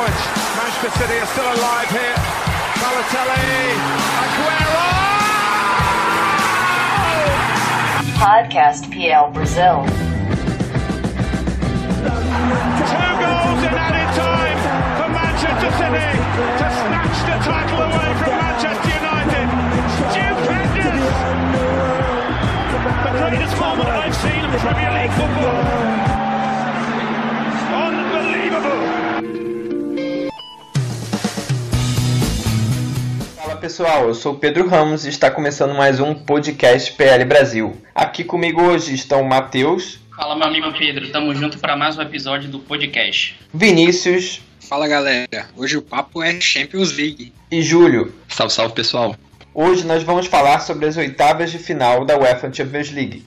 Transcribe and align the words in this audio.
points. 0.00 0.24
Manchester 0.56 0.90
City 0.96 1.16
are 1.20 1.28
still 1.28 1.50
alive 1.60 1.90
here. 1.92 2.16
Balotelli, 2.80 3.44
Aguero! 4.24 4.88
Podcast 8.16 8.82
PL 8.92 9.28
Brazil. 9.36 9.84
Two 12.88 13.10
goals 13.20 13.60
in 13.68 13.74
added 13.76 14.10
time 14.16 14.60
for 14.96 15.08
Manchester 15.20 15.70
City 15.80 16.08
to 16.60 16.66
snatch 16.80 17.18
the 17.28 17.36
title 17.44 17.80
away 17.84 18.10
from 18.20 18.32
Manchester 18.40 18.92
United. 19.04 19.46
Stupendous! 20.00 21.16
The 23.04 23.12
greatest 23.20 23.54
moment 23.60 23.88
I've 23.88 24.16
seen 24.16 24.40
in 24.48 24.50
Premier 24.64 24.92
League 24.96 25.14
football. 25.20 25.60
Unbelievable! 27.84 28.99
Pessoal, 33.70 34.08
eu 34.08 34.14
sou 34.16 34.32
o 34.32 34.36
Pedro 34.36 34.66
Ramos 34.66 35.06
e 35.06 35.08
está 35.10 35.30
começando 35.30 35.76
mais 35.76 36.00
um 36.00 36.12
podcast 36.12 36.92
PL 36.94 37.24
Brasil. 37.24 37.80
Aqui 37.94 38.24
comigo 38.24 38.60
hoje 38.60 38.92
estão 38.92 39.22
Matheus, 39.22 40.00
Fala, 40.16 40.34
meu 40.34 40.48
amigo 40.48 40.72
Pedro. 40.76 41.08
Tamo 41.10 41.32
junto 41.36 41.56
para 41.60 41.76
mais 41.76 41.96
um 41.96 42.02
episódio 42.02 42.50
do 42.50 42.58
podcast. 42.58 43.38
Vinícius 43.54 44.40
Fala 44.58 44.88
galera, 44.88 45.46
hoje 45.56 45.76
o 45.76 45.82
papo 45.82 46.20
é 46.20 46.40
Champions 46.40 46.96
League. 46.96 47.32
e 47.48 47.62
Júlio. 47.62 48.12
Salve, 48.26 48.52
salve 48.52 48.74
pessoal. 48.74 49.14
Hoje 49.54 49.86
nós 49.86 50.02
vamos 50.02 50.26
falar 50.26 50.58
sobre 50.58 50.86
as 50.86 50.96
oitavas 50.96 51.52
de 51.52 51.58
final 51.60 52.04
da 52.04 52.18
UEFA 52.18 52.52
Champions 52.52 52.90
League. 52.90 53.22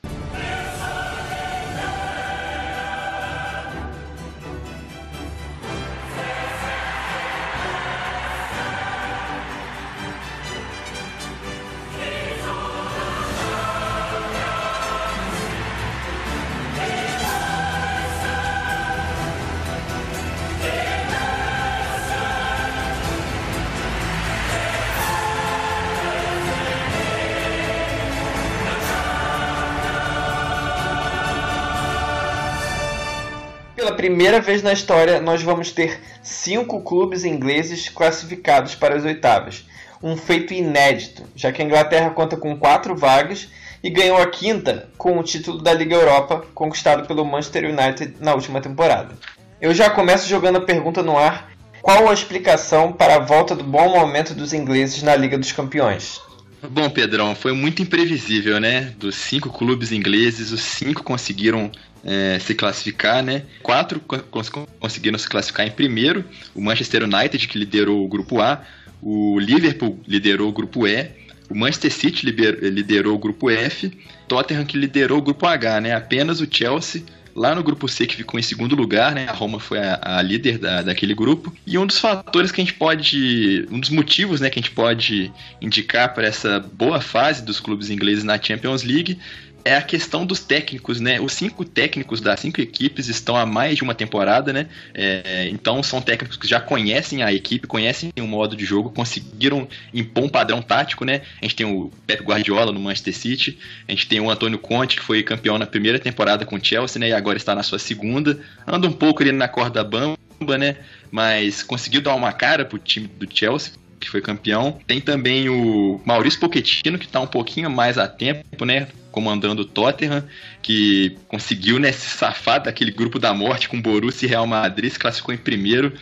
Pela 33.84 33.98
primeira 33.98 34.40
vez 34.40 34.64
na 34.64 34.72
história, 34.72 35.20
nós 35.20 35.44
vamos 35.44 35.70
ter 35.70 36.00
cinco 36.22 36.82
clubes 36.84 37.26
ingleses 37.26 37.90
classificados 37.90 38.76
para 38.76 38.96
as 38.96 39.04
oitavas. 39.04 39.66
Um 40.02 40.16
feito 40.16 40.54
inédito, 40.54 41.24
já 41.36 41.52
que 41.52 41.62
a 41.62 41.66
Inglaterra 41.66 42.10
conta 42.12 42.38
com 42.38 42.58
quatro 42.58 42.96
vagas 42.96 43.50
e 43.84 43.90
ganhou 43.90 44.22
a 44.22 44.28
quinta 44.28 44.88
com 44.98 45.20
o 45.20 45.24
título 45.24 45.62
da 45.62 45.74
Liga 45.74 45.96
Europa, 45.96 46.46
conquistado 46.56 47.06
pelo 47.06 47.26
Manchester 47.26 47.66
United 47.66 48.14
na 48.22 48.34
última 48.34 48.62
temporada. 48.62 49.18
Eu 49.60 49.74
já 49.74 49.90
começo 49.90 50.30
jogando 50.30 50.60
a 50.60 50.62
pergunta 50.62 51.04
no 51.04 51.18
ar: 51.18 51.52
qual 51.82 52.10
a 52.10 52.14
explicação 52.14 52.94
para 52.94 53.18
a 53.18 53.20
volta 53.20 53.54
do 53.54 53.66
bom 53.66 53.90
momento 53.90 54.34
dos 54.34 54.54
ingleses 54.54 55.04
na 55.04 55.14
Liga 55.14 55.38
dos 55.38 55.52
Campeões? 55.52 56.22
Bom, 56.70 56.90
Pedrão, 56.90 57.36
foi 57.36 57.52
muito 57.52 57.82
imprevisível, 57.82 58.62
né? 58.62 58.94
Dos 58.98 59.16
cinco 59.16 59.50
clubes 59.50 59.92
ingleses, 59.92 60.54
os 60.54 60.62
cinco 60.62 61.04
conseguiram 61.04 61.70
é, 62.04 62.38
se 62.40 62.54
classificar, 62.54 63.24
né? 63.24 63.44
Quatro 63.62 64.00
cons 64.00 64.50
conseguiram 64.80 65.18
se 65.18 65.28
classificar 65.28 65.66
em 65.66 65.72
primeiro. 65.72 66.26
O 66.54 66.62
Manchester 66.62 67.04
United, 67.04 67.48
que 67.48 67.58
liderou 67.58 68.04
o 68.04 68.08
grupo 68.08 68.42
A, 68.42 68.64
o 69.02 69.40
Liverpool 69.40 70.00
liderou 70.08 70.50
o 70.50 70.54
grupo 70.54 70.88
E, 70.88 71.10
o 71.50 71.56
Manchester 71.56 71.92
City 71.92 72.26
liderou 72.26 73.16
o 73.16 73.20
grupo 73.20 73.50
F, 73.50 73.92
Tottenham 74.28 74.66
que 74.66 74.78
liderou 74.78 75.20
o 75.20 75.22
grupo 75.22 75.46
H, 75.46 75.82
né? 75.82 75.94
Apenas 75.94 76.42
o 76.42 76.48
Chelsea 76.50 77.04
lá 77.36 77.56
no 77.56 77.64
grupo 77.64 77.88
C 77.88 78.06
que 78.06 78.16
ficou 78.16 78.40
em 78.40 78.44
segundo 78.44 78.76
lugar, 78.76 79.14
né? 79.14 79.28
A 79.28 79.34
Roma 79.34 79.60
foi 79.60 79.80
a, 79.80 80.00
a 80.02 80.22
líder 80.22 80.58
da, 80.58 80.82
daquele 80.82 81.14
grupo. 81.14 81.54
E 81.66 81.78
um 81.78 81.86
dos 81.86 82.00
fatores 82.00 82.52
que 82.52 82.62
a 82.62 82.64
gente 82.64 82.76
pode, 82.76 83.68
um 83.72 83.80
dos 83.80 83.90
motivos, 83.90 84.40
né, 84.40 84.50
que 84.50 84.60
a 84.60 84.62
gente 84.62 84.72
pode 84.72 85.32
indicar 85.62 86.14
para 86.14 86.28
essa 86.28 86.60
boa 86.60 87.02
fase 87.02 87.44
dos 87.44 87.60
clubes 87.60 87.90
ingleses 87.90 88.24
na 88.24 88.42
Champions 88.42 88.84
League 88.84 89.20
é 89.66 89.76
a 89.76 89.82
questão 89.82 90.26
dos 90.26 90.40
técnicos, 90.40 91.00
né? 91.00 91.20
Os 91.22 91.34
cinco 91.34 91.64
técnicos 91.64 92.20
das 92.20 92.40
cinco 92.40 92.60
equipes 92.60 93.08
estão 93.08 93.36
há 93.36 93.46
mais 93.46 93.78
de 93.78 93.84
uma 93.84 93.96
temporada, 93.96 94.52
né? 94.52 94.68
É, 94.94 95.48
então 95.50 95.82
são 95.82 96.02
técnicos 96.02 96.38
que 96.38 96.48
já 96.48 96.60
conhecem 96.60 97.24
a 97.24 97.32
equipe, 97.32 97.68
conhecem 97.68 98.12
o 98.20 98.28
modo 98.28 98.56
de 98.56 98.66
jogo, 98.66 98.90
conseguiram 98.90 99.68
impor 99.94 100.26
um 100.26 100.30
padrão 100.30 100.62
tático, 100.62 101.06
né? 101.06 101.22
A 101.42 101.46
gente 101.46 101.56
tem 101.56 101.66
o 101.66 101.92
Pep 102.06 102.24
Guardiola 102.24 102.72
no 102.72 102.80
Manchester 102.80 103.16
City, 103.16 103.58
a 103.88 103.92
gente 103.92 104.08
tem 104.08 104.20
o 104.20 104.30
Antônio 104.30 104.60
Conte, 104.60 104.98
que 104.98 105.04
foi 105.04 105.24
campeão 105.24 105.58
na 105.58 105.66
primeira 105.66 106.00
temporada 106.00 106.46
com 106.46 106.56
o 106.56 106.64
Chelsea, 106.64 107.00
né? 107.00 107.10
E 107.10 107.14
agora 107.14 107.38
está 107.38 107.56
na 107.56 107.64
sua 107.64 107.80
segunda. 107.80 108.40
Anda 108.68 108.88
um 108.88 108.94
pouco 108.94 109.22
ali 109.22 109.32
na 109.32 109.48
corda 109.48 109.84
bamba, 109.84 110.58
né? 110.58 110.78
Mas 111.10 111.64
conseguiu 111.64 112.02
dar 112.02 112.16
uma 112.16 112.34
cara 112.34 112.66
pro 112.66 112.78
time 112.78 113.08
do 113.08 113.28
Chelsea 113.32 113.74
que 114.00 114.10
foi 114.10 114.20
campeão. 114.20 114.80
Tem 114.86 115.00
também 115.00 115.48
o 115.48 116.02
Maurício 116.04 116.38
Pochettino, 116.38 117.00
que 117.00 117.06
está 117.06 117.22
um 117.22 117.28
pouquinho 117.28 117.70
mais 117.70 117.98
a 117.98 118.06
tempo, 118.06 118.66
né? 118.66 118.88
Comandando 119.14 119.62
o 119.62 119.66
Tottenham, 119.66 120.28
que 120.60 121.16
conseguiu 121.28 121.78
né, 121.78 121.92
se 121.92 122.10
safar 122.18 122.64
daquele 122.64 122.90
grupo 122.90 123.20
da 123.20 123.32
morte 123.32 123.70
com 123.70 123.80
Borussia 123.80 124.26
e 124.26 124.30
Real 124.30 124.48
Madrid, 124.48 124.92
se 124.92 124.98
classificou 124.98 125.36
em 125.36 125.38
primeiro. 125.38 125.94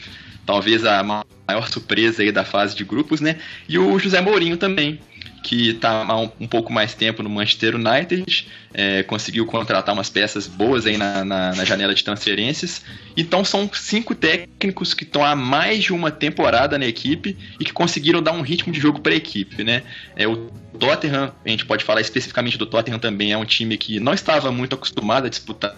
Talvez 0.46 0.86
a 0.86 1.04
maior 1.04 1.68
surpresa 1.70 2.24
aí 2.24 2.32
da 2.32 2.46
fase 2.46 2.74
de 2.74 2.86
grupos, 2.86 3.20
né? 3.20 3.36
E 3.68 3.78
o 3.78 4.00
José 4.00 4.22
Mourinho 4.22 4.56
também, 4.56 4.98
que 5.44 5.72
está 5.72 6.06
há 6.06 6.18
um, 6.18 6.32
um, 6.40 6.48
pouco 6.48 6.72
mais 6.72 6.94
tempo 6.94 7.22
no 7.22 7.30
Manchester 7.30 7.76
United, 7.76 8.48
é, 8.74 9.04
conseguiu 9.04 9.46
contratar 9.46 9.94
umas 9.94 10.10
peças 10.10 10.48
boas 10.48 10.86
aí 10.86 10.98
na, 10.98 11.26
na, 11.26 11.54
na, 11.54 11.66
janela 11.66 11.94
de 11.94 12.04
transferências. 12.06 12.82
Então 13.18 13.44
são 13.44 13.70
cinco 13.74 14.16
técnicos 14.16 14.94
que 14.94 15.04
estão 15.04 15.22
há 15.26 15.36
mais 15.36 15.84
de 15.84 15.92
uma 15.92 16.12
temporada 16.12 16.78
na 16.80 16.86
equipe 16.86 17.38
e 17.60 17.66
que 17.66 17.74
conseguiram 17.74 18.24
dar 18.24 18.32
um 18.32 18.42
ritmo 18.42 18.72
de 18.72 18.80
jogo 18.80 19.02
para 19.02 19.12
a 19.12 19.18
equipe, 19.18 19.66
né? 19.66 19.84
É, 20.16 20.26
o 20.26 20.50
Tottenham, 20.80 21.34
a 21.46 21.50
gente 21.50 21.66
pode 21.66 21.84
falar 21.84 22.02
especificamente 22.02 22.58
do 22.58 22.66
Tottenham 22.66 23.00
também, 23.00 23.32
é 23.32 23.38
um 23.38 23.46
time 23.46 23.78
que 23.78 24.00
não 24.00 24.14
estava 24.14 24.52
muito 24.52 24.76
acostumado 24.76 25.26
a 25.26 25.30
disputar 25.30 25.76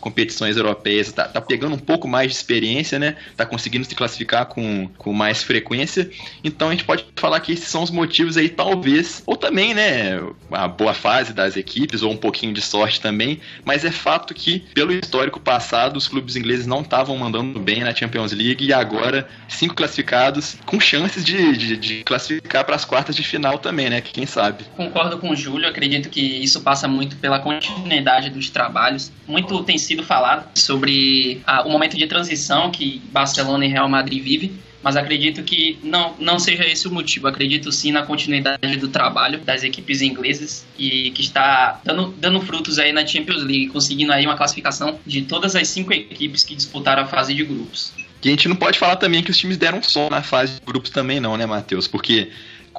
competições 0.00 0.56
europeias, 0.56 1.08
está 1.08 1.24
tá 1.24 1.40
pegando 1.40 1.74
um 1.74 1.78
pouco 1.78 2.06
mais 2.06 2.30
de 2.30 2.36
experiência, 2.36 2.98
né? 2.98 3.16
Tá 3.36 3.44
conseguindo 3.44 3.84
se 3.84 3.94
classificar 3.94 4.46
com, 4.46 4.88
com 4.96 5.12
mais 5.12 5.42
frequência. 5.42 6.10
Então 6.42 6.68
a 6.68 6.70
gente 6.70 6.84
pode 6.84 7.04
falar 7.16 7.40
que 7.40 7.52
esses 7.52 7.68
são 7.68 7.82
os 7.82 7.90
motivos 7.90 8.36
aí, 8.36 8.48
talvez, 8.48 9.22
ou 9.26 9.36
também, 9.36 9.74
né, 9.74 10.20
a 10.50 10.68
boa 10.68 10.94
fase 10.94 11.32
das 11.32 11.56
equipes, 11.56 12.02
ou 12.02 12.12
um 12.12 12.16
pouquinho 12.16 12.52
de 12.52 12.60
sorte 12.60 13.00
também, 13.00 13.40
mas 13.64 13.84
é 13.84 13.90
fato 13.90 14.32
que, 14.32 14.60
pelo 14.74 14.92
histórico 14.92 15.40
passado, 15.40 15.96
os 15.96 16.06
clubes 16.06 16.36
ingleses 16.36 16.66
não 16.66 16.80
estavam 16.82 17.16
mandando 17.16 17.58
bem 17.58 17.80
na 17.80 17.94
Champions 17.94 18.32
League 18.32 18.64
e 18.64 18.72
agora 18.72 19.28
cinco 19.48 19.74
classificados 19.74 20.56
com 20.64 20.78
chances 20.78 21.24
de, 21.24 21.56
de, 21.56 21.76
de 21.76 22.04
classificar 22.04 22.64
para 22.64 22.76
as 22.76 22.84
quartas 22.84 23.16
de 23.16 23.22
final 23.22 23.58
também, 23.58 23.90
né? 23.90 24.00
Quem 24.20 24.26
sabe. 24.26 24.64
Concordo 24.76 25.16
com 25.16 25.30
o 25.30 25.36
Júlio, 25.36 25.66
acredito 25.66 26.10
que 26.10 26.20
isso 26.20 26.60
passa 26.60 26.86
muito 26.86 27.16
pela 27.16 27.38
continuidade 27.38 28.28
dos 28.28 28.50
trabalhos. 28.50 29.10
Muito 29.26 29.64
tem 29.64 29.78
sido 29.78 30.02
falado 30.02 30.46
sobre 30.58 31.40
ah, 31.46 31.62
o 31.62 31.70
momento 31.70 31.96
de 31.96 32.06
transição 32.06 32.70
que 32.70 33.00
Barcelona 33.10 33.64
e 33.64 33.68
Real 33.68 33.88
Madrid 33.88 34.22
vivem 34.22 34.52
mas 34.82 34.96
acredito 34.96 35.42
que 35.42 35.78
não, 35.82 36.14
não 36.18 36.38
seja 36.38 36.64
esse 36.64 36.88
o 36.88 36.90
motivo. 36.90 37.28
Acredito 37.28 37.70
sim 37.70 37.92
na 37.92 38.02
continuidade 38.02 38.76
do 38.78 38.88
trabalho 38.88 39.38
das 39.40 39.62
equipes 39.62 40.00
inglesas 40.00 40.66
e 40.78 41.10
que 41.10 41.20
está 41.20 41.78
dando, 41.84 42.14
dando 42.18 42.40
frutos 42.40 42.78
aí 42.78 42.90
na 42.90 43.06
Champions 43.06 43.42
League, 43.42 43.68
conseguindo 43.68 44.10
aí 44.10 44.24
uma 44.24 44.38
classificação 44.38 44.98
de 45.06 45.20
todas 45.20 45.54
as 45.54 45.68
cinco 45.68 45.92
equipes 45.92 46.44
que 46.44 46.54
disputaram 46.54 47.02
a 47.02 47.06
fase 47.06 47.34
de 47.34 47.44
grupos. 47.44 47.92
E 48.24 48.28
a 48.28 48.30
gente 48.30 48.48
não 48.48 48.56
pode 48.56 48.78
falar 48.78 48.96
também 48.96 49.22
que 49.22 49.30
os 49.30 49.36
times 49.36 49.58
deram 49.58 49.82
som 49.82 50.08
na 50.08 50.22
fase 50.22 50.54
de 50.54 50.60
grupos 50.64 50.90
também 50.90 51.20
não, 51.20 51.36
né, 51.36 51.44
Matheus? 51.44 51.86
Porque 51.86 52.30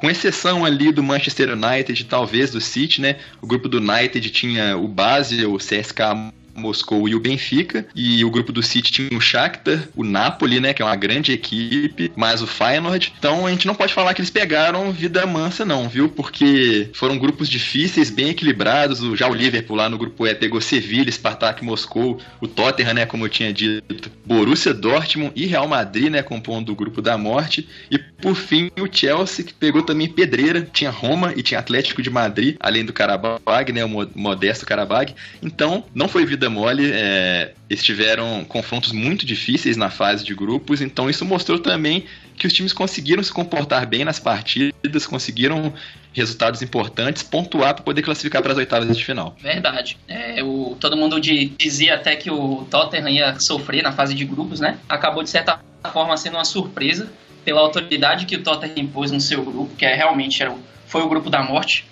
com 0.02 0.10
exceção 0.10 0.64
ali 0.64 0.90
do 0.90 1.00
Manchester 1.00 1.50
United, 1.50 2.06
talvez 2.06 2.50
do 2.50 2.60
City, 2.60 3.00
né? 3.00 3.20
O 3.40 3.46
grupo 3.46 3.68
do 3.68 3.78
United 3.78 4.28
tinha 4.30 4.76
o 4.76 4.88
Basel, 4.88 5.54
o 5.54 5.58
CSKA 5.58 6.32
Moscou 6.54 7.08
e 7.08 7.14
o 7.14 7.20
Benfica. 7.20 7.86
E 7.94 8.24
o 8.24 8.30
grupo 8.30 8.52
do 8.52 8.62
City 8.62 8.92
tinha 8.92 9.18
o 9.18 9.20
Shakhtar, 9.20 9.88
o 9.94 10.04
Napoli, 10.04 10.60
né, 10.60 10.72
que 10.72 10.82
é 10.82 10.84
uma 10.84 10.96
grande 10.96 11.32
equipe, 11.32 12.12
mais 12.16 12.42
o 12.42 12.46
Feyenoord. 12.46 13.12
Então 13.18 13.46
a 13.46 13.50
gente 13.50 13.66
não 13.66 13.74
pode 13.74 13.92
falar 13.92 14.14
que 14.14 14.20
eles 14.20 14.30
pegaram 14.30 14.92
vida 14.92 15.26
mansa 15.26 15.64
não, 15.64 15.88
viu? 15.88 16.08
Porque 16.08 16.90
foram 16.94 17.18
grupos 17.18 17.48
difíceis, 17.48 18.10
bem 18.10 18.30
equilibrados. 18.30 19.00
Já 19.18 19.28
o 19.28 19.34
Liverpool 19.34 19.76
lá 19.76 19.88
no 19.88 19.98
grupo 19.98 20.26
E 20.26 20.34
pegou 20.34 20.60
Sevilha, 20.60 21.10
Spartak 21.10 21.64
Moscou, 21.64 22.20
o 22.40 22.48
Tottenham, 22.48 22.94
né, 22.94 23.06
como 23.06 23.24
eu 23.24 23.28
tinha 23.28 23.52
dito, 23.52 24.10
Borussia 24.24 24.74
Dortmund 24.74 25.32
e 25.34 25.46
Real 25.46 25.68
Madrid, 25.68 26.10
né, 26.10 26.22
compondo 26.22 26.72
o 26.72 26.76
grupo 26.76 27.02
da 27.02 27.16
morte. 27.18 27.68
E 27.90 27.98
por 27.98 28.34
fim 28.34 28.70
o 28.78 28.88
Chelsea 28.90 29.44
que 29.44 29.54
pegou 29.54 29.82
também 29.82 30.08
pedreira, 30.08 30.68
tinha 30.72 30.90
Roma 30.90 31.32
e 31.36 31.42
tinha 31.42 31.60
Atlético 31.60 32.02
de 32.02 32.10
Madrid, 32.10 32.56
além 32.60 32.84
do 32.84 32.92
Karabag, 32.92 33.72
né, 33.72 33.84
o 33.84 34.08
modesto 34.14 34.66
Karabag. 34.66 35.14
Então 35.42 35.84
não 35.94 36.08
foi 36.08 36.24
vida 36.24 36.41
vida 36.42 36.50
mole. 36.50 36.90
É, 36.92 37.52
eles 37.70 37.82
tiveram 37.82 38.44
confrontos 38.44 38.92
muito 38.92 39.24
difíceis 39.24 39.76
na 39.76 39.90
fase 39.90 40.24
de 40.24 40.34
grupos, 40.34 40.80
então 40.80 41.08
isso 41.08 41.24
mostrou 41.24 41.58
também 41.58 42.04
que 42.36 42.46
os 42.46 42.52
times 42.52 42.72
conseguiram 42.72 43.22
se 43.22 43.32
comportar 43.32 43.86
bem 43.86 44.04
nas 44.04 44.18
partidas, 44.18 45.06
conseguiram 45.06 45.72
resultados 46.12 46.60
importantes, 46.60 47.22
pontuar 47.22 47.74
para 47.74 47.84
poder 47.84 48.02
classificar 48.02 48.42
para 48.42 48.52
as 48.52 48.58
oitavas 48.58 48.96
de 48.96 49.04
final. 49.04 49.36
Verdade. 49.40 49.96
É, 50.08 50.42
o, 50.42 50.76
todo 50.78 50.96
mundo 50.96 51.20
de, 51.20 51.46
dizia 51.58 51.94
até 51.94 52.16
que 52.16 52.30
o 52.30 52.66
Tottenham 52.70 53.08
ia 53.08 53.38
sofrer 53.38 53.82
na 53.82 53.92
fase 53.92 54.14
de 54.14 54.24
grupos, 54.24 54.60
né? 54.60 54.78
Acabou 54.88 55.22
de 55.22 55.30
certa 55.30 55.60
forma 55.92 56.16
sendo 56.16 56.36
uma 56.36 56.44
surpresa 56.44 57.10
pela 57.44 57.60
autoridade 57.60 58.26
que 58.26 58.36
o 58.36 58.42
Tottenham 58.42 58.86
impôs 58.86 59.10
no 59.10 59.20
seu 59.20 59.42
grupo, 59.44 59.74
que 59.76 59.84
é 59.84 59.94
realmente 59.94 60.42
era, 60.42 60.54
foi 60.86 61.02
o 61.02 61.08
grupo 61.08 61.30
da 61.30 61.42
morte. 61.42 61.86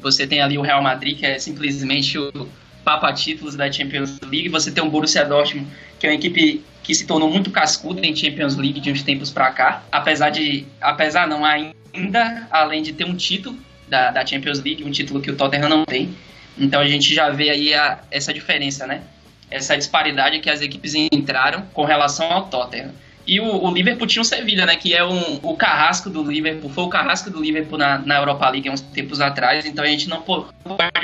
Você 0.00 0.26
tem 0.26 0.40
ali 0.40 0.56
o 0.58 0.62
Real 0.62 0.82
Madrid, 0.82 1.18
que 1.18 1.26
é 1.26 1.38
simplesmente 1.38 2.18
o 2.18 2.48
papa 2.86 3.12
títulos 3.12 3.56
da 3.56 3.70
Champions 3.70 4.20
League. 4.20 4.48
Você 4.48 4.70
tem 4.70 4.82
o 4.82 4.88
Borussia 4.88 5.24
Dortmund, 5.24 5.66
que 5.98 6.06
é 6.06 6.10
uma 6.10 6.14
equipe 6.14 6.64
que 6.84 6.94
se 6.94 7.04
tornou 7.04 7.28
muito 7.28 7.50
cascuda 7.50 8.00
em 8.06 8.14
Champions 8.14 8.54
League 8.54 8.78
de 8.78 8.92
uns 8.92 9.02
tempos 9.02 9.28
para 9.28 9.50
cá, 9.50 9.82
apesar 9.90 10.30
de, 10.30 10.64
apesar 10.80 11.26
não 11.26 11.44
ainda, 11.44 12.46
além 12.48 12.84
de 12.84 12.92
ter 12.92 13.04
um 13.04 13.16
título 13.16 13.58
da, 13.88 14.12
da 14.12 14.24
Champions 14.24 14.62
League, 14.62 14.84
um 14.84 14.90
título 14.92 15.20
que 15.20 15.28
o 15.28 15.36
Tottenham 15.36 15.68
não 15.68 15.84
tem. 15.84 16.14
Então 16.56 16.80
a 16.80 16.86
gente 16.86 17.12
já 17.12 17.28
vê 17.28 17.50
aí 17.50 17.74
a, 17.74 17.98
essa 18.08 18.32
diferença, 18.32 18.86
né? 18.86 19.02
Essa 19.50 19.76
disparidade 19.76 20.38
que 20.38 20.48
as 20.48 20.60
equipes 20.60 20.94
entraram 20.94 21.62
com 21.74 21.84
relação 21.84 22.30
ao 22.32 22.46
Tottenham. 22.46 22.92
E 23.26 23.40
o, 23.40 23.64
o 23.64 23.72
Liverpool 23.72 24.06
tinha 24.06 24.22
o 24.22 24.24
Sevilha, 24.24 24.64
né? 24.64 24.76
Que 24.76 24.94
é 24.94 25.04
um, 25.04 25.40
o 25.42 25.56
carrasco 25.56 26.08
do 26.08 26.22
Liverpool, 26.22 26.70
foi 26.70 26.84
o 26.84 26.88
carrasco 26.88 27.30
do 27.30 27.40
Liverpool 27.40 27.78
na, 27.78 27.98
na 27.98 28.18
Europa 28.18 28.48
League 28.50 28.68
há 28.68 28.72
uns 28.72 28.80
tempos 28.80 29.20
atrás, 29.20 29.66
então 29.66 29.84
a 29.84 29.88
gente 29.88 30.08
não 30.08 30.22
pode 30.22 30.46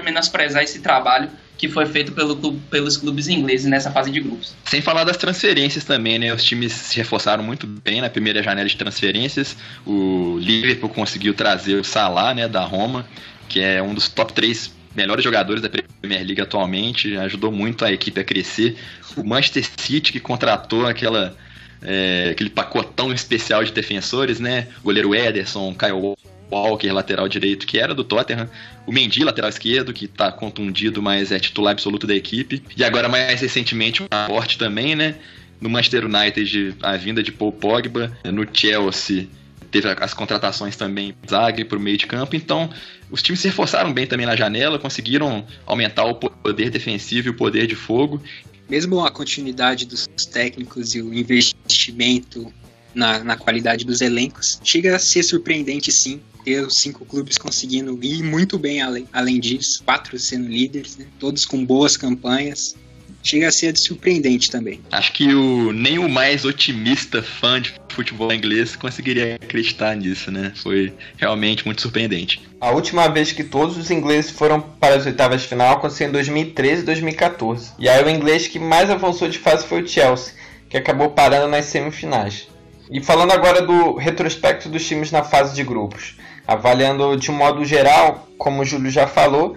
menosprezar 0.05 0.63
esse 0.63 0.81
trabalho 0.81 1.29
que 1.59 1.69
foi 1.69 1.87
feito 1.87 2.11
pelo, 2.13 2.37
pelos 2.71 2.97
clubes 2.97 3.29
ingleses 3.29 3.67
nessa 3.67 3.91
fase 3.91 4.11
de 4.11 4.21
grupos. 4.21 4.55
Sem 4.65 4.81
falar 4.81 5.05
das 5.05 5.17
transferências 5.17 5.85
também, 5.85 6.19
né? 6.19 6.33
Os 6.33 6.43
times 6.43 6.73
se 6.73 6.97
reforçaram 6.97 7.45
muito 7.45 7.67
bem 7.67 8.01
na 8.01 8.11
primeira 8.11 8.43
janela 8.43 8.69
de 8.69 8.77
transferências. 8.77 9.57
O 9.87 10.39
Liverpool 10.41 10.89
conseguiu 10.89 11.35
trazer 11.35 11.77
o 11.77 11.85
Salah, 11.85 12.35
né, 12.35 12.49
da 12.49 12.65
Roma, 12.65 13.07
que 13.49 13.61
é 13.61 13.81
um 13.81 13.95
dos 13.95 14.09
top 14.09 14.33
3 14.33 14.75
melhores 14.95 15.23
jogadores 15.23 15.63
da 15.63 15.69
Premier 15.69 16.27
League 16.27 16.41
atualmente, 16.41 17.17
ajudou 17.17 17.53
muito 17.53 17.85
a 17.85 17.93
equipe 17.93 18.21
a 18.21 18.25
crescer. 18.25 18.77
O 19.17 19.25
Manchester 19.25 19.65
City, 19.79 20.13
que 20.13 20.21
contratou 20.21 20.87
aquela 20.87 21.37
é, 21.85 22.31
aquele 22.31 22.51
pacotão 22.51 23.13
especial 23.13 23.65
de 23.65 23.73
defensores, 23.73 24.39
né? 24.39 24.69
Goleiro 24.83 25.15
Ederson, 25.15 25.75
Kyle 25.75 26.15
Walker, 26.51 26.93
lateral 26.93 27.29
direito, 27.29 27.67
que 27.67 27.79
era 27.79 27.95
do 27.95 28.05
Tottenham. 28.05 28.49
O 28.87 28.93
Mendy, 28.93 29.25
lateral 29.25 29.51
esquerdo, 29.51 29.93
que 29.93 30.07
tá 30.07 30.31
contundido, 30.31 31.03
mas 31.03 31.33
é 31.33 31.39
titular 31.39 31.73
absoluto 31.73 32.07
da 32.07 32.15
equipe. 32.15 32.63
E 32.77 32.85
agora, 32.85 33.09
mais 33.09 33.41
recentemente, 33.41 34.03
o 34.03 34.09
Porte 34.27 34.59
também, 34.59 34.95
né? 34.95 35.17
No 35.61 35.71
Manchester 35.71 36.05
United, 36.05 36.75
a 36.83 36.97
vinda 36.97 37.23
de 37.23 37.33
Paul 37.33 37.53
Pogba. 37.53 38.13
No 38.25 38.47
Chelsea, 38.53 39.29
teve 39.71 39.89
as 39.89 40.13
contratações 40.13 40.77
também 40.77 41.15
Zagreb 41.29 41.69
para 41.69 41.79
o 41.79 41.81
meio 41.81 41.97
de 41.97 42.07
campo. 42.07 42.37
Então, 42.37 42.69
os 43.11 43.23
times 43.23 43.41
se 43.41 43.49
reforçaram 43.49 43.93
bem 43.93 44.07
também 44.07 44.27
na 44.27 44.37
janela, 44.37 44.79
conseguiram 44.79 45.47
aumentar 45.65 46.05
o 46.05 46.15
poder 46.15 46.69
defensivo 46.71 47.29
e 47.29 47.31
o 47.31 47.35
poder 47.35 47.67
de 47.67 47.75
fogo 47.75 48.23
mesmo 48.73 49.05
a 49.05 49.11
continuidade 49.11 49.85
dos 49.85 50.09
técnicos 50.33 50.95
e 50.95 51.03
o 51.03 51.13
investimento 51.13 52.51
na, 52.95 53.23
na 53.23 53.37
qualidade 53.37 53.85
dos 53.85 54.01
elencos, 54.01 54.59
chega 54.65 54.97
a 54.97 54.99
ser 54.99 55.23
surpreendente 55.23 55.93
sim 55.93 56.23
ter 56.43 56.67
os 56.67 56.77
cinco 56.77 57.05
clubes 57.05 57.37
conseguindo 57.37 58.03
ir 58.03 58.23
muito 58.23 58.59
bem 58.59 58.81
além, 58.81 59.07
além 59.13 59.39
disso, 59.39 59.83
quatro 59.85 60.19
sendo 60.19 60.49
líderes, 60.49 60.97
né? 60.97 61.07
todos 61.21 61.45
com 61.45 61.67
boas 61.67 61.99
campanhas 61.99 62.75
chega 63.23 63.49
a 63.49 63.53
ser 63.53 63.77
surpreendente 63.77 64.51
também. 64.51 64.81
Acho 64.91 65.13
que 65.13 65.35
o, 65.35 65.73
nem 65.73 65.99
o 65.99 66.09
mais 66.09 66.45
otimista 66.45 67.23
fã 67.23 67.61
de 67.61 67.75
futebol 67.91 68.33
inglês 68.33 68.75
conseguiria 68.75 69.37
acreditar 69.37 69.95
nisso, 69.95 70.31
né? 70.31 70.53
Foi 70.57 70.93
realmente 71.17 71.65
muito 71.65 71.83
surpreendente. 71.83 72.41
A 72.61 72.71
última 72.71 73.09
vez 73.09 73.33
que 73.33 73.45
todos 73.45 73.77
os 73.77 73.91
ingleses 73.91 74.31
foram 74.31 74.61
para 74.61 74.97
as 74.97 75.07
oitavas 75.07 75.43
de 75.43 75.49
final 75.49 75.75
aconteceu 75.75 76.09
em 76.09 76.13
2013 76.13 76.83
e 76.83 76.85
2014. 76.85 77.73
E 77.79 77.89
aí 77.89 78.03
o 78.05 78.11
inglês 78.11 78.49
que 78.49 78.59
mais 78.59 78.91
avançou 78.91 79.29
de 79.29 79.39
fase 79.39 79.67
foi 79.67 79.83
o 79.83 79.89
Chelsea, 79.89 80.35
que 80.69 80.77
acabou 80.77 81.11
parando 81.11 81.49
nas 81.49 81.67
semifinais. 81.67 82.49
E 82.91 83.03
falando 83.03 83.33
agora 83.33 83.63
do 83.63 83.95
retrospecto 83.95 84.69
dos 84.69 84.87
times 84.87 85.11
na 85.11 85.23
fase 85.23 85.55
de 85.55 85.65
grupos, 85.65 86.17
avaliando 86.47 87.17
de 87.17 87.31
um 87.31 87.35
modo 87.35 87.65
geral, 87.65 88.29
como 88.37 88.63
o 88.63 88.65
Júlio 88.65 88.91
já 88.91 89.07
falou, 89.07 89.57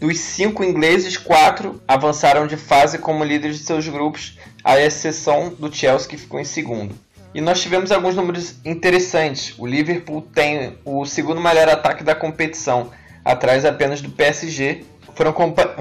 dos 0.00 0.18
cinco 0.18 0.64
ingleses, 0.64 1.18
quatro 1.18 1.80
avançaram 1.86 2.46
de 2.46 2.56
fase 2.56 2.98
como 2.98 3.22
líderes 3.22 3.58
de 3.58 3.64
seus 3.64 3.86
grupos, 3.86 4.38
à 4.64 4.80
exceção 4.80 5.50
do 5.50 5.72
Chelsea 5.72 6.08
que 6.08 6.16
ficou 6.16 6.40
em 6.40 6.44
segundo. 6.44 6.94
E 7.34 7.40
nós 7.40 7.60
tivemos 7.60 7.92
alguns 7.92 8.16
números 8.16 8.54
interessantes. 8.64 9.54
O 9.58 9.66
Liverpool 9.66 10.22
tem 10.22 10.78
o 10.84 11.04
segundo 11.04 11.40
melhor 11.40 11.68
ataque 11.68 12.02
da 12.02 12.14
competição, 12.14 12.90
atrás 13.24 13.64
apenas 13.64 14.00
do 14.00 14.10
PSG. 14.10 14.84
Foram, 15.14 15.34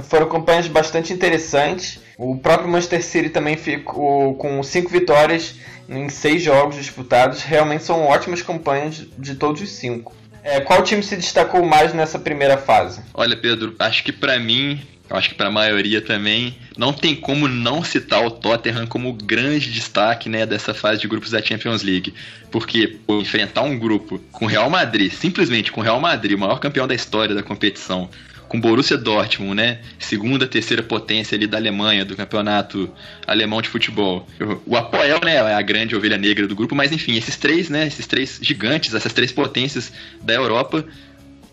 foram 0.04 0.28
campanhas 0.28 0.68
bastante 0.68 1.14
interessantes. 1.14 2.02
O 2.18 2.38
próprio 2.38 2.70
Manchester 2.70 3.04
City 3.04 3.30
também 3.30 3.56
ficou 3.56 4.36
com 4.36 4.62
cinco 4.62 4.90
vitórias 4.90 5.56
em 5.88 6.10
seis 6.10 6.44
jogos 6.44 6.76
disputados. 6.76 7.42
Realmente 7.42 7.86
são 7.86 8.04
ótimas 8.04 8.42
campanhas 8.42 9.08
de 9.18 9.36
todos 9.36 9.62
os 9.62 9.72
cinco. 9.72 10.14
É, 10.44 10.60
qual 10.62 10.84
time 10.84 11.04
se 11.04 11.16
destacou 11.16 11.66
mais 11.66 11.94
nessa 11.94 12.18
primeira 12.20 12.58
fase? 12.58 13.02
Olha, 13.14 13.36
Pedro, 13.36 13.76
acho 13.80 14.04
que 14.04 14.12
para 14.12 14.40
mim, 14.40 14.82
acho 15.10 15.30
que 15.30 15.36
para 15.36 15.48
a 15.48 15.52
maioria 15.52 16.02
também, 16.02 16.56
não 16.78 16.94
tem 16.94 17.16
como 17.16 17.48
não 17.48 17.84
citar 17.84 18.26
o 18.26 18.32
Tottenham 18.32 18.88
como 18.88 19.14
grande 19.14 19.72
destaque 19.72 20.30
né, 20.30 20.46
dessa 20.46 20.74
fase 20.74 21.02
de 21.02 21.08
grupos 21.08 21.32
da 21.32 21.42
Champions 21.42 21.84
League. 21.84 22.14
Porque 22.52 23.00
pô, 23.06 23.20
enfrentar 23.20 23.62
um 23.62 23.78
grupo 23.78 24.20
com 24.32 24.46
o 24.46 24.48
Real 24.48 24.70
Madrid, 24.70 25.12
simplesmente 25.12 25.72
com 25.72 25.82
o 25.82 25.84
Real 25.84 26.00
Madrid, 26.00 26.38
o 26.38 26.40
maior 26.40 26.60
campeão 26.60 26.88
da 26.88 26.96
história 26.96 27.36
da 27.36 27.44
competição, 27.44 28.10
com 28.50 28.60
Borussia 28.60 28.98
Dortmund, 28.98 29.56
né? 29.56 29.80
Segunda, 30.00 30.48
terceira 30.48 30.82
potência 30.82 31.36
ali 31.36 31.46
da 31.46 31.58
Alemanha, 31.58 32.04
do 32.04 32.16
campeonato 32.16 32.92
alemão 33.26 33.62
de 33.62 33.70
futebol. 33.70 34.28
O 34.66 34.76
Apoel, 34.76 35.22
né, 35.24 35.36
é 35.36 35.54
a 35.54 35.62
grande 35.62 35.96
ovelha 35.96 36.18
negra 36.18 36.48
do 36.48 36.56
grupo, 36.56 36.76
mas 36.76 36.92
enfim, 36.92 37.16
esses 37.16 37.38
três, 37.38 37.70
né, 37.70 37.86
esses 37.86 38.08
três 38.08 38.40
gigantes, 38.42 38.94
essas 38.94 39.14
três 39.14 39.32
potências 39.32 39.94
da 40.22 40.34
Europa, 40.34 40.84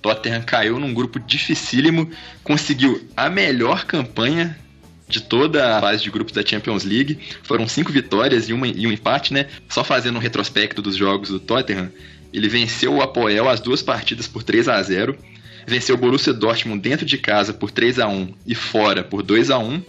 Tottenham 0.01 0.43
caiu 0.43 0.81
num 0.81 0.95
grupo 0.95 1.21
dificílimo, 1.21 2.11
conseguiu 2.43 3.07
a 3.15 3.29
melhor 3.29 3.85
campanha 3.85 4.57
de 5.07 5.21
toda 5.21 5.77
a 5.77 5.81
fase 5.81 6.03
de 6.03 6.11
grupos 6.11 6.33
da 6.33 6.45
Champions 6.45 6.83
League. 6.83 7.19
Foram 7.43 7.69
cinco 7.69 7.93
vitórias 7.93 8.49
e, 8.49 8.53
uma, 8.53 8.67
e 8.67 8.87
um 8.87 8.93
empate, 8.93 9.33
né? 9.35 9.47
Só 9.69 9.85
fazendo 9.85 10.17
um 10.17 10.21
retrospecto 10.21 10.81
dos 10.81 10.97
jogos 10.97 11.29
do 11.29 11.39
Tottenham, 11.39 11.93
ele 12.33 12.49
venceu 12.49 12.95
o 12.95 13.03
Apoel 13.03 13.49
as 13.49 13.61
duas 13.61 13.83
partidas 13.83 14.27
por 14.27 14.43
3 14.43 14.69
a 14.69 14.83
0 14.83 15.17
venceu 15.67 15.97
o 15.97 15.99
Borussia 15.99 16.33
Dortmund 16.33 16.81
dentro 16.81 17.05
de 17.05 17.19
casa 17.19 17.53
por 17.53 17.71
3 17.71 17.99
a 17.99 18.09
1 18.09 18.29
e 18.47 18.55
fora 18.55 19.03
por 19.03 19.23
2 19.23 19.51
a 19.51 19.59
1 19.59 19.83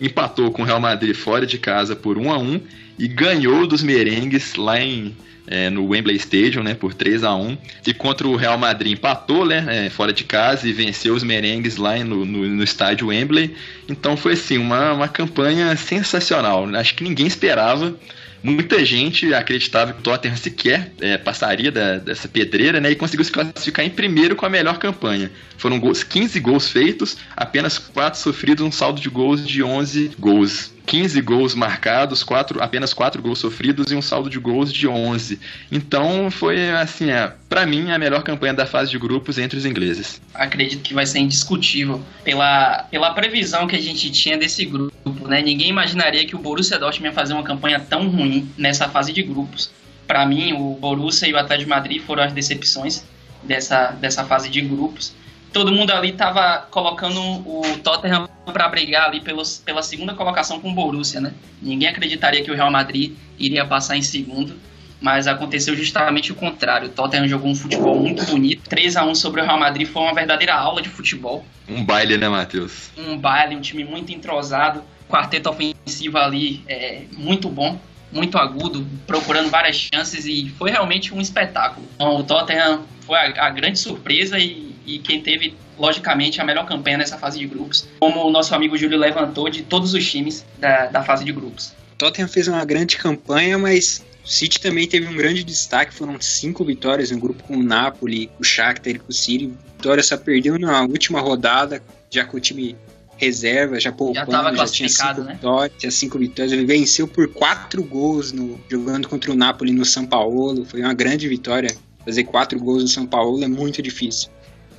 empatou 0.00 0.50
com 0.50 0.62
o 0.62 0.64
Real 0.64 0.80
Madrid 0.80 1.14
fora 1.14 1.46
de 1.46 1.58
casa 1.58 1.94
por 1.94 2.16
1 2.16 2.32
a 2.32 2.38
1 2.38 2.60
e 2.98 3.06
ganhou 3.06 3.66
dos 3.66 3.82
merengues 3.82 4.54
lá 4.56 4.80
em, 4.80 5.14
é, 5.46 5.70
no 5.70 5.86
Wembley 5.86 6.16
Stadium, 6.16 6.62
né, 6.62 6.74
por 6.74 6.94
3 6.94 7.22
a 7.24 7.34
1 7.34 7.56
E 7.86 7.94
contra 7.94 8.26
o 8.26 8.36
Real 8.36 8.58
Madrid 8.58 8.92
empatou, 8.92 9.44
né, 9.44 9.86
é, 9.86 9.90
fora 9.90 10.12
de 10.12 10.24
casa 10.24 10.68
e 10.68 10.72
venceu 10.72 11.14
os 11.14 11.22
merengues 11.22 11.76
lá 11.76 11.98
no, 11.98 12.24
no, 12.24 12.48
no 12.48 12.64
estádio 12.64 13.08
Wembley. 13.08 13.54
Então 13.88 14.16
foi 14.16 14.32
assim, 14.32 14.58
uma, 14.58 14.92
uma 14.92 15.08
campanha 15.08 15.74
sensacional. 15.76 16.66
Acho 16.74 16.94
que 16.94 17.04
ninguém 17.04 17.26
esperava 17.26 17.94
muita 18.42 18.84
gente 18.84 19.32
acreditava 19.34 19.92
que 19.92 20.00
o 20.00 20.02
Tottenham 20.02 20.36
sequer 20.36 20.92
é, 21.00 21.18
passaria 21.18 21.70
da, 21.70 21.98
dessa 21.98 22.28
pedreira, 22.28 22.80
né? 22.80 22.90
E 22.90 22.96
conseguiu 22.96 23.24
se 23.24 23.32
classificar 23.32 23.84
em 23.84 23.90
primeiro 23.90 24.36
com 24.36 24.46
a 24.46 24.50
melhor 24.50 24.78
campanha. 24.78 25.30
Foram 25.56 25.78
gols, 25.78 26.02
15 26.02 26.40
gols 26.40 26.68
feitos, 26.68 27.16
apenas 27.36 27.78
4 27.78 28.18
sofridos, 28.18 28.64
um 28.64 28.72
saldo 28.72 29.00
de 29.00 29.08
gols 29.08 29.46
de 29.46 29.62
11 29.62 30.12
gols. 30.18 30.72
15 30.90 31.20
gols 31.20 31.54
marcados, 31.54 32.24
quatro, 32.24 32.60
apenas 32.60 32.92
4 32.92 33.22
gols 33.22 33.38
sofridos 33.38 33.92
e 33.92 33.94
um 33.94 34.02
saldo 34.02 34.28
de 34.28 34.40
gols 34.40 34.72
de 34.72 34.88
11. 34.88 35.38
Então 35.70 36.32
foi 36.32 36.68
assim, 36.72 37.12
é, 37.12 37.32
para 37.48 37.64
mim 37.64 37.92
a 37.92 37.98
melhor 37.98 38.24
campanha 38.24 38.52
da 38.52 38.66
fase 38.66 38.90
de 38.90 38.98
grupos 38.98 39.38
entre 39.38 39.56
os 39.56 39.64
ingleses. 39.64 40.20
Acredito 40.34 40.82
que 40.82 40.92
vai 40.92 41.06
ser 41.06 41.20
indiscutível 41.20 42.04
pela, 42.24 42.88
pela 42.90 43.14
previsão 43.14 43.68
que 43.68 43.76
a 43.76 43.80
gente 43.80 44.10
tinha 44.10 44.36
desse 44.36 44.64
grupo, 44.64 45.28
né? 45.28 45.40
Ninguém 45.40 45.68
imaginaria 45.68 46.26
que 46.26 46.34
o 46.34 46.40
Borussia 46.40 46.76
Dortmund 46.76 47.10
ia 47.10 47.14
fazer 47.14 47.34
uma 47.34 47.44
campanha 47.44 47.78
tão 47.78 48.08
ruim 48.08 48.50
nessa 48.58 48.88
fase 48.88 49.12
de 49.12 49.22
grupos. 49.22 49.70
Para 50.08 50.26
mim, 50.26 50.54
o 50.54 50.74
Borussia 50.74 51.28
e 51.28 51.32
o 51.32 51.38
Atlético 51.38 51.66
de 51.66 51.70
Madrid 51.70 52.02
foram 52.02 52.24
as 52.24 52.32
decepções 52.32 53.04
dessa, 53.44 53.92
dessa 53.92 54.24
fase 54.24 54.50
de 54.50 54.60
grupos 54.60 55.14
todo 55.52 55.72
mundo 55.72 55.90
ali 55.90 56.10
estava 56.10 56.66
colocando 56.70 57.20
o 57.20 57.62
Tottenham 57.82 58.28
para 58.52 58.68
brigar 58.68 59.08
ali 59.08 59.20
pelos, 59.20 59.58
pela 59.58 59.82
segunda 59.82 60.14
colocação 60.14 60.60
com 60.60 60.70
o 60.70 60.74
Borussia, 60.74 61.20
né? 61.20 61.32
Ninguém 61.60 61.88
acreditaria 61.88 62.42
que 62.42 62.50
o 62.50 62.54
Real 62.54 62.70
Madrid 62.70 63.14
iria 63.38 63.64
passar 63.64 63.96
em 63.96 64.02
segundo, 64.02 64.56
mas 65.00 65.26
aconteceu 65.26 65.74
justamente 65.76 66.32
o 66.32 66.34
contrário. 66.34 66.88
O 66.88 66.90
Tottenham 66.90 67.28
jogou 67.28 67.50
um 67.50 67.54
futebol 67.54 67.98
muito 67.98 68.24
bonito. 68.26 68.68
3 68.68 68.96
a 68.96 69.04
1 69.04 69.14
sobre 69.14 69.40
o 69.40 69.44
Real 69.44 69.58
Madrid 69.58 69.88
foi 69.88 70.02
uma 70.02 70.14
verdadeira 70.14 70.54
aula 70.54 70.82
de 70.82 70.88
futebol. 70.88 71.44
Um 71.68 71.84
baile, 71.84 72.16
né, 72.16 72.28
Matheus? 72.28 72.90
Um 72.96 73.16
baile, 73.16 73.56
um 73.56 73.60
time 73.60 73.84
muito 73.84 74.12
entrosado. 74.12 74.82
quarteto 75.08 75.48
ofensivo 75.48 76.18
ali 76.18 76.62
é, 76.68 77.02
muito 77.16 77.48
bom, 77.48 77.80
muito 78.12 78.38
agudo, 78.38 78.86
procurando 79.06 79.50
várias 79.50 79.76
chances 79.76 80.24
e 80.26 80.52
foi 80.58 80.70
realmente 80.70 81.14
um 81.14 81.20
espetáculo. 81.20 81.86
Então, 81.94 82.16
o 82.16 82.24
Tottenham 82.24 82.82
foi 83.00 83.16
a, 83.16 83.46
a 83.46 83.50
grande 83.50 83.78
surpresa 83.78 84.38
e, 84.38 84.69
e 84.86 84.98
quem 84.98 85.22
teve 85.22 85.54
logicamente, 85.80 86.40
a 86.40 86.44
melhor 86.44 86.66
campanha 86.66 86.98
nessa 86.98 87.16
fase 87.16 87.38
de 87.38 87.46
grupos, 87.46 87.88
como 87.98 88.20
o 88.20 88.30
nosso 88.30 88.54
amigo 88.54 88.76
Júlio 88.76 88.98
levantou 88.98 89.48
de 89.48 89.62
todos 89.62 89.94
os 89.94 90.08
times 90.08 90.44
da, 90.58 90.86
da 90.86 91.02
fase 91.02 91.24
de 91.24 91.32
grupos. 91.32 91.72
Tottenham 91.96 92.28
fez 92.28 92.46
uma 92.48 92.64
grande 92.64 92.96
campanha, 92.96 93.58
mas 93.58 94.02
o 94.24 94.28
City 94.28 94.60
também 94.60 94.86
teve 94.86 95.06
um 95.06 95.16
grande 95.16 95.42
destaque, 95.42 95.92
foram 95.92 96.20
cinco 96.20 96.64
vitórias 96.64 97.10
no 97.10 97.18
grupo 97.18 97.42
com 97.44 97.56
o 97.56 97.62
Napoli, 97.62 98.30
o 98.38 98.44
Shakhtar 98.44 98.94
e 98.94 98.98
com 98.98 99.10
o 99.10 99.12
City. 99.12 99.52
Vitória 99.76 100.02
só 100.02 100.16
perdeu 100.16 100.58
na 100.58 100.82
última 100.82 101.20
rodada, 101.20 101.82
já 102.10 102.24
com 102.24 102.36
o 102.36 102.40
time 102.40 102.76
reserva, 103.16 103.78
já 103.78 103.92
poupando, 103.92 104.32
já, 104.32 104.54
já 104.54 104.66
tinha 104.66 104.88
cinco 104.88 105.20
né? 105.22 105.34
vitórias, 105.34 105.78
tinha 105.78 105.90
cinco 105.90 106.18
vitórias, 106.18 106.52
ele 106.52 106.64
venceu 106.64 107.06
por 107.06 107.28
quatro 107.28 107.82
gols 107.82 108.32
no, 108.32 108.58
jogando 108.70 109.08
contra 109.08 109.30
o 109.30 109.34
Napoli 109.34 109.72
no 109.72 109.84
São 109.84 110.06
Paulo, 110.06 110.64
foi 110.64 110.80
uma 110.80 110.94
grande 110.94 111.28
vitória. 111.28 111.74
Fazer 112.02 112.24
quatro 112.24 112.58
gols 112.58 112.82
no 112.82 112.88
São 112.88 113.06
Paulo 113.06 113.44
é 113.44 113.46
muito 113.46 113.82
difícil 113.82 114.30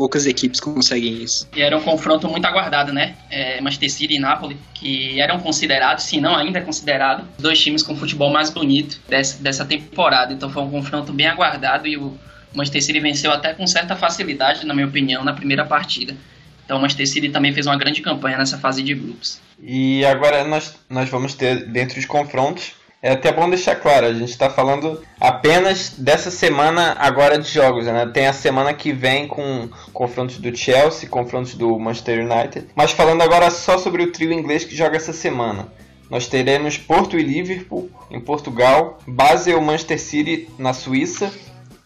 poucas 0.01 0.25
equipes 0.25 0.59
conseguem 0.59 1.21
isso. 1.21 1.47
E 1.55 1.61
era 1.61 1.77
um 1.77 1.81
confronto 1.81 2.27
muito 2.27 2.43
aguardado, 2.43 2.91
né? 2.91 3.13
É, 3.29 3.61
Manchester 3.61 3.91
City 3.91 4.15
e 4.15 4.19
Napoli, 4.19 4.57
que 4.73 5.21
eram 5.21 5.39
considerados, 5.39 6.05
se 6.05 6.19
não 6.19 6.35
ainda 6.35 6.57
é 6.57 6.61
considerado, 6.63 7.23
dois 7.37 7.61
times 7.61 7.83
com 7.83 7.95
futebol 7.95 8.31
mais 8.31 8.49
bonito 8.49 8.99
dessa, 9.07 9.37
dessa 9.43 9.63
temporada. 9.63 10.33
Então 10.33 10.49
foi 10.49 10.63
um 10.63 10.71
confronto 10.71 11.13
bem 11.13 11.27
aguardado 11.27 11.87
e 11.87 11.97
o 11.97 12.17
Manchester 12.51 12.83
City 12.83 12.99
venceu 12.99 13.31
até 13.31 13.53
com 13.53 13.67
certa 13.67 13.95
facilidade, 13.95 14.65
na 14.65 14.73
minha 14.73 14.87
opinião, 14.87 15.23
na 15.23 15.33
primeira 15.33 15.63
partida. 15.65 16.17
Então 16.65 16.79
o 16.79 16.81
Manchester 16.81 17.07
City 17.07 17.29
também 17.29 17.53
fez 17.53 17.67
uma 17.67 17.77
grande 17.77 18.01
campanha 18.01 18.39
nessa 18.39 18.57
fase 18.57 18.81
de 18.81 18.95
grupos. 18.95 19.39
E 19.61 20.03
agora 20.03 20.43
nós, 20.43 20.73
nós 20.89 21.09
vamos 21.09 21.35
ter, 21.35 21.67
dentro 21.67 21.93
dos 21.93 22.05
confrontos, 22.05 22.71
é 23.01 23.11
até 23.11 23.31
bom 23.31 23.49
deixar 23.49 23.75
claro, 23.77 24.05
a 24.05 24.13
gente 24.13 24.29
está 24.29 24.47
falando 24.47 25.01
apenas 25.19 25.95
dessa 25.97 26.29
semana 26.29 26.95
agora 26.99 27.39
de 27.39 27.49
jogos, 27.49 27.85
né? 27.85 28.05
Tem 28.13 28.27
a 28.27 28.33
semana 28.33 28.73
que 28.75 28.93
vem 28.93 29.27
com 29.27 29.67
confrontos 29.91 30.37
do 30.37 30.55
Chelsea, 30.55 31.09
confrontos 31.09 31.55
do 31.55 31.79
Manchester 31.79 32.23
United. 32.23 32.67
Mas 32.75 32.91
falando 32.91 33.23
agora 33.23 33.49
só 33.49 33.79
sobre 33.79 34.03
o 34.03 34.11
trio 34.11 34.31
inglês 34.31 34.63
que 34.63 34.75
joga 34.75 34.97
essa 34.97 35.13
semana. 35.13 35.67
Nós 36.11 36.27
teremos 36.27 36.77
Porto 36.77 37.17
e 37.17 37.23
Liverpool 37.23 37.89
em 38.11 38.19
Portugal, 38.19 38.99
Basel 39.07 39.59
Manchester 39.61 39.99
City 39.99 40.49
na 40.59 40.73
Suíça 40.73 41.31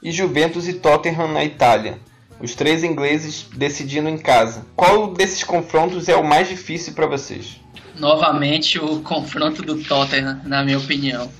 e 0.03 0.12
Juventus 0.12 0.67
e 0.67 0.74
Tottenham 0.74 1.29
na 1.29 1.45
Itália. 1.45 1.98
Os 2.41 2.55
três 2.55 2.84
ingleses 2.84 3.48
decidindo 3.55 4.10
em 4.10 4.17
casa. 4.17 4.65
Qual 4.75 5.07
desses 5.13 5.43
confrontos 5.45 6.10
é 6.10 6.15
o 6.17 6.25
mais 6.25 6.50
difícil 6.50 6.93
para 6.93 7.07
vocês? 7.07 7.62
Novamente 7.98 8.80
o 8.80 9.02
confronto 9.02 9.62
do 9.62 9.82
Tottenham, 9.84 10.42
na 10.46 10.64
minha 10.64 10.78
opinião. 10.78 11.32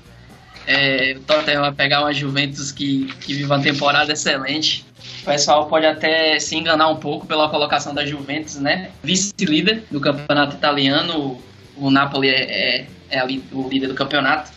É, 0.66 1.14
o 1.16 1.20
Tottenham 1.20 1.60
vai 1.60 1.72
pegar 1.72 2.00
uma 2.00 2.12
Juventus 2.12 2.72
que, 2.72 3.06
que 3.20 3.34
vive 3.34 3.44
uma 3.44 3.60
temporada 3.60 4.12
excelente. 4.12 4.84
O 5.22 5.24
pessoal 5.24 5.66
pode 5.66 5.86
até 5.86 6.38
se 6.40 6.56
enganar 6.56 6.88
um 6.88 6.96
pouco 6.96 7.26
pela 7.26 7.48
colocação 7.48 7.94
da 7.94 8.04
Juventus, 8.04 8.56
né? 8.56 8.90
Vice-líder 9.02 9.84
do 9.90 10.00
campeonato 10.00 10.56
italiano, 10.56 11.40
o 11.76 11.90
Napoli 11.90 12.28
é, 12.28 12.80
é, 12.80 12.86
é 13.10 13.24
o 13.52 13.68
líder 13.68 13.88
do 13.88 13.94
campeonato, 13.94 14.50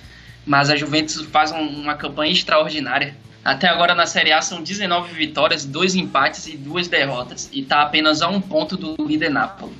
mas 0.45 0.69
a 0.69 0.75
Juventus 0.75 1.21
faz 1.25 1.51
um, 1.51 1.61
uma 1.61 1.95
campanha 1.95 2.31
extraordinária. 2.31 3.15
Até 3.43 3.67
agora 3.67 3.95
na 3.95 4.05
Série 4.05 4.31
A 4.31 4.41
são 4.41 4.61
19 4.61 5.13
vitórias, 5.13 5.65
2 5.65 5.95
empates 5.95 6.47
e 6.47 6.57
2 6.57 6.87
derrotas, 6.87 7.49
e 7.53 7.61
está 7.61 7.81
apenas 7.81 8.21
a 8.21 8.27
um 8.27 8.41
ponto 8.41 8.75
do 8.75 8.95
líder 9.05 9.29
Napoli. 9.29 9.73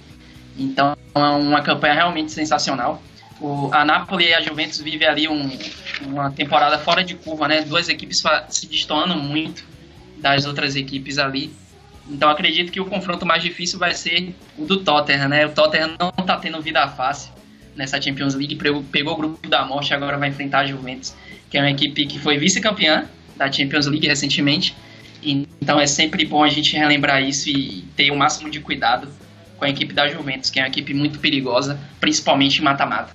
Então 0.60 0.96
é 1.16 1.20
uma 1.20 1.62
campanha 1.62 1.94
realmente 1.94 2.32
sensacional. 2.32 3.02
O, 3.40 3.70
a 3.72 3.86
Napoli 3.86 4.28
e 4.28 4.34
a 4.34 4.42
Juventus 4.42 4.82
vivem 4.82 5.08
ali 5.08 5.28
um, 5.28 5.58
uma 6.06 6.30
temporada 6.30 6.78
fora 6.78 7.02
de 7.02 7.16
curva, 7.16 7.48
né? 7.48 7.62
Duas 7.62 7.88
equipes 7.88 8.22
se 8.50 8.68
destoando 8.68 9.16
muito 9.16 9.66
das 10.18 10.46
outras 10.46 10.76
equipes 10.76 11.18
ali. 11.18 11.52
Então 12.10 12.30
acredito 12.30 12.72
que 12.72 12.82
o 12.82 12.86
confronto 12.86 13.26
mais 13.26 13.42
difícil 13.42 13.80
vai 13.80 13.94
ser 13.94 14.36
o 14.58 14.66
do 14.66 14.84
Tottenham, 14.84 15.30
né? 15.30 15.46
O 15.46 15.52
Tottenham 15.52 15.96
não 15.98 16.12
está 16.20 16.36
tendo 16.36 16.62
vida 16.62 16.86
fácil 16.90 17.32
nessa 17.76 18.02
Champions 18.02 18.36
League, 18.36 18.56
pegou 18.92 19.14
o 19.14 19.16
grupo 19.16 19.48
da 19.48 19.64
morte, 19.64 19.94
agora 19.94 20.18
vai 20.18 20.28
enfrentar 20.28 20.60
a 20.60 20.66
Juventus, 20.66 21.16
que 21.50 21.58
é 21.58 21.62
uma 21.62 21.72
equipe 21.72 22.06
que 22.06 22.20
foi 22.20 22.38
vice-campeã 22.38 23.06
da 23.38 23.50
Champions 23.50 23.86
League 23.86 24.06
recentemente. 24.06 24.76
Então 25.24 25.80
é 25.80 25.88
sempre 25.88 26.26
bom 26.26 26.44
a 26.44 26.50
gente 26.50 26.76
relembrar 26.76 27.24
isso 27.24 27.50
e 27.50 27.86
ter 27.96 28.12
o 28.12 28.18
máximo 28.18 28.50
de 28.50 28.60
cuidado 28.60 29.08
com 29.60 29.66
a 29.66 29.70
equipe 29.70 29.94
da 29.94 30.08
Juventus, 30.08 30.50
que 30.50 30.60
é 30.60 30.64
uma 30.64 30.70
equipe 30.70 30.94
muito 30.94 31.20
perigosa, 31.20 31.78
principalmente 32.00 32.60
em 32.60 32.64
mata-mata. 32.64 33.14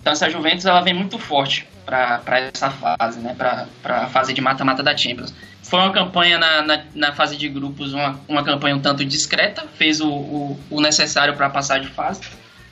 Então 0.00 0.12
essa 0.12 0.28
Juventus 0.28 0.66
ela 0.66 0.80
vem 0.82 0.92
muito 0.92 1.18
forte 1.18 1.66
para 1.86 2.40
essa 2.40 2.70
fase, 2.70 3.20
né, 3.20 3.34
para 3.34 3.66
a 3.86 4.06
fase 4.08 4.34
de 4.34 4.40
mata-mata 4.40 4.82
da 4.82 4.96
Champions. 4.96 5.32
Foi 5.62 5.78
uma 5.78 5.92
campanha 5.92 6.38
na, 6.38 6.62
na, 6.62 6.84
na, 6.94 7.12
fase 7.12 7.36
de 7.36 7.48
grupos, 7.48 7.94
uma, 7.94 8.20
uma 8.28 8.44
campanha 8.44 8.76
um 8.76 8.80
tanto 8.80 9.04
discreta, 9.04 9.64
fez 9.78 10.00
o, 10.00 10.08
o, 10.08 10.60
o 10.70 10.80
necessário 10.80 11.34
para 11.34 11.48
passar 11.48 11.80
de 11.80 11.88
fase. 11.88 12.20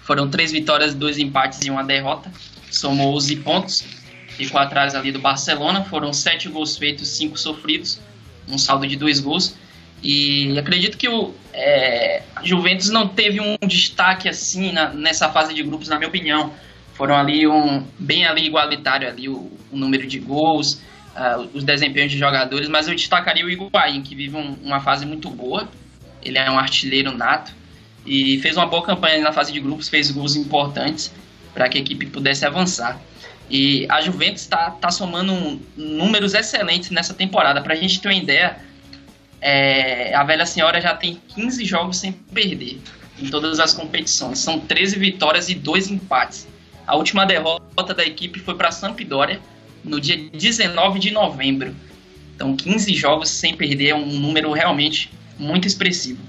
Foram 0.03 0.29
três 0.29 0.53
vitórias, 0.53 0.95
dois 0.95 1.17
empates 1.19 1.61
e 1.63 1.71
uma 1.71 1.83
derrota. 1.83 2.31
Somou 2.71 3.15
11 3.17 3.37
pontos, 3.37 3.85
ficou 4.29 4.61
atrás 4.61 4.95
ali 4.95 5.11
do 5.11 5.21
Barcelona. 5.21 5.85
Foram 5.85 6.13
sete 6.13 6.49
gols 6.49 6.77
feitos, 6.77 7.09
cinco 7.09 7.39
sofridos, 7.39 7.99
um 8.47 8.59
saldo 8.59 8.87
de 8.87 8.97
dois 8.97 9.21
gols. 9.21 9.55
E 10.03 10.59
acredito 10.59 10.99
que 10.99 11.09
o 11.09 11.33
é, 11.53 12.23
Juventus 12.43 12.91
não 12.91 13.07
teve 13.07 13.41
um 13.41 13.57
destaque 13.67 14.29
assim 14.29 14.73
na, 14.73 14.93
nessa 14.93 15.31
fase 15.31 15.55
de 15.55 15.63
grupos, 15.63 15.89
na 15.89 15.97
minha 15.97 16.09
opinião. 16.09 16.53
Foram 16.95 17.15
ali 17.17 17.47
um 17.47 17.87
bem 17.99 18.27
ali 18.27 18.47
igualitário 18.47 19.09
ali 19.09 19.29
o, 19.29 19.51
o 19.71 19.77
número 19.77 20.07
de 20.07 20.19
gols, 20.19 20.75
uh, 21.17 21.49
os 21.55 21.65
desempenhos 21.65 22.11
de 22.11 22.19
jogadores, 22.19 22.69
mas 22.69 22.89
eu 22.89 22.95
destacaria 22.95 23.45
o 23.45 23.51
Higuaín, 23.51 24.03
que 24.03 24.15
vive 24.15 24.37
um, 24.37 24.57
uma 24.63 24.81
fase 24.81 25.07
muito 25.07 25.31
boa. 25.31 25.69
Ele 26.23 26.39
é 26.39 26.51
um 26.51 26.59
artilheiro 26.59 27.17
nato 27.17 27.53
e 28.05 28.39
fez 28.41 28.57
uma 28.57 28.67
boa 28.67 28.83
campanha 28.83 29.21
na 29.23 29.33
fase 29.33 29.53
de 29.53 29.61
grupos, 29.61 29.89
fez 29.89 30.11
gols 30.11 30.37
importantes 30.37 31.13
para 31.55 31.69
que 31.69 31.79
a 31.79 31.81
equipe 31.81 32.07
pudesse 32.07 32.45
avançar. 32.45 33.01
E 33.51 33.87
a 33.91 34.01
Juventus 34.01 34.43
está 34.43 34.71
tá 34.71 34.91
somando 34.91 35.61
números 35.77 36.35
excelentes 36.35 36.91
nessa 36.91 37.13
temporada. 37.13 37.61
Para 37.61 37.75
a 37.75 37.77
gente 37.77 38.01
ter 38.01 38.09
uma 38.09 38.15
ideia, 38.15 38.57
é, 39.43 40.15
a 40.15 40.23
velha 40.23 40.47
senhora 40.47 40.81
já 40.81 40.95
tem 40.95 41.21
15 41.35 41.65
jogos 41.65 41.97
sem 41.99 42.13
perder 42.13 42.81
em 43.21 43.29
todas 43.29 43.59
as 43.59 43.75
competições. 43.75 44.39
São 44.39 44.61
13 44.61 44.99
vitórias 44.99 45.49
e 45.49 45.55
2 45.55 45.91
empates. 45.91 46.47
A 46.87 46.97
última 46.97 47.27
derrota 47.27 47.93
da 47.93 48.05
equipe 48.05 48.39
foi 48.39 48.55
para 48.55 48.69
a 48.69 48.73
Sampdoria 48.73 49.41
no 49.85 50.01
dia 50.01 50.17
19 50.31 51.01
de 51.01 51.11
novembro. 51.11 51.75
Então, 52.35 52.57
15 52.57 52.95
jogos 52.95 53.29
sem 53.31 53.55
perder 53.55 53.89
é 53.89 53.95
um 53.95 54.07
número 54.07 54.53
realmente 54.53 55.11
muito 55.39 55.67
expressivo. 55.67 56.21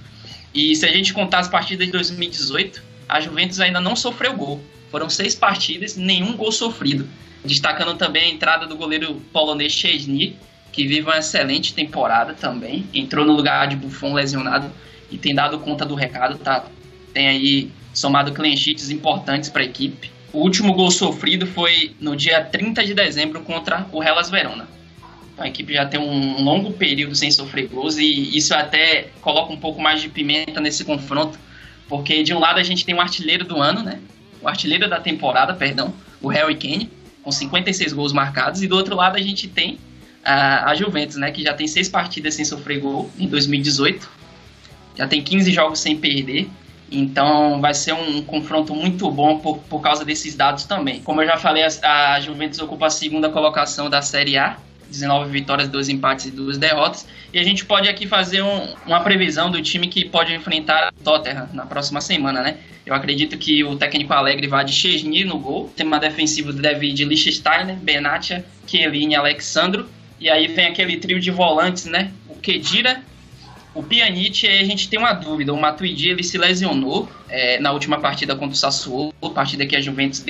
E 0.53 0.75
se 0.75 0.85
a 0.85 0.91
gente 0.91 1.13
contar 1.13 1.39
as 1.39 1.47
partidas 1.47 1.85
de 1.85 1.91
2018, 1.91 2.81
a 3.07 3.19
Juventus 3.19 3.59
ainda 3.59 3.79
não 3.79 3.95
sofreu 3.95 4.35
gol. 4.35 4.61
Foram 4.89 5.09
seis 5.09 5.35
partidas, 5.35 5.95
nenhum 5.95 6.35
gol 6.35 6.51
sofrido. 6.51 7.07
Destacando 7.43 7.95
também 7.95 8.23
a 8.23 8.29
entrada 8.29 8.65
do 8.65 8.75
goleiro 8.75 9.15
polonês 9.31 9.71
Chesney, 9.71 10.35
que 10.73 10.87
vive 10.87 11.03
uma 11.03 11.19
excelente 11.19 11.73
temporada 11.73 12.33
também. 12.33 12.85
Entrou 12.93 13.25
no 13.25 13.31
lugar 13.31 13.67
de 13.67 13.75
Buffon 13.75 14.13
lesionado 14.13 14.69
e 15.09 15.17
tem 15.17 15.33
dado 15.33 15.59
conta 15.59 15.85
do 15.85 15.93
recado, 15.93 16.37
tá? 16.39 16.65
Tem 17.13 17.27
aí 17.27 17.71
somado 17.93 18.33
clean 18.33 18.57
sheets 18.57 18.89
importantes 18.89 19.49
para 19.49 19.61
a 19.61 19.65
equipe. 19.65 20.11
O 20.33 20.39
último 20.39 20.73
gol 20.73 20.89
sofrido 20.89 21.45
foi 21.45 21.95
no 22.01 22.15
dia 22.15 22.43
30 22.43 22.83
de 22.83 22.95
dezembro 22.95 23.41
contra 23.41 23.87
o 23.91 24.03
Hellas 24.03 24.31
Verona. 24.31 24.67
A 25.37 25.47
equipe 25.47 25.73
já 25.73 25.85
tem 25.85 25.99
um 25.99 26.43
longo 26.43 26.73
período 26.73 27.15
sem 27.15 27.29
sofrer 27.29 27.67
gols 27.67 27.97
e 27.97 28.35
isso 28.35 28.53
até 28.55 29.09
coloca 29.21 29.53
um 29.53 29.57
pouco 29.57 29.79
mais 29.79 30.01
de 30.01 30.09
pimenta 30.09 30.59
nesse 30.59 30.83
confronto, 30.83 31.37
porque 31.87 32.23
de 32.23 32.33
um 32.33 32.39
lado 32.39 32.59
a 32.59 32.63
gente 32.63 32.83
tem 32.83 32.95
o 32.95 32.97
um 32.97 33.01
artilheiro 33.01 33.45
do 33.45 33.57
ano, 33.57 33.83
né? 33.83 33.99
O 34.41 34.47
artilheiro 34.47 34.89
da 34.89 34.99
temporada, 34.99 35.53
perdão, 35.53 35.93
o 36.19 36.29
Harry 36.29 36.55
Kane, 36.55 36.89
com 37.21 37.31
56 37.31 37.93
gols 37.93 38.11
marcados, 38.11 38.63
e 38.63 38.67
do 38.67 38.75
outro 38.75 38.95
lado 38.95 39.17
a 39.17 39.21
gente 39.21 39.47
tem 39.47 39.77
a, 40.23 40.75
Juventus, 40.75 41.17
né, 41.17 41.31
que 41.31 41.43
já 41.43 41.53
tem 41.53 41.67
seis 41.67 41.89
partidas 41.89 42.33
sem 42.33 42.45
sofrer 42.45 42.79
gol 42.79 43.09
em 43.17 43.27
2018, 43.27 44.09
já 44.97 45.07
tem 45.07 45.21
15 45.21 45.51
jogos 45.51 45.79
sem 45.79 45.97
perder, 45.97 46.49
então 46.91 47.59
vai 47.59 47.73
ser 47.73 47.93
um 47.93 48.21
confronto 48.21 48.75
muito 48.75 49.09
bom 49.09 49.39
por, 49.39 49.57
por 49.57 49.81
causa 49.81 50.05
desses 50.05 50.35
dados 50.35 50.65
também. 50.65 51.01
Como 51.01 51.21
eu 51.21 51.27
já 51.27 51.37
falei, 51.37 51.63
a, 51.63 52.13
a 52.13 52.19
Juventus 52.21 52.59
ocupa 52.59 52.85
a 52.85 52.89
segunda 52.89 53.29
colocação 53.29 53.89
da 53.89 54.01
Série 54.01 54.37
A, 54.37 54.57
19 54.89 55.31
vitórias, 55.31 55.67
2 55.69 55.89
empates 55.89 56.27
e 56.27 56.31
2 56.31 56.57
derrotas. 56.59 57.07
E 57.33 57.39
a 57.39 57.43
gente 57.43 57.65
pode 57.65 57.89
aqui 57.89 58.07
fazer 58.07 58.43
um, 58.43 58.75
uma 58.85 59.01
previsão 59.01 59.49
do 59.49 59.59
time 59.61 59.87
que 59.87 60.05
pode 60.05 60.33
enfrentar 60.33 60.93
Tottenham 61.03 61.49
na 61.51 61.65
próxima 61.65 61.99
semana, 61.99 62.41
né? 62.41 62.57
Eu 62.85 62.93
acredito 62.93 63.37
que 63.37 63.63
o 63.63 63.75
técnico 63.75 64.13
Alegre 64.13 64.47
vai 64.47 64.63
de 64.63 64.73
Chesney 64.73 65.23
no 65.23 65.39
gol. 65.39 65.65
O 65.65 65.69
tema 65.69 65.99
defensivo 65.99 66.53
deve 66.53 66.87
ir 66.87 66.93
de 66.93 67.05
Lichtensteiner, 67.05 67.75
Benatia, 67.77 68.45
Chiellini 68.67 69.13
e 69.13 69.15
Alexandro. 69.15 69.89
E 70.19 70.29
aí 70.29 70.47
vem 70.47 70.67
aquele 70.67 70.97
trio 70.97 71.19
de 71.19 71.31
volantes, 71.31 71.85
né? 71.85 72.11
O 72.29 72.35
Kedira, 72.35 73.01
O 73.75 73.81
Pjanic, 73.81 74.47
a 74.47 74.63
gente 74.63 74.87
tem 74.87 74.99
uma 74.99 75.13
dúvida. 75.13 75.53
O 75.53 75.59
Matuidi 75.59 76.09
ele 76.09 76.23
se 76.23 76.37
lesionou 76.37 77.09
é, 77.27 77.59
na 77.59 77.71
última 77.71 77.99
partida 77.99 78.35
contra 78.35 78.53
o 78.53 78.57
Sassuolo, 78.57 79.13
partida 79.33 79.65
que 79.65 79.75
a 79.75 79.81
Juventus 79.81 80.23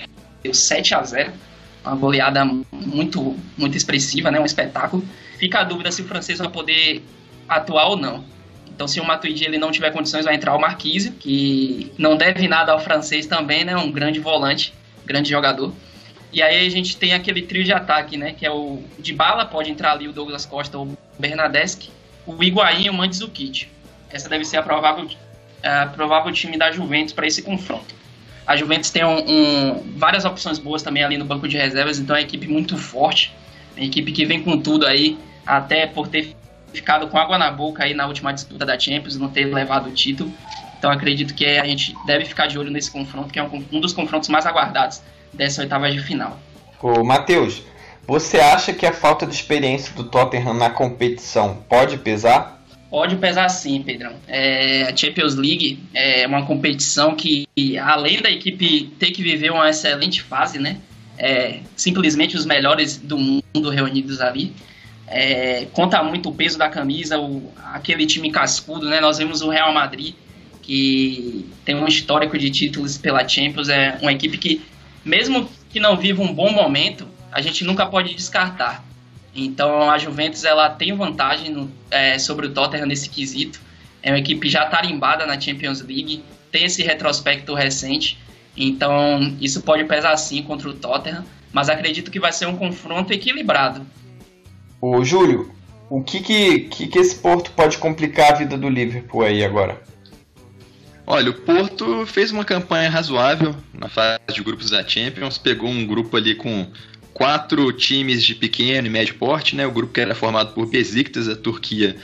deu 0.43 0.53
7 0.53 0.95
a 0.95 1.03
0 1.03 1.33
uma 1.85 1.95
goleada 1.95 2.45
muito, 2.71 3.37
muito 3.57 3.75
expressiva, 3.75 4.31
né? 4.31 4.39
um 4.39 4.45
espetáculo. 4.45 5.03
Fica 5.37 5.59
a 5.59 5.63
dúvida 5.63 5.91
se 5.91 6.01
o 6.01 6.05
francês 6.05 6.39
vai 6.39 6.49
poder 6.49 7.03
atuar 7.47 7.87
ou 7.87 7.97
não. 7.97 8.23
Então, 8.73 8.87
se 8.87 8.99
o 8.99 9.05
Matuidi 9.05 9.45
ele 9.45 9.57
não 9.57 9.71
tiver 9.71 9.91
condições, 9.91 10.25
vai 10.25 10.35
entrar 10.35 10.55
o 10.55 10.59
Marquise, 10.59 11.11
que 11.11 11.91
não 11.97 12.15
deve 12.15 12.47
nada 12.47 12.71
ao 12.71 12.79
francês 12.79 13.27
também, 13.27 13.63
né? 13.63 13.75
Um 13.75 13.91
grande 13.91 14.19
volante, 14.19 14.73
grande 15.05 15.29
jogador. 15.29 15.73
E 16.33 16.41
aí 16.41 16.65
a 16.65 16.69
gente 16.69 16.97
tem 16.97 17.13
aquele 17.13 17.43
trio 17.43 17.63
de 17.63 17.71
ataque, 17.71 18.17
né? 18.17 18.33
Que 18.33 18.45
é 18.45 18.51
o 18.51 18.81
de 18.97 19.13
bala, 19.13 19.45
pode 19.45 19.69
entrar 19.69 19.91
ali 19.91 20.07
o 20.07 20.11
Douglas 20.11 20.45
Costa 20.45 20.79
ou 20.79 20.87
o 20.87 20.97
Bernadeschi, 21.19 21.91
o 22.25 22.43
Higuaín 22.43 22.85
e 22.85 22.89
o 22.89 22.93
Mandzukic. 22.93 23.67
Essa 24.09 24.27
deve 24.27 24.43
ser 24.43 24.57
a 24.57 24.63
provável, 24.63 25.07
a 25.61 25.85
provável 25.87 26.31
time 26.33 26.57
da 26.57 26.71
Juventus 26.71 27.13
para 27.13 27.27
esse 27.27 27.43
confronto. 27.43 27.93
A 28.47 28.55
Juventus 28.55 28.89
tem 28.89 29.05
um, 29.05 29.19
um, 29.19 29.83
várias 29.95 30.25
opções 30.25 30.57
boas 30.57 30.81
também 30.81 31.03
ali 31.03 31.17
no 31.17 31.23
banco 31.23 31.47
de 31.47 31.55
reservas, 31.55 31.99
então 31.99 32.15
é 32.15 32.19
uma 32.19 32.25
equipe 32.25 32.47
muito 32.47 32.77
forte, 32.77 33.31
uma 33.77 33.85
equipe 33.85 34.11
que 34.11 34.25
vem 34.25 34.43
com 34.43 34.59
tudo 34.59 34.85
aí, 34.85 35.17
até 35.45 35.87
por 35.87 36.07
ter 36.07 36.35
ficado 36.73 37.07
com 37.07 37.17
água 37.17 37.37
na 37.37 37.51
boca 37.51 37.83
aí 37.83 37.93
na 37.93 38.05
última 38.07 38.33
disputa 38.33 38.65
da 38.65 38.77
Champions, 38.77 39.17
não 39.17 39.29
ter 39.29 39.45
levado 39.45 39.87
o 39.87 39.91
título. 39.91 40.33
Então 40.77 40.91
acredito 40.91 41.33
que 41.33 41.45
a 41.45 41.63
gente 41.63 41.95
deve 42.05 42.25
ficar 42.25 42.47
de 42.47 42.59
olho 42.59 42.69
nesse 42.69 42.91
confronto, 42.91 43.31
que 43.31 43.39
é 43.39 43.43
um, 43.43 43.63
um 43.71 43.79
dos 43.79 43.93
confrontos 43.93 44.27
mais 44.27 44.45
aguardados 44.45 45.01
dessa 45.33 45.61
oitava 45.61 45.89
de 45.91 45.99
final. 45.99 46.39
Ô, 46.81 47.03
Matheus, 47.03 47.63
você 48.05 48.39
acha 48.39 48.73
que 48.73 48.85
a 48.85 48.91
falta 48.91 49.25
de 49.25 49.33
experiência 49.33 49.93
do 49.95 50.03
Tottenham 50.03 50.53
na 50.53 50.69
competição 50.69 51.63
pode 51.69 51.97
pesar? 51.97 52.61
Pode 52.89 53.15
pesar 53.15 53.49
sim, 53.49 53.81
Pedrão. 53.81 54.13
É, 54.27 54.83
a 54.83 54.95
Champions 54.95 55.35
League 55.35 55.79
é 55.95 56.27
uma 56.27 56.45
competição 56.45 57.15
que, 57.15 57.47
além 57.79 58.21
da 58.21 58.29
equipe 58.29 58.91
ter 58.99 59.11
que 59.11 59.23
viver 59.23 59.51
uma 59.51 59.67
excelente 59.69 60.21
fase, 60.21 60.59
né? 60.59 60.77
É, 61.17 61.59
simplesmente 61.75 62.35
os 62.35 62.45
melhores 62.45 62.97
do 62.97 63.17
mundo 63.17 63.69
reunidos 63.69 64.21
ali. 64.21 64.53
É, 65.07 65.65
conta 65.73 66.03
muito 66.03 66.29
o 66.29 66.35
peso 66.35 66.57
da 66.57 66.69
camisa, 66.69 67.19
o, 67.19 67.51
aquele 67.73 68.05
time 68.05 68.31
cascudo, 68.31 68.87
né? 68.87 68.99
Nós 68.99 69.17
vemos 69.17 69.41
o 69.41 69.49
Real 69.49 69.73
Madrid, 69.73 70.13
que 70.61 71.45
tem 71.65 71.75
um 71.75 71.87
histórico 71.87 72.37
de 72.37 72.51
títulos 72.51 72.97
pela 72.97 73.27
Champions, 73.27 73.69
é 73.69 73.97
uma 74.01 74.11
equipe 74.11 74.37
que, 74.37 74.61
mesmo 75.03 75.49
que 75.69 75.79
não 75.79 75.97
viva 75.97 76.21
um 76.21 76.33
bom 76.33 76.51
momento, 76.51 77.07
a 77.31 77.41
gente 77.41 77.63
nunca 77.63 77.85
pode 77.85 78.13
descartar. 78.13 78.83
Então 79.35 79.89
a 79.89 79.97
Juventus 79.97 80.43
ela 80.43 80.69
tem 80.69 80.95
vantagem 80.95 81.51
no, 81.51 81.71
é, 81.89 82.19
sobre 82.19 82.47
o 82.47 82.53
Tottenham 82.53 82.85
nesse 82.85 83.09
quesito. 83.09 83.59
É 84.01 84.11
uma 84.11 84.19
equipe 84.19 84.49
já 84.49 84.65
tarimbada 84.65 85.25
na 85.25 85.39
Champions 85.39 85.81
League, 85.81 86.23
tem 86.51 86.65
esse 86.65 86.83
retrospecto 86.83 87.53
recente. 87.53 88.19
Então 88.55 89.35
isso 89.41 89.61
pode 89.61 89.83
pesar 89.85 90.15
sim 90.17 90.43
contra 90.43 90.69
o 90.69 90.73
Tottenham, 90.73 91.25
mas 91.51 91.69
acredito 91.69 92.11
que 92.11 92.19
vai 92.19 92.31
ser 92.31 92.45
um 92.45 92.55
confronto 92.55 93.11
equilibrado. 93.11 93.85
Ô 94.79 95.03
Júlio, 95.03 95.51
o 95.89 96.03
que 96.03 96.19
que, 96.19 96.59
que, 96.61 96.87
que 96.87 96.99
esse 96.99 97.15
Porto 97.15 97.51
pode 97.51 97.77
complicar 97.77 98.33
a 98.33 98.35
vida 98.35 98.57
do 98.57 98.69
Liverpool 98.69 99.23
aí 99.23 99.43
agora? 99.43 99.81
Olha, 101.05 101.31
o 101.31 101.33
Porto 101.33 102.05
fez 102.05 102.31
uma 102.31 102.45
campanha 102.45 102.89
razoável 102.89 103.55
na 103.73 103.89
fase 103.89 104.19
de 104.33 104.41
grupos 104.41 104.69
da 104.69 104.87
Champions, 104.87 105.37
pegou 105.37 105.69
um 105.69 105.85
grupo 105.85 106.15
ali 106.15 106.33
com 106.33 106.71
quatro 107.13 107.71
times 107.73 108.23
de 108.23 108.33
pequeno 108.33 108.87
e 108.87 108.89
médio 108.89 109.15
porte, 109.15 109.55
né? 109.55 109.67
O 109.67 109.71
grupo 109.71 109.93
que 109.93 109.99
era 109.99 110.15
formado 110.15 110.53
por 110.53 110.65
Besiktas, 110.65 111.27
a 111.27 111.35
Turquia, 111.35 111.95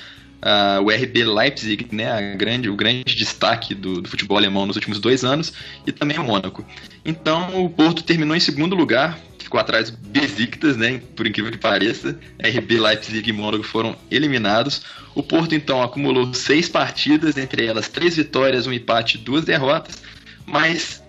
o 0.84 0.90
RB 0.90 1.24
Leipzig, 1.26 1.88
né? 1.92 2.36
Grande, 2.36 2.70
o 2.70 2.76
grande 2.76 3.16
destaque 3.16 3.76
do, 3.76 4.02
do, 4.02 4.10
futebol 4.10 4.38
alemão 4.38 4.66
nos 4.66 4.76
últimos 4.76 5.00
dois 5.00 5.24
anos, 5.24 5.54
e 5.86 5.92
também 5.92 6.18
o 6.18 6.24
Mônaco. 6.24 6.66
Então 7.04 7.66
o 7.66 7.70
Porto 7.70 8.04
terminou 8.04 8.36
em 8.36 8.40
segundo 8.40 8.76
lugar, 8.76 9.20
ficou 9.38 9.60
atrás 9.60 9.90
do 9.90 9.98
Besiktas, 9.98 10.78
né? 10.78 11.02
Por 11.16 11.28
incrível 11.28 11.52
que 11.52 11.58
pareça, 11.58 12.18
RB 12.40 12.80
Leipzig 12.80 13.30
e 13.30 13.34
Mônaco 13.34 13.64
foram 13.64 13.96
eliminados. 14.10 14.84
O 15.16 15.24
Porto 15.24 15.56
então 15.56 15.82
acumulou 15.82 16.34
seis 16.34 16.70
partidas, 16.70 17.38
entre 17.38 17.66
elas 17.66 17.90
três 17.90 18.16
vitórias, 18.16 18.68
um 18.68 18.74
empate, 18.74 19.18
duas 19.18 19.44
derrotas, 19.44 20.02
mas 20.46 21.04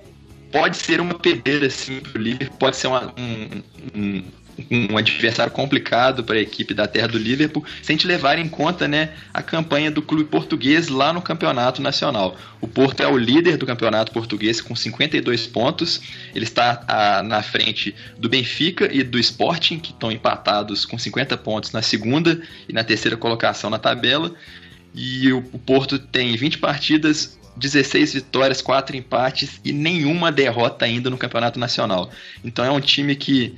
pode 0.51 0.77
ser 0.77 1.01
uma 1.01 1.15
pedreira 1.15 1.67
assim 1.67 2.03
o 2.15 2.19
Liverpool, 2.19 2.59
pode 2.59 2.77
ser 2.77 2.89
uma, 2.89 3.15
um, 3.17 3.63
um, 3.95 4.25
um, 4.71 4.97
adversário 4.97 5.53
complicado 5.53 6.25
para 6.25 6.37
a 6.37 6.41
equipe 6.41 6.75
da 6.75 6.87
terra 6.87 7.09
do 7.09 7.19
Liverpool, 7.19 7.65
se 7.83 7.93
a 7.93 7.95
gente 7.95 8.07
levar 8.07 8.39
em 8.39 8.49
conta 8.49 8.87
né, 8.89 9.11
a 9.33 9.43
campanha 9.43 9.91
do 9.91 10.03
clube 10.03 10.25
português 10.25 10.89
lá 10.89 11.13
no 11.13 11.23
campeonato 11.23 11.81
nacional. 11.81 12.37
O 12.61 12.69
Porto 12.69 13.01
é 13.01 13.09
o 13.09 13.17
líder 13.17 13.57
do 13.57 13.67
campeonato 13.67 14.13
português 14.13 14.61
com 14.61 14.75
52 14.75 15.47
pontos, 15.47 16.01
ele 16.35 16.45
está 16.45 16.85
a, 16.87 17.23
na 17.23 17.43
frente 17.43 17.95
do 18.19 18.29
Benfica 18.29 18.89
e 18.93 19.03
do 19.03 19.19
Sporting, 19.19 19.79
que 19.79 19.93
estão 19.93 20.11
empatados 20.11 20.85
com 20.85 20.99
50 20.99 21.37
pontos 21.39 21.73
na 21.73 21.83
segunda 21.83 22.41
e 22.69 22.73
na 22.73 22.85
terceira 22.85 23.17
colocação 23.17 23.71
na 23.71 23.79
tabela. 23.79 24.33
E 24.95 25.33
o, 25.33 25.39
o 25.39 25.59
Porto 25.59 25.99
tem 25.99 26.37
20 26.37 26.59
partidas, 26.59 27.39
16 27.57 28.15
vitórias, 28.15 28.63
4 28.63 28.97
empates 28.97 29.61
e 29.65 29.73
nenhuma 29.73 30.33
derrota 30.33 30.85
ainda 30.85 31.11
no 31.11 31.19
Campeonato 31.19 31.59
Nacional. 31.59 32.11
Então 32.45 32.65
é 32.65 32.71
um 32.71 32.81
time 32.81 33.15
que 33.15 33.55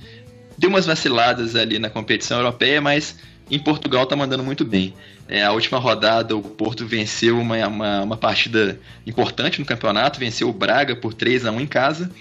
deu 0.63 0.71
umas 0.71 0.87
vaciladas 0.87 1.57
ali 1.57 1.81
na 1.81 1.91
competição 1.91 2.39
europeia, 2.39 2.81
mas 2.81 3.17
em 3.51 3.59
Portugal 3.59 4.07
tá 4.07 4.15
mandando 4.15 4.45
muito 4.45 4.65
bem. 4.65 4.95
É, 5.29 5.43
a 5.43 5.51
última 5.51 5.77
rodada 5.77 6.37
o 6.37 6.41
Porto 6.41 6.87
venceu 6.87 7.37
uma, 7.41 7.67
uma, 7.67 8.03
uma, 8.03 8.17
partida 8.17 8.79
importante 9.05 9.59
no 9.59 9.67
campeonato, 9.67 10.21
venceu 10.21 10.49
o 10.49 10.53
Braga 10.53 10.95
por 10.95 11.15
3 11.15 11.47
a 11.47 11.51
1 11.51 11.61
em 11.63 11.67
casa. 11.67 12.13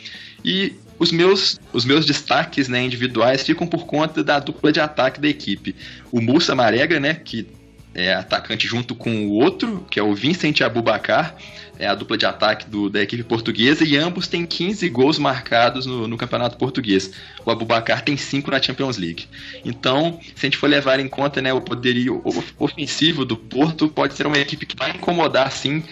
E 0.44 0.74
os 0.98 1.12
meus, 1.12 1.60
os 1.72 1.86
meus 1.86 2.04
destaques 2.04 2.68
né, 2.68 2.82
individuais 2.82 3.44
ficam 3.44 3.68
por 3.68 3.86
conta 3.86 4.24
da 4.24 4.40
dupla 4.40 4.72
de 4.72 4.80
ataque 4.80 5.22
da 5.22 5.28
equipe. 5.28 5.76
O 6.12 6.20
Musa 6.20 6.56
Marega, 6.56 7.00
né, 7.00 7.14
que 7.14 7.46
é 7.94 8.14
atacante 8.14 8.68
junto 8.68 8.96
com 8.96 9.28
o 9.28 9.32
outro, 9.32 9.86
que 9.90 10.00
é 10.00 10.04
o 10.04 10.14
Vincent 10.14 10.62
Abubacar, 10.62 11.36
é 11.78 11.88
a 11.88 11.96
dupla 11.96 12.18
de 12.18 12.26
ataque 12.26 12.70
do, 12.70 12.90
da 12.90 13.02
equipe 13.02 13.24
portuguesa, 13.24 13.84
e 13.84 13.98
ambos 13.98 14.28
têm 14.28 14.46
15 14.46 14.88
gols 14.90 15.18
marcados 15.18 15.86
no, 15.86 16.08
no 16.08 16.16
campeonato 16.16 16.58
português. 16.58 17.12
O 17.44 17.50
Abubacar 17.50 18.04
tem 18.04 18.16
5 18.16 18.52
na 18.52 18.62
Champions 18.62 18.98
League. 18.98 19.28
Então, 19.66 20.20
se 20.36 20.46
a 20.46 20.48
gente 20.48 20.58
for 20.58 20.70
levar 20.70 21.00
em 21.00 21.08
conta 21.08 21.42
né, 21.42 21.52
o 21.52 21.60
poderio 21.60 22.22
ofensivo 22.60 23.26
do 23.26 23.36
Porto, 23.36 23.90
pode 23.90 24.14
ser 24.14 24.28
uma 24.28 24.38
equipe 24.38 24.66
que 24.66 24.76
vai 24.76 24.92
incomodar 24.92 25.52
sim 25.52 25.84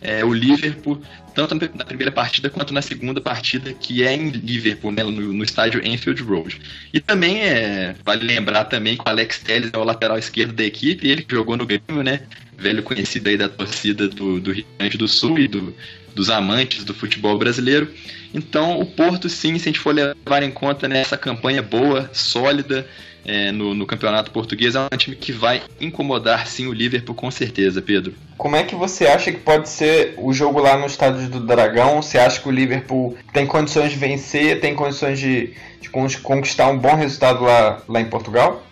é, 0.00 0.24
o 0.24 0.32
Liverpool, 0.32 1.00
tanto 1.34 1.54
na 1.54 1.84
primeira 1.84 2.12
partida 2.12 2.50
quanto 2.50 2.74
na 2.74 2.82
segunda 2.82 3.20
partida, 3.20 3.72
que 3.72 4.02
é 4.02 4.14
em 4.14 4.30
Liverpool, 4.30 4.92
né, 4.92 5.02
no, 5.02 5.10
no, 5.10 5.44
estádio 5.44 5.84
Enfield 5.86 6.22
Road. 6.22 6.60
E 6.92 7.00
também 7.00 7.42
é, 7.42 7.94
vale 8.04 8.24
lembrar 8.24 8.64
também 8.64 8.96
que 8.96 9.02
o 9.02 9.08
Alex 9.08 9.38
Telles 9.38 9.70
é 9.72 9.78
o 9.78 9.84
lateral 9.84 10.18
esquerdo 10.18 10.52
da 10.52 10.64
equipe, 10.64 11.08
ele 11.08 11.22
que 11.22 11.34
jogou 11.34 11.56
no 11.56 11.66
Grêmio, 11.66 12.02
né, 12.02 12.22
velho 12.56 12.82
conhecido 12.82 13.28
aí 13.28 13.36
da 13.36 13.48
torcida 13.48 14.08
do, 14.08 14.40
do 14.40 14.52
Rio 14.52 14.66
Grande 14.78 14.98
do 14.98 15.08
Sul 15.08 15.38
e 15.38 15.48
do, 15.48 15.74
dos 16.14 16.30
amantes 16.30 16.84
do 16.84 16.94
futebol 16.94 17.38
brasileiro. 17.38 17.92
Então, 18.34 18.80
o 18.80 18.86
Porto, 18.86 19.28
sim, 19.28 19.58
se 19.58 19.68
a 19.68 19.72
gente 19.72 19.80
for 19.80 19.94
levar 19.94 20.42
em 20.42 20.50
conta 20.50 20.88
né, 20.88 21.00
essa 21.00 21.18
campanha 21.18 21.60
boa, 21.60 22.08
sólida, 22.12 22.86
é, 23.24 23.52
no, 23.52 23.74
no, 23.74 23.86
campeonato 23.86 24.30
português, 24.30 24.74
é 24.74 24.80
um 24.80 24.96
time 24.96 25.14
que 25.14 25.32
vai 25.32 25.62
incomodar 25.80 26.46
sim 26.46 26.66
o 26.66 26.72
Liverpool 26.72 27.14
com 27.14 27.30
certeza, 27.30 27.80
Pedro. 27.80 28.14
Como 28.36 28.56
é 28.56 28.64
que 28.64 28.74
você 28.74 29.06
acha 29.06 29.30
que 29.30 29.38
pode 29.38 29.68
ser 29.68 30.14
o 30.18 30.32
jogo 30.32 30.60
lá 30.60 30.76
no 30.76 30.86
estádio 30.86 31.28
do 31.28 31.40
Dragão? 31.40 32.02
Você 32.02 32.18
acha 32.18 32.40
que 32.40 32.48
o 32.48 32.52
Liverpool 32.52 33.16
tem 33.32 33.46
condições 33.46 33.90
de 33.90 33.96
vencer, 33.96 34.60
tem 34.60 34.74
condições 34.74 35.18
de, 35.18 35.54
de 35.80 35.88
conquistar 35.88 36.68
um 36.68 36.78
bom 36.78 36.96
resultado 36.96 37.44
lá, 37.44 37.80
lá 37.88 38.00
em 38.00 38.06
Portugal? 38.06 38.66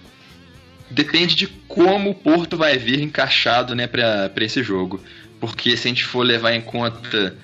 Depende 0.90 1.36
de 1.36 1.46
como 1.68 2.10
o 2.10 2.14
Porto 2.14 2.56
vai 2.56 2.76
vir 2.76 3.00
encaixado 3.00 3.76
né, 3.76 3.86
para 3.86 4.32
esse 4.38 4.62
jogo. 4.62 5.00
Porque 5.38 5.76
se 5.76 5.86
a 5.86 5.90
gente 5.90 6.04
for 6.04 6.22
levar 6.22 6.52
em 6.52 6.60
conta 6.60 7.34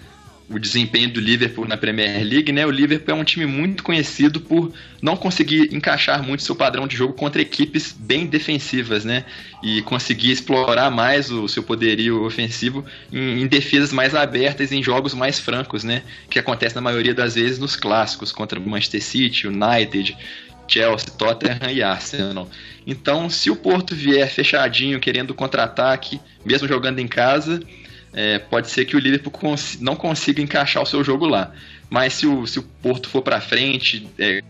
o 0.49 0.59
desempenho 0.61 1.13
do 1.13 1.21
Liverpool 1.21 1.67
na 1.67 1.77
Premier 1.77 2.23
League, 2.25 2.53
né? 2.53 2.65
O 2.65 2.71
Liverpool 2.71 3.15
é 3.15 3.19
um 3.19 3.25
time 3.25 3.47
muito 3.47 3.83
conhecido 3.83 4.41
por 4.41 4.73
não 5.03 5.17
conseguir 5.17 5.75
encaixar 5.75 6.23
muito 6.23 6.45
seu 6.45 6.55
padrão 6.55 6.87
de 6.87 6.97
jogo 6.97 7.15
contra 7.15 7.43
equipes 7.43 7.93
bem 7.93 8.27
defensivas, 8.27 9.05
né? 9.05 9.25
E 9.63 9.83
conseguir 9.83 10.31
explorar 10.31 10.89
mais 10.91 11.31
o 11.33 11.49
seu 11.49 11.65
poderio 11.65 12.25
ofensivo 12.25 12.85
em, 13.13 13.43
em 13.43 13.47
defesas 13.49 13.93
mais 13.93 14.15
abertas, 14.15 14.71
em 14.71 14.83
jogos 14.83 15.15
mais 15.15 15.41
francos, 15.41 15.83
né? 15.83 16.03
Que 16.31 16.39
acontece 16.39 16.77
na 16.77 16.81
maioria 16.81 17.15
das 17.15 17.35
vezes 17.35 17.59
nos 17.59 17.75
clássicos 17.75 18.31
contra 18.31 18.61
Manchester 18.61 19.03
City, 19.03 19.49
United, 19.49 20.17
Chelsea, 20.69 21.11
Tottenham 21.11 21.73
e 21.73 21.83
Arsenal. 21.83 22.49
Então, 22.87 23.29
se 23.29 23.51
o 23.51 23.57
Porto 23.57 23.97
vier 23.97 24.31
fechadinho, 24.31 25.01
querendo 25.01 25.35
contra-ataque, 25.35 26.21
mesmo 26.45 26.69
jogando 26.69 27.01
em 27.01 27.09
casa, 27.09 27.61
é, 28.16 28.38
pode 28.38 28.70
ser 28.70 28.87
que 28.87 28.96
o 28.96 28.98
Liverpool 28.98 29.31
cons 29.31 29.79
não 29.79 29.94
consiga 29.94 30.40
encaixar 30.40 30.83
o 30.83 30.87
seu 30.87 31.05
jogo 31.05 31.26
lá. 31.26 31.52
Mas 31.90 32.14
se 32.14 32.26
o, 32.26 32.46
se 32.46 32.59
o 32.59 32.62
Porto 32.62 33.11
for 33.11 33.20
para 33.20 33.40
frente, 33.40 34.09
é, 34.18 34.42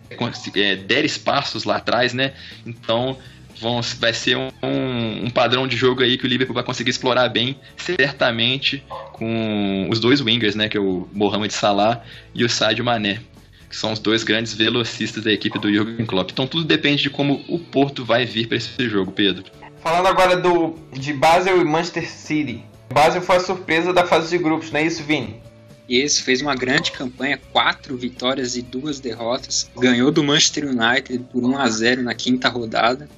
é, 0.54 0.76
der 0.76 1.04
espaços 1.04 1.64
lá 1.64 1.76
atrás, 1.76 2.14
né? 2.14 2.32
Então 2.64 3.18
vão, 3.60 3.80
vai 3.98 4.12
ser 4.12 4.36
um, 4.36 4.50
um, 4.62 5.30
padrão 5.30 5.66
de 5.66 5.76
jogo 5.76 6.02
aí 6.02 6.16
que 6.16 6.24
o 6.24 6.28
Liverpool 6.28 6.54
vai 6.54 6.62
conseguir 6.62 6.90
explorar 6.90 7.28
bem, 7.28 7.58
certamente, 7.76 8.84
com 9.12 9.88
os 9.90 9.98
dois 9.98 10.20
wingers, 10.20 10.54
né, 10.54 10.68
que 10.68 10.76
é 10.76 10.80
o 10.80 11.08
Mohamed 11.12 11.52
Salah 11.52 12.02
e 12.34 12.44
o 12.44 12.48
Sadio 12.48 12.84
Mané, 12.84 13.20
que 13.68 13.76
são 13.76 13.92
os 13.92 13.98
dois 13.98 14.22
grandes 14.22 14.54
velocistas 14.54 15.24
da 15.24 15.32
equipe 15.32 15.58
do 15.58 15.72
Jurgen 15.72 16.06
Klopp. 16.06 16.30
Então 16.30 16.46
tudo 16.46 16.64
depende 16.64 17.02
de 17.02 17.10
como 17.10 17.44
o 17.48 17.58
Porto 17.58 18.04
vai 18.04 18.24
vir 18.24 18.46
para 18.46 18.58
esse 18.58 18.88
jogo, 18.88 19.10
Pedro. 19.12 19.44
Falando 19.82 20.06
agora 20.06 20.36
do 20.36 20.78
de 20.92 21.12
Basel 21.12 21.60
e 21.60 21.64
Manchester 21.64 22.08
City. 22.08 22.64
Basel 22.92 23.22
foi 23.22 23.36
a 23.36 23.40
surpresa 23.40 23.92
da 23.92 24.06
fase 24.06 24.30
de 24.30 24.42
grupos, 24.42 24.70
não 24.70 24.80
é 24.80 24.86
isso, 24.86 25.02
Vini? 25.02 25.40
Isso, 25.88 26.22
fez 26.24 26.42
uma 26.42 26.54
grande 26.54 26.90
campanha, 26.90 27.40
quatro 27.52 27.96
vitórias 27.96 28.56
e 28.56 28.62
duas 28.62 28.98
derrotas. 28.98 29.70
Ganhou 29.76 30.10
do 30.10 30.24
Manchester 30.24 30.66
United 30.66 31.24
por 31.32 31.44
1 31.44 31.58
a 31.58 31.68
0 31.68 32.02
na 32.02 32.14
quinta 32.14 32.48
rodada. 32.48 33.08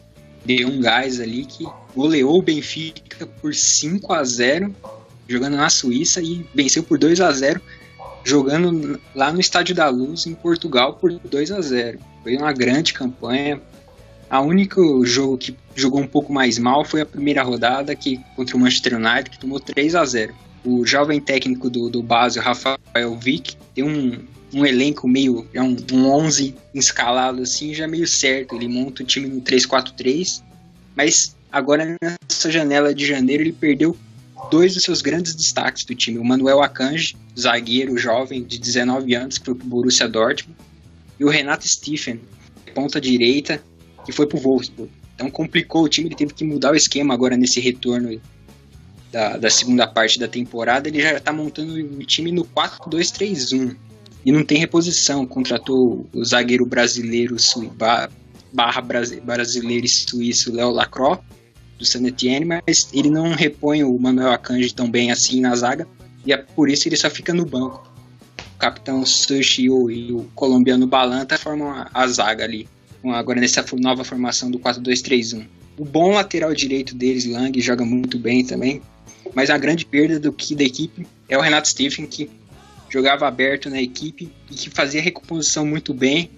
Deu 0.44 0.68
um 0.68 0.81
gás 0.81 1.20
ali 1.20 1.46
que 1.46 1.66
goleou 1.94 2.38
o 2.38 2.42
Benfica 2.42 3.26
por 3.40 3.54
5 3.54 4.12
a 4.12 4.22
0 4.22 4.74
jogando 5.26 5.57
na 5.57 5.68
Suíça 5.68 6.20
e 6.20 6.46
venceu 6.54 6.83
por 6.83 6.98
2 6.98 7.20
a 7.20 7.31
0 7.31 7.61
jogando 8.24 9.00
lá 9.14 9.33
no 9.33 9.40
Estádio 9.40 9.74
da 9.74 9.88
Luz, 9.88 10.26
em 10.26 10.35
Portugal, 10.35 10.94
por 10.94 11.11
2 11.11 11.50
a 11.50 11.61
0 11.61 11.98
Foi 12.22 12.37
uma 12.37 12.52
grande 12.52 12.92
campanha. 12.92 13.61
A 14.31 14.41
único 14.41 15.05
jogo 15.07 15.38
que 15.38 15.57
jogou 15.75 16.01
um 16.01 16.07
pouco 16.07 16.33
mais 16.33 16.59
mal 16.59 16.85
foi 16.85 17.01
a 17.01 17.07
primeira 17.07 17.43
rodada 17.43 17.95
que 17.97 18.21
contra 18.37 18.57
o 18.57 18.61
Manchester 18.61 18.97
United, 18.97 19.31
que 19.31 19.38
tomou 19.38 19.59
3 19.59 19.95
a 19.95 20.05
0 20.05 20.35
o 20.64 20.85
jovem 20.85 21.21
técnico 21.21 21.71
do, 21.71 21.88
do 21.88 22.03
Basel, 22.03 22.43
Rafael 22.43 23.17
Vick, 23.19 23.57
tem 23.75 23.85
um, 23.85 24.19
um 24.53 24.67
elenco 24.67 25.09
meio, 25.09 25.47
é 25.55 25.62
um, 25.62 25.77
um 25.93 26.07
11 26.07 26.55
escalado 26.75 27.43
assim, 27.43 27.73
já 27.73 27.87
meio 27.87 28.07
certo. 28.07 28.55
Ele 28.55 28.69
monta 28.69 29.03
o 29.03 29.07
time 29.07 29.29
no 29.29 29.41
3-4-3, 29.41 30.43
mas 30.95 31.37
agora 31.51 31.97
nessa 32.03 32.51
janela 32.51 32.95
de 32.95 33.07
janeiro 33.07 33.43
ele 33.43 33.53
perdeu 33.53 33.97
dois 34.51 34.75
dos 34.75 34.83
seus 34.83 35.01
grandes 35.01 35.35
destaques 35.35 35.85
do 35.85 35.95
time. 35.95 36.19
O 36.19 36.25
Manuel 36.25 36.62
Akanji, 36.62 37.17
zagueiro 37.38 37.97
jovem 37.97 38.45
de 38.45 38.59
19 38.59 39.14
anos, 39.14 39.38
que 39.38 39.47
foi 39.47 39.55
pro 39.55 39.67
Borussia 39.67 40.09
Dortmund, 40.09 40.59
e 41.19 41.25
o 41.25 41.29
Renato 41.29 41.69
Stephen, 41.69 42.21
ponta 42.75 43.01
direita, 43.01 43.62
que 44.09 44.12
foi 44.12 44.27
pro 44.27 44.38
Wolfsburg. 44.38 44.90
Então 45.14 45.31
complicou 45.31 45.85
o 45.85 45.88
time, 45.88 46.09
ele 46.09 46.14
teve 46.14 46.33
que 46.33 46.42
mudar 46.42 46.73
o 46.73 46.75
esquema 46.75 47.12
agora 47.12 47.37
nesse 47.37 47.61
retorno 47.61 48.18
da, 49.12 49.37
da 49.37 49.51
segunda 49.51 49.87
parte 49.87 50.18
da 50.18 50.27
temporada, 50.27 50.88
ele 50.88 51.03
já 51.03 51.18
está 51.18 51.31
montando 51.31 51.75
o 51.75 52.05
time 52.05 52.33
no 52.33 52.42
4-2-3-1. 52.42 53.77
E 54.25 54.33
não 54.33 54.42
tem 54.42 54.57
reposição. 54.57 55.27
Contratou 55.27 56.07
o 56.11 56.25
zagueiro 56.25 56.64
brasileiro 56.64 57.37
barra 58.51 58.81
brasileiro 58.81 59.85
e 59.85 59.88
suíço 59.88 60.55
Léo 60.55 60.71
Lacroix, 60.71 61.21
do 61.79 61.85
San 61.85 62.07
Etienne, 62.07 62.47
mas 62.47 62.88
ele 62.94 63.11
não 63.11 63.35
repõe 63.35 63.85
o 63.85 63.99
Manuel 63.99 64.33
Akanji 64.33 64.75
tão 64.75 64.90
bem 64.90 65.11
assim 65.12 65.42
na 65.42 65.55
zaga, 65.55 65.87
e 66.25 66.33
é 66.33 66.38
por 66.38 66.71
isso 66.71 66.88
ele 66.88 66.97
só 66.97 67.11
fica 67.11 67.35
no 67.35 67.44
banco. 67.44 67.87
O 68.57 68.59
capitão 68.59 69.05
Sushi 69.05 69.64
e 69.64 69.71
o 69.71 70.27
colombiano 70.35 70.87
Balanta 70.87 71.37
formam 71.37 71.71
a, 71.71 71.90
a 71.92 72.07
zaga 72.07 72.44
ali, 72.44 72.66
agora 73.12 73.40
nessa 73.40 73.64
nova 73.75 74.05
formação 74.05 74.51
do 74.51 74.59
4-2-3-1. 74.59 75.47
O 75.77 75.85
bom 75.85 76.12
lateral 76.12 76.53
direito 76.55 76.94
deles, 76.94 77.25
Lang, 77.25 77.61
joga 77.61 77.85
muito 77.85 78.18
bem 78.18 78.44
também, 78.44 78.83
mas 79.35 79.51
a 79.51 79.59
grande 79.59 79.87
perda 79.87 80.18
do 80.18 80.33
que 80.33 80.55
da 80.55 80.64
equipe 80.64 81.07
é 81.29 81.38
o 81.38 81.40
Renato 81.40 81.68
Stephen, 81.68 82.07
que 82.07 82.29
jogava 82.88 83.29
aberto 83.29 83.71
na 83.71 83.81
equipe 83.81 84.31
e 84.51 84.55
que 84.55 84.71
fazia 84.71 85.01
recomposição 85.01 85.66
muito 85.66 85.94
bem. 85.94 86.31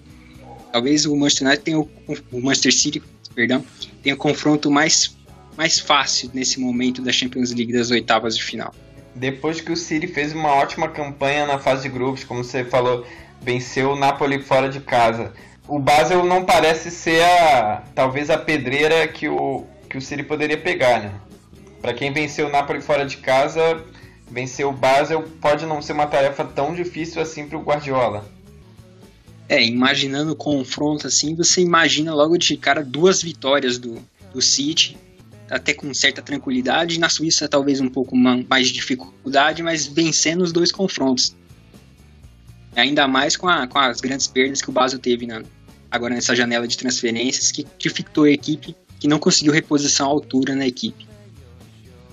Talvez 0.71 1.05
o 1.05 1.15
Manchester 1.15 1.47
United 1.47 1.63
tenha 1.63 1.79
o, 1.79 1.89
o 2.31 2.41
Manchester 2.41 2.73
City, 2.73 3.01
perdão, 3.33 3.65
tenha 4.03 4.15
o 4.15 4.17
confronto 4.17 4.69
mais 4.69 5.15
mais 5.57 5.79
fácil 5.79 6.31
nesse 6.33 6.59
momento 6.59 7.01
da 7.01 7.11
Champions 7.11 7.51
League 7.51 7.73
das 7.73 7.91
oitavas 7.91 8.35
de 8.35 8.43
final. 8.43 8.73
Depois 9.13 9.59
que 9.59 9.71
o 9.71 9.75
City 9.75 10.07
fez 10.07 10.33
uma 10.33 10.49
ótima 10.49 10.87
campanha 10.87 11.45
na 11.45 11.59
fase 11.59 11.83
de 11.83 11.89
grupos, 11.89 12.23
como 12.23 12.43
você 12.43 12.63
falou, 12.63 13.05
venceu 13.41 13.91
o 13.91 13.95
Napoli 13.95 14.41
fora 14.41 14.69
de 14.69 14.79
casa. 14.79 15.33
O 15.67 15.79
Basel 15.79 16.23
não 16.25 16.43
parece 16.43 16.91
ser 16.91 17.23
a 17.23 17.83
talvez 17.95 18.29
a 18.29 18.37
pedreira 18.37 19.07
que 19.07 19.29
o 19.29 19.65
que 19.89 19.97
o 19.97 20.01
City 20.01 20.23
poderia 20.23 20.57
pegar, 20.57 21.01
né? 21.01 21.11
Para 21.81 21.93
quem 21.93 22.13
venceu 22.13 22.47
o 22.47 22.51
Napoli 22.51 22.81
fora 22.81 23.05
de 23.05 23.17
casa, 23.17 23.83
vencer 24.29 24.65
o 24.65 24.71
Basel 24.71 25.23
pode 25.41 25.65
não 25.65 25.81
ser 25.81 25.91
uma 25.93 26.07
tarefa 26.07 26.45
tão 26.45 26.73
difícil 26.73 27.21
assim 27.21 27.45
para 27.47 27.57
o 27.57 27.61
Guardiola. 27.61 28.25
É, 29.49 29.61
imaginando 29.61 30.31
o 30.31 30.35
confronto 30.35 31.07
assim, 31.07 31.35
você 31.35 31.59
imagina 31.59 32.13
logo 32.13 32.37
de 32.37 32.55
cara 32.55 32.85
duas 32.85 33.21
vitórias 33.21 33.77
do, 33.77 33.97
do 34.33 34.41
City, 34.41 34.97
até 35.49 35.73
com 35.73 35.93
certa 35.93 36.21
tranquilidade. 36.21 36.97
Na 36.97 37.09
Suíça, 37.09 37.49
talvez 37.49 37.81
um 37.81 37.89
pouco 37.89 38.15
mais 38.15 38.67
de 38.67 38.73
dificuldade, 38.73 39.61
mas 39.61 39.85
vencendo 39.85 40.41
os 40.41 40.53
dois 40.53 40.71
confrontos. 40.71 41.35
Ainda 42.75 43.07
mais 43.07 43.35
com, 43.35 43.47
a, 43.47 43.67
com 43.67 43.79
as 43.79 43.99
grandes 43.99 44.27
perdas 44.27 44.61
que 44.61 44.69
o 44.69 44.73
Basel 44.73 44.99
teve 44.99 45.25
na, 45.27 45.43
agora 45.89 46.13
nessa 46.13 46.35
janela 46.35 46.67
de 46.67 46.77
transferências, 46.77 47.51
que 47.51 47.65
dificultou 47.77 48.23
a 48.23 48.31
equipe, 48.31 48.75
que 48.99 49.07
não 49.07 49.19
conseguiu 49.19 49.51
reposição 49.51 50.07
à 50.07 50.09
altura 50.09 50.55
na 50.55 50.65
equipe 50.65 51.11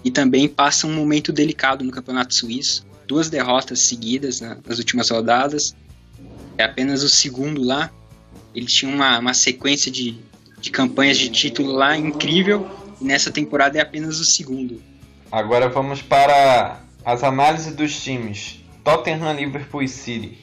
e 0.05 0.11
também 0.11 0.49
passa 0.49 0.87
um 0.87 0.95
momento 0.95 1.33
delicado 1.33 1.85
no 1.85 1.91
Campeonato 1.91 2.35
Suíço. 2.35 2.87
Duas 3.07 3.29
derrotas 3.29 3.81
seguidas 3.81 4.41
nas 4.41 4.79
últimas 4.79 5.11
rodadas. 5.11 5.75
É 6.57 6.65
apenas 6.65 7.03
o 7.03 7.09
segundo 7.09 7.63
lá. 7.63 7.91
Ele 8.55 8.67
tinha 8.67 8.93
uma, 8.93 9.19
uma 9.19 9.35
sequência 9.35 9.91
de, 9.91 10.19
de 10.61 10.71
campanhas 10.71 11.19
de 11.19 11.29
título 11.29 11.73
lá 11.73 11.97
incrível. 11.97 12.69
E 13.01 13.05
nessa 13.05 13.31
temporada 13.31 13.79
é 13.79 13.81
apenas 13.81 14.19
o 14.19 14.25
segundo. 14.25 14.83
Agora 15.31 15.69
vamos 15.69 16.03
para 16.03 16.81
as 17.05 17.23
análises 17.23 17.75
dos 17.75 18.03
times. 18.03 18.61
Tottenham, 18.85 19.33
Liverpool 19.35 19.83
e 19.83 19.89
City. 19.89 20.39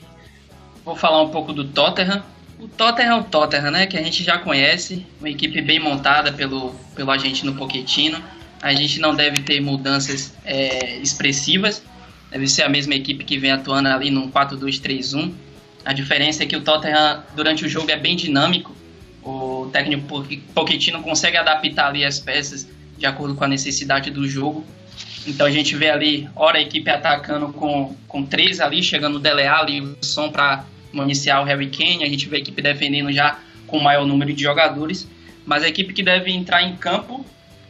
Vou 0.85 0.95
falar 0.95 1.21
um 1.21 1.29
pouco 1.29 1.51
do 1.51 1.65
Tottenham. 1.65 2.23
O 2.59 2.67
Tottenham 2.67 3.17
é 3.17 3.19
o 3.19 3.23
Tottenham, 3.23 3.71
né? 3.71 3.87
Que 3.87 3.97
a 3.97 4.03
gente 4.03 4.23
já 4.23 4.37
conhece. 4.37 5.05
Uma 5.19 5.29
equipe 5.29 5.61
bem 5.61 5.79
montada 5.79 6.31
pelo, 6.31 6.73
pelo 6.95 7.11
agente 7.11 7.45
no 7.45 7.55
Pochettino 7.55 8.23
a 8.65 8.73
gente 8.73 8.99
não 8.99 9.13
deve 9.13 9.41
ter 9.41 9.61
mudanças 9.61 10.33
é, 10.43 10.97
expressivas. 10.97 11.83
Deve 12.31 12.47
ser 12.47 12.63
a 12.63 12.69
mesma 12.69 12.95
equipe 12.95 13.23
que 13.23 13.37
vem 13.37 13.51
atuando 13.51 13.89
ali 13.89 14.09
num 14.09 14.31
4-2-3-1. 14.31 15.31
A 15.85 15.93
diferença 15.93 16.41
é 16.41 16.47
que 16.47 16.55
o 16.55 16.61
Tottenham, 16.61 17.23
durante 17.35 17.63
o 17.63 17.69
jogo, 17.69 17.91
é 17.91 17.95
bem 17.95 18.15
dinâmico. 18.15 18.75
O 19.21 19.69
técnico 19.71 20.25
Pochettino 20.55 21.03
consegue 21.03 21.37
adaptar 21.37 21.89
ali 21.89 22.03
as 22.03 22.19
peças 22.19 22.67
de 22.97 23.05
acordo 23.05 23.35
com 23.35 23.43
a 23.43 23.47
necessidade 23.47 24.09
do 24.09 24.27
jogo. 24.27 24.65
Então 25.27 25.45
a 25.45 25.51
gente 25.51 25.75
vê 25.75 25.91
ali, 25.91 26.27
ora 26.35 26.57
a 26.57 26.61
equipe 26.61 26.89
atacando 26.89 27.53
com, 27.53 27.95
com 28.07 28.25
três 28.25 28.59
ali, 28.59 28.81
chegando 28.81 29.17
o 29.17 29.19
Dele 29.19 29.45
Alli 29.45 29.77
e 29.77 29.81
o 29.81 29.97
Som 30.01 30.31
para 30.31 30.65
iniciar 31.03 31.41
o 31.41 31.43
Harry 31.45 31.69
Kane. 31.69 32.03
A 32.03 32.09
gente 32.09 32.27
vê 32.27 32.37
a 32.37 32.39
equipe 32.39 32.61
defendendo 32.61 33.11
já 33.11 33.39
com 33.67 33.77
o 33.77 33.83
maior 33.83 34.05
número 34.05 34.33
de 34.33 34.41
jogadores. 34.41 35.07
Mas 35.45 35.63
a 35.63 35.67
equipe 35.67 35.93
que 35.93 36.03
deve 36.03 36.31
entrar 36.31 36.63
em 36.63 36.75
campo 36.75 37.25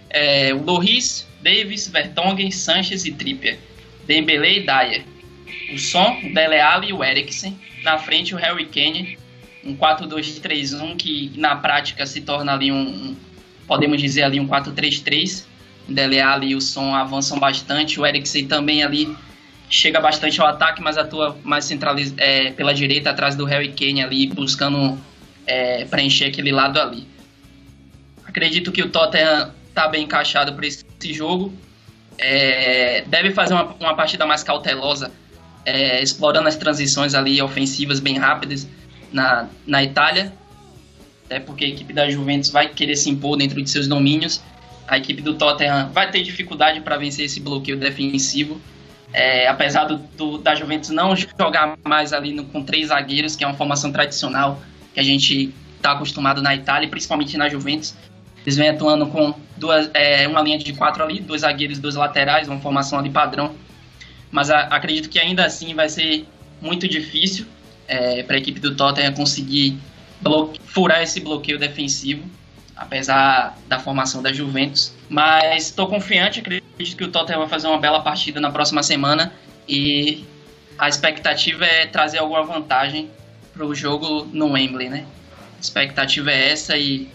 é, 0.09 0.53
o 0.53 0.63
Loris, 0.63 1.27
Davis, 1.41 1.87
Vertonghen, 1.87 2.49
Sanches 2.51 3.05
e 3.05 3.11
Trippier. 3.11 3.59
Dembele 4.07 4.59
e 4.59 4.65
Dyer. 4.65 5.03
O 5.73 5.77
Son, 5.77 6.19
o 6.23 6.33
Dele 6.33 6.59
Alli 6.59 6.89
e 6.89 6.93
o 6.93 7.03
Eriksen. 7.03 7.57
Na 7.83 7.97
frente 7.97 8.33
o 8.33 8.37
Harry 8.37 8.65
Kane. 8.65 9.17
Um 9.63 9.75
4-2-3-1 9.75 10.95
que 10.95 11.31
na 11.35 11.55
prática 11.55 12.05
se 12.05 12.21
torna 12.21 12.53
ali 12.53 12.71
um, 12.71 13.15
podemos 13.67 13.99
dizer 13.99 14.23
ali 14.23 14.39
um 14.39 14.47
4-3-3. 14.47 15.43
O 15.89 15.93
Dele 15.93 16.19
Alli 16.21 16.49
e 16.49 16.55
o 16.55 16.61
Son 16.61 16.93
avançam 16.93 17.39
bastante. 17.39 17.99
O 17.99 18.05
Eriksen 18.05 18.47
também 18.47 18.83
ali 18.83 19.15
chega 19.69 19.99
bastante 19.99 20.39
ao 20.39 20.47
ataque, 20.47 20.81
mas 20.81 20.97
atua 20.97 21.37
mais 21.43 21.65
centraliz 21.65 22.13
é, 22.17 22.51
pela 22.51 22.73
direita, 22.73 23.09
atrás 23.09 23.35
do 23.35 23.45
Harry 23.45 23.71
Kane 23.71 24.03
ali, 24.03 24.27
buscando 24.27 24.97
é, 25.45 25.85
preencher 25.85 26.25
aquele 26.25 26.51
lado 26.51 26.79
ali. 26.79 27.07
Acredito 28.25 28.71
que 28.71 28.81
o 28.81 28.89
Tottenham 28.89 29.51
tá 29.73 29.87
bem 29.87 30.03
encaixado 30.03 30.53
para 30.53 30.65
esse 30.65 30.85
jogo. 31.13 31.53
É, 32.17 33.03
deve 33.07 33.31
fazer 33.31 33.53
uma, 33.53 33.75
uma 33.79 33.95
partida 33.95 34.25
mais 34.25 34.43
cautelosa, 34.43 35.11
é, 35.65 36.01
explorando 36.01 36.47
as 36.47 36.55
transições 36.55 37.13
ali 37.13 37.41
ofensivas 37.41 37.99
bem 37.99 38.17
rápidas 38.17 38.67
na, 39.11 39.47
na 39.65 39.83
Itália. 39.83 40.33
Até 41.25 41.39
porque 41.39 41.65
a 41.65 41.67
equipe 41.67 41.91
da 41.91 42.09
Juventus 42.09 42.51
vai 42.51 42.69
querer 42.69 42.95
se 42.95 43.09
impor 43.09 43.37
dentro 43.37 43.61
de 43.61 43.69
seus 43.69 43.87
domínios. 43.87 44.41
A 44.87 44.97
equipe 44.97 45.21
do 45.21 45.33
Tottenham 45.33 45.89
vai 45.91 46.11
ter 46.11 46.21
dificuldade 46.21 46.79
para 46.81 46.97
vencer 46.97 47.25
esse 47.25 47.39
bloqueio 47.39 47.77
defensivo. 47.77 48.61
É, 49.17 49.47
apesar 49.47 49.85
do, 49.85 49.95
do, 49.95 50.37
da 50.37 50.53
Juventus 50.55 50.89
não 50.89 51.15
jogar 51.15 51.77
mais 51.85 52.11
ali 52.11 52.33
no, 52.33 52.43
com 52.43 52.61
três 52.61 52.87
zagueiros, 52.87 53.33
que 53.33 53.45
é 53.45 53.47
uma 53.47 53.55
formação 53.55 53.89
tradicional 53.89 54.61
que 54.93 54.99
a 54.99 55.03
gente 55.03 55.53
está 55.77 55.93
acostumado 55.93 56.41
na 56.41 56.53
Itália, 56.53 56.89
principalmente 56.89 57.37
na 57.37 57.47
Juventus, 57.47 57.95
eles 58.45 58.57
vêm 58.57 58.69
atuando 58.69 59.07
com 59.07 59.33
duas, 59.55 59.89
é, 59.93 60.27
uma 60.27 60.41
linha 60.41 60.57
de 60.57 60.73
quatro 60.73 61.01
ali, 61.01 61.21
dois 61.21 61.41
zagueiros, 61.41 61.79
dois 61.79 61.95
laterais, 61.95 62.49
uma 62.49 62.59
formação 62.59 62.99
ali 62.99 63.09
padrão. 63.09 63.55
Mas 64.29 64.49
a, 64.49 64.59
acredito 64.63 65.09
que 65.09 65.17
ainda 65.17 65.45
assim 65.45 65.73
vai 65.73 65.87
ser 65.87 66.25
muito 66.61 66.85
difícil 66.85 67.45
é, 67.87 68.21
para 68.21 68.35
a 68.35 68.39
equipe 68.39 68.59
do 68.59 68.75
Tottenham 68.75 69.13
conseguir 69.13 69.77
furar 70.65 71.01
esse 71.01 71.21
bloqueio 71.21 71.57
defensivo. 71.57 72.23
Apesar 72.75 73.57
da 73.67 73.79
formação 73.79 74.21
da 74.21 74.33
Juventus. 74.33 74.93
Mas 75.09 75.67
estou 75.67 75.87
confiante, 75.87 76.39
acredito 76.39 76.97
que 76.97 77.03
o 77.03 77.07
Tottenham 77.07 77.39
vai 77.39 77.49
fazer 77.49 77.67
uma 77.67 77.77
bela 77.77 78.01
partida 78.01 78.39
na 78.41 78.51
próxima 78.51 78.83
semana 78.83 79.31
e 79.67 80.25
a 80.77 80.89
expectativa 80.89 81.65
é 81.65 81.85
trazer 81.85 82.17
alguma 82.17 82.43
vantagem 82.43 83.09
para 83.53 83.65
o 83.65 83.73
jogo 83.73 84.27
no 84.33 84.51
Wembley, 84.51 84.89
né? 84.89 85.05
A 85.57 85.61
expectativa 85.61 86.31
é 86.31 86.51
essa 86.51 86.77
e 86.77 87.09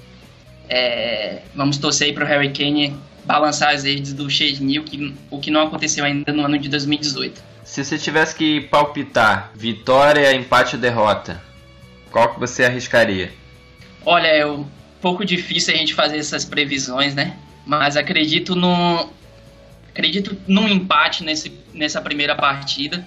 é, 0.69 1.43
vamos 1.55 1.77
torcer 1.77 2.15
para 2.15 2.25
o 2.25 2.27
Harry 2.27 2.51
Kane 2.51 2.97
balançar 3.25 3.75
as 3.75 3.85
redes 3.85 4.15
do 4.15 4.31
Chesney, 4.31 4.81
que, 4.83 5.15
o 5.31 5.39
que 5.39 5.51
não 5.51 5.63
aconteceu 5.63 6.05
ainda 6.05 6.33
no 6.33 6.45
ano 6.45 6.59
de 6.59 6.69
2018. 6.69 7.43
Se 7.65 7.85
você 7.85 7.99
tivesse 7.99 8.35
que 8.35 8.63
palpitar 8.63 9.53
vitória, 9.55 10.33
empate 10.35 10.77
ou 10.77 10.81
derrota, 10.81 11.41
qual 12.11 12.33
que 12.33 12.41
você 12.41 12.65
arriscaria? 12.65 13.31
Olha, 14.05 14.49
um 14.49 14.67
pouco 15.01 15.25
difícil 15.25 15.75
a 15.75 15.77
gente 15.77 15.95
fazer 15.95 16.19
essas 16.19 16.45
previsões, 16.45 17.15
né? 17.15 17.37
Mas 17.67 17.97
acredito 17.97 18.55
no 18.55 19.09
acredito 19.89 20.37
num 20.47 20.69
empate 20.69 21.25
nesse, 21.25 21.53
nessa 21.73 22.01
primeira 22.01 22.35
partida. 22.35 23.07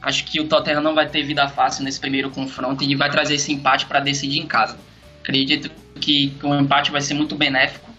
Acho 0.00 0.24
que 0.24 0.40
o 0.40 0.46
Tottenham 0.46 0.82
não 0.82 0.94
vai 0.94 1.08
ter 1.08 1.22
vida 1.22 1.48
fácil 1.48 1.84
nesse 1.84 1.98
primeiro 1.98 2.30
confronto 2.30 2.84
e 2.84 2.94
vai 2.94 3.10
trazer 3.10 3.34
esse 3.36 3.52
empate 3.52 3.86
para 3.86 4.00
decidir 4.00 4.38
em 4.38 4.46
casa. 4.46 4.76
Acredito 5.22 5.70
que 6.00 6.36
o 6.42 6.54
empate 6.54 6.90
vai 6.90 7.00
ser 7.00 7.14
muito 7.14 7.34
benéfico, 7.34 7.90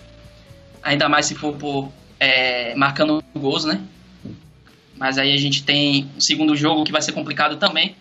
ainda 0.83 1.09
mais 1.09 1.25
se 1.25 1.33
for 1.33 1.55
por 1.55 1.91
é, 2.19 2.75
marcando 2.75 3.23
gols, 3.35 3.65
né? 3.65 3.81
Mas 4.95 5.17
aí 5.17 5.33
a 5.33 5.37
gente 5.37 5.63
tem 5.63 6.09
o 6.15 6.21
segundo 6.21 6.55
jogo 6.55 6.83
que 6.83 6.91
vai 6.91 7.01
ser 7.01 7.11
complicado 7.11 7.57
também. 7.57 7.95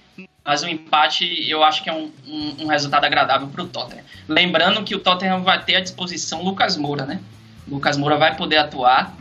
Mas 0.44 0.62
o 0.62 0.68
empate 0.68 1.48
eu 1.48 1.64
acho 1.64 1.82
que 1.82 1.88
é 1.88 1.92
um, 1.92 2.10
um, 2.26 2.64
um 2.64 2.66
resultado 2.66 3.04
agradável 3.04 3.48
para 3.48 3.62
o 3.62 3.66
Tottenham. 3.66 4.04
Lembrando 4.28 4.82
que 4.84 4.94
o 4.94 4.98
Tottenham 4.98 5.42
vai 5.42 5.62
ter 5.64 5.76
à 5.76 5.80
disposição 5.80 6.42
Lucas 6.42 6.76
Moura, 6.76 7.06
né? 7.06 7.20
Lucas 7.66 7.96
Moura 7.96 8.16
vai 8.16 8.36
poder 8.36 8.58
atuar. 8.58 9.16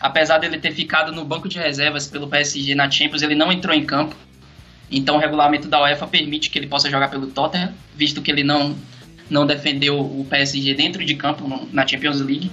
Apesar 0.00 0.38
dele 0.38 0.58
ter 0.58 0.72
ficado 0.72 1.10
no 1.10 1.24
banco 1.24 1.48
de 1.48 1.58
reservas 1.58 2.06
pelo 2.06 2.28
PSG 2.28 2.76
na 2.76 2.88
Champions, 2.88 3.22
ele 3.22 3.34
não 3.34 3.50
entrou 3.50 3.74
em 3.74 3.84
campo. 3.84 4.14
Então 4.88 5.16
o 5.16 5.18
regulamento 5.18 5.66
da 5.66 5.82
UEFA 5.82 6.06
permite 6.06 6.48
que 6.48 6.58
ele 6.58 6.68
possa 6.68 6.88
jogar 6.88 7.08
pelo 7.08 7.26
Tottenham, 7.26 7.74
visto 7.96 8.22
que 8.22 8.30
ele 8.30 8.44
não, 8.44 8.76
não 9.28 9.44
defendeu 9.44 9.98
o 9.98 10.24
PSG 10.30 10.74
dentro 10.74 11.04
de 11.04 11.14
campo 11.16 11.46
no, 11.46 11.68
na 11.72 11.84
Champions 11.84 12.20
League. 12.20 12.52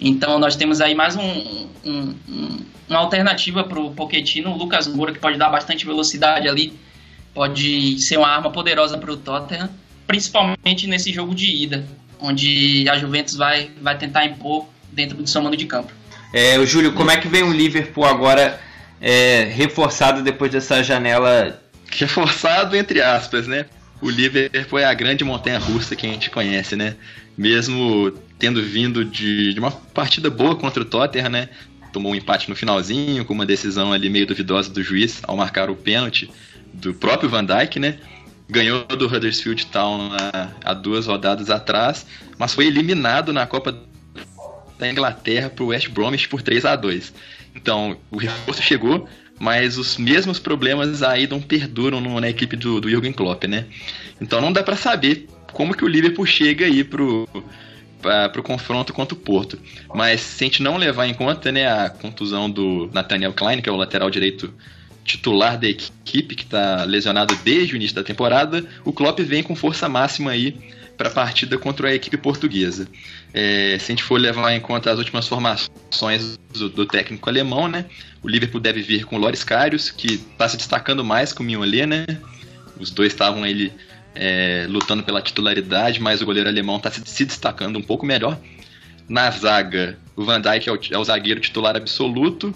Então 0.00 0.38
nós 0.38 0.56
temos 0.56 0.80
aí 0.80 0.94
mais 0.94 1.14
um, 1.14 1.68
um, 1.84 2.14
um, 2.26 2.64
uma 2.88 2.98
alternativa 2.98 3.62
para 3.62 3.78
o 3.78 3.94
Pochettino, 3.94 4.50
o 4.50 4.56
Lucas 4.56 4.88
Moura, 4.88 5.12
que 5.12 5.18
pode 5.18 5.36
dar 5.36 5.50
bastante 5.50 5.84
velocidade 5.84 6.48
ali, 6.48 6.72
pode 7.34 7.98
ser 8.00 8.16
uma 8.16 8.28
arma 8.28 8.50
poderosa 8.50 8.98
para 8.98 9.12
o 9.12 9.16
Tottenham, 9.16 9.70
principalmente 10.06 10.86
nesse 10.86 11.12
jogo 11.12 11.34
de 11.34 11.64
ida, 11.64 11.86
onde 12.20 12.88
a 12.88 12.98
Juventus 12.98 13.36
vai, 13.36 13.70
vai 13.80 13.96
tentar 13.96 14.24
impor 14.24 14.66
dentro 14.92 15.16
do 15.16 15.26
seu 15.28 15.40
mando 15.40 15.56
de 15.56 15.66
campo. 15.66 15.92
É, 16.32 16.58
o 16.58 16.66
Júlio, 16.66 16.92
como 16.92 17.10
é 17.10 17.16
que 17.16 17.28
vem 17.28 17.42
o 17.42 17.52
Liverpool 17.52 18.04
agora 18.04 18.60
é, 19.00 19.44
reforçado 19.44 20.22
depois 20.22 20.50
dessa 20.50 20.82
janela? 20.82 21.60
Reforçado 21.90 22.76
entre 22.76 23.00
aspas, 23.00 23.46
né? 23.46 23.66
O 24.00 24.08
Liverpool 24.08 24.78
é 24.78 24.84
a 24.84 24.94
grande 24.94 25.24
montanha 25.24 25.58
russa 25.58 25.96
que 25.96 26.06
a 26.06 26.10
gente 26.10 26.30
conhece, 26.30 26.76
né? 26.76 26.96
Mesmo 27.36 28.12
tendo 28.38 28.62
vindo 28.62 29.04
de, 29.04 29.52
de 29.52 29.60
uma 29.60 29.70
partida 29.70 30.30
boa 30.30 30.56
contra 30.56 30.82
o 30.82 30.86
Tottenham, 30.86 31.28
né? 31.28 31.48
Tomou 31.92 32.12
um 32.12 32.14
empate 32.14 32.48
no 32.48 32.54
finalzinho, 32.54 33.24
com 33.24 33.34
uma 33.34 33.44
decisão 33.44 33.92
ali 33.92 34.08
meio 34.08 34.26
duvidosa 34.26 34.70
do 34.70 34.82
juiz 34.82 35.20
ao 35.24 35.36
marcar 35.36 35.68
o 35.68 35.74
pênalti 35.74 36.30
do 36.72 36.94
próprio 36.94 37.28
Van 37.28 37.44
Dijk, 37.44 37.78
né? 37.78 37.98
Ganhou 38.48 38.84
do 38.84 39.06
Huddersfield 39.06 39.66
Town 39.66 40.10
há 40.64 40.74
duas 40.74 41.06
rodadas 41.06 41.50
atrás, 41.50 42.06
mas 42.36 42.52
foi 42.52 42.66
eliminado 42.66 43.32
na 43.32 43.46
Copa 43.46 43.76
da 44.78 44.90
Inglaterra 44.90 45.50
para 45.50 45.62
o 45.62 45.68
West 45.68 45.88
Bromwich 45.90 46.28
por 46.28 46.42
3 46.42 46.64
a 46.64 46.74
2 46.74 47.12
Então, 47.54 47.96
o 48.10 48.16
reforço 48.16 48.62
chegou, 48.62 49.08
mas 49.38 49.78
os 49.78 49.96
mesmos 49.98 50.38
problemas 50.38 51.00
não 51.28 51.40
perduram 51.40 52.00
na 52.20 52.28
equipe 52.28 52.56
do, 52.56 52.80
do 52.80 52.90
Jürgen 52.90 53.12
Klopp, 53.12 53.44
né? 53.44 53.66
Então 54.20 54.40
não 54.40 54.52
dá 54.52 54.62
para 54.62 54.76
saber 54.76 55.28
como 55.52 55.74
que 55.74 55.84
o 55.84 55.88
Liverpool 55.88 56.26
chega 56.26 56.66
aí 56.66 56.84
para 56.84 57.02
o 57.02 58.42
confronto 58.42 58.92
contra 58.92 59.14
o 59.14 59.18
Porto. 59.18 59.58
Mas 59.94 60.20
se 60.20 60.44
a 60.44 60.46
gente 60.46 60.62
não 60.62 60.76
levar 60.76 61.06
em 61.06 61.14
conta 61.14 61.50
né, 61.50 61.66
a 61.66 61.88
contusão 61.88 62.50
do 62.50 62.90
Nathaniel 62.92 63.32
Klein, 63.32 63.62
que 63.62 63.68
é 63.68 63.72
o 63.72 63.76
lateral 63.76 64.10
direito 64.10 64.52
titular 65.04 65.58
da 65.58 65.68
equipe, 65.68 66.34
que 66.34 66.44
está 66.44 66.84
lesionado 66.84 67.34
desde 67.44 67.74
o 67.74 67.76
início 67.76 67.96
da 67.96 68.02
temporada, 68.02 68.64
o 68.84 68.92
Klopp 68.92 69.20
vem 69.20 69.42
com 69.42 69.56
força 69.56 69.88
máxima 69.88 70.30
aí 70.30 70.56
para 70.96 71.08
a 71.08 71.12
partida 71.12 71.56
contra 71.56 71.88
a 71.88 71.94
equipe 71.94 72.16
portuguesa. 72.16 72.86
É, 73.32 73.78
se 73.78 73.86
a 73.86 73.94
gente 73.94 74.02
for 74.02 74.20
levar 74.20 74.52
em 74.52 74.60
conta 74.60 74.90
as 74.90 74.98
últimas 74.98 75.26
formações 75.26 76.38
do, 76.52 76.68
do 76.68 76.84
técnico 76.84 77.28
alemão, 77.28 77.68
né, 77.68 77.86
o 78.22 78.28
Liverpool 78.28 78.60
deve 78.60 78.82
vir 78.82 79.04
com 79.04 79.16
o 79.16 79.18
Loris 79.18 79.42
Karius, 79.42 79.90
que 79.90 80.14
está 80.14 80.48
se 80.48 80.56
destacando 80.56 81.02
mais 81.02 81.32
com 81.32 81.42
o 81.42 81.46
Mignolet, 81.46 81.86
né? 81.86 82.04
Os 82.78 82.90
dois 82.90 83.12
estavam 83.12 83.46
ele 83.46 83.72
é, 84.14 84.66
lutando 84.68 85.02
pela 85.02 85.22
titularidade, 85.22 86.00
mas 86.00 86.20
o 86.20 86.26
goleiro 86.26 86.48
alemão 86.48 86.76
está 86.76 86.90
se, 86.90 87.00
se, 87.04 87.24
destacando 87.24 87.78
um 87.78 87.82
pouco 87.82 88.04
melhor. 88.04 88.38
Na 89.08 89.30
zaga, 89.30 89.98
o 90.14 90.24
Van 90.24 90.40
Dijk 90.40 90.68
é 90.68 90.72
o, 90.72 90.78
é 90.92 90.98
o 90.98 91.04
zagueiro 91.04 91.40
titular 91.40 91.76
absoluto 91.76 92.54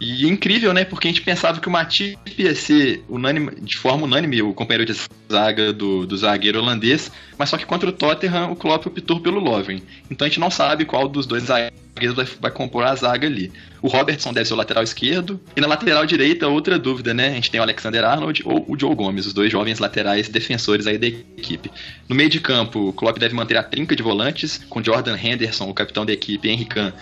e 0.00 0.26
incrível, 0.26 0.72
né? 0.72 0.82
Porque 0.82 1.06
a 1.06 1.10
gente 1.10 1.20
pensava 1.20 1.60
que 1.60 1.68
o 1.68 1.70
Matip 1.70 2.18
ia 2.38 2.54
ser 2.54 3.04
unânime, 3.06 3.52
de 3.60 3.76
forma 3.76 4.04
unânime 4.04 4.40
o 4.40 4.54
companheiro 4.54 4.90
de 4.90 4.98
zaga 5.30 5.74
do, 5.74 6.06
do 6.06 6.16
zagueiro 6.16 6.58
holandês, 6.58 7.12
mas 7.36 7.50
só 7.50 7.58
que 7.58 7.66
contra 7.66 7.90
o 7.90 7.92
Tottenham 7.92 8.50
o 8.50 8.56
Klopp 8.56 8.86
optou 8.86 9.20
pelo 9.20 9.38
Lovren. 9.38 9.82
Então 10.10 10.24
a 10.24 10.28
gente 10.28 10.40
não 10.40 10.50
sabe 10.50 10.86
qual 10.86 11.06
dos 11.06 11.26
dois 11.26 11.44
zagueiros 11.44 12.16
vai, 12.16 12.24
vai 12.40 12.50
compor 12.50 12.84
a 12.84 12.94
zaga 12.94 13.26
ali. 13.26 13.52
O 13.82 13.88
Robertson 13.88 14.32
deve 14.32 14.48
ser 14.48 14.54
o 14.54 14.56
lateral 14.56 14.82
esquerdo, 14.82 15.38
e 15.54 15.60
na 15.60 15.66
lateral 15.66 16.06
direita, 16.06 16.48
outra 16.48 16.78
dúvida, 16.78 17.12
né? 17.12 17.28
A 17.28 17.34
gente 17.34 17.50
tem 17.50 17.60
o 17.60 17.62
Alexander 17.62 18.02
Arnold 18.02 18.42
ou 18.46 18.64
o 18.66 18.78
Joe 18.78 18.94
Gomes, 18.94 19.26
os 19.26 19.34
dois 19.34 19.52
jovens 19.52 19.80
laterais 19.80 20.30
defensores 20.30 20.86
aí 20.86 20.96
da 20.96 21.08
equipe. 21.08 21.70
No 22.08 22.16
meio 22.16 22.30
de 22.30 22.40
campo, 22.40 22.88
o 22.88 22.92
Klopp 22.94 23.18
deve 23.18 23.34
manter 23.34 23.58
a 23.58 23.62
trinca 23.62 23.94
de 23.94 24.02
volantes, 24.02 24.64
com 24.70 24.82
Jordan 24.82 25.18
Henderson, 25.22 25.68
o 25.68 25.74
capitão 25.74 26.06
da 26.06 26.12
equipe, 26.14 26.48
Henry 26.48 26.64
Kahn, 26.64 26.92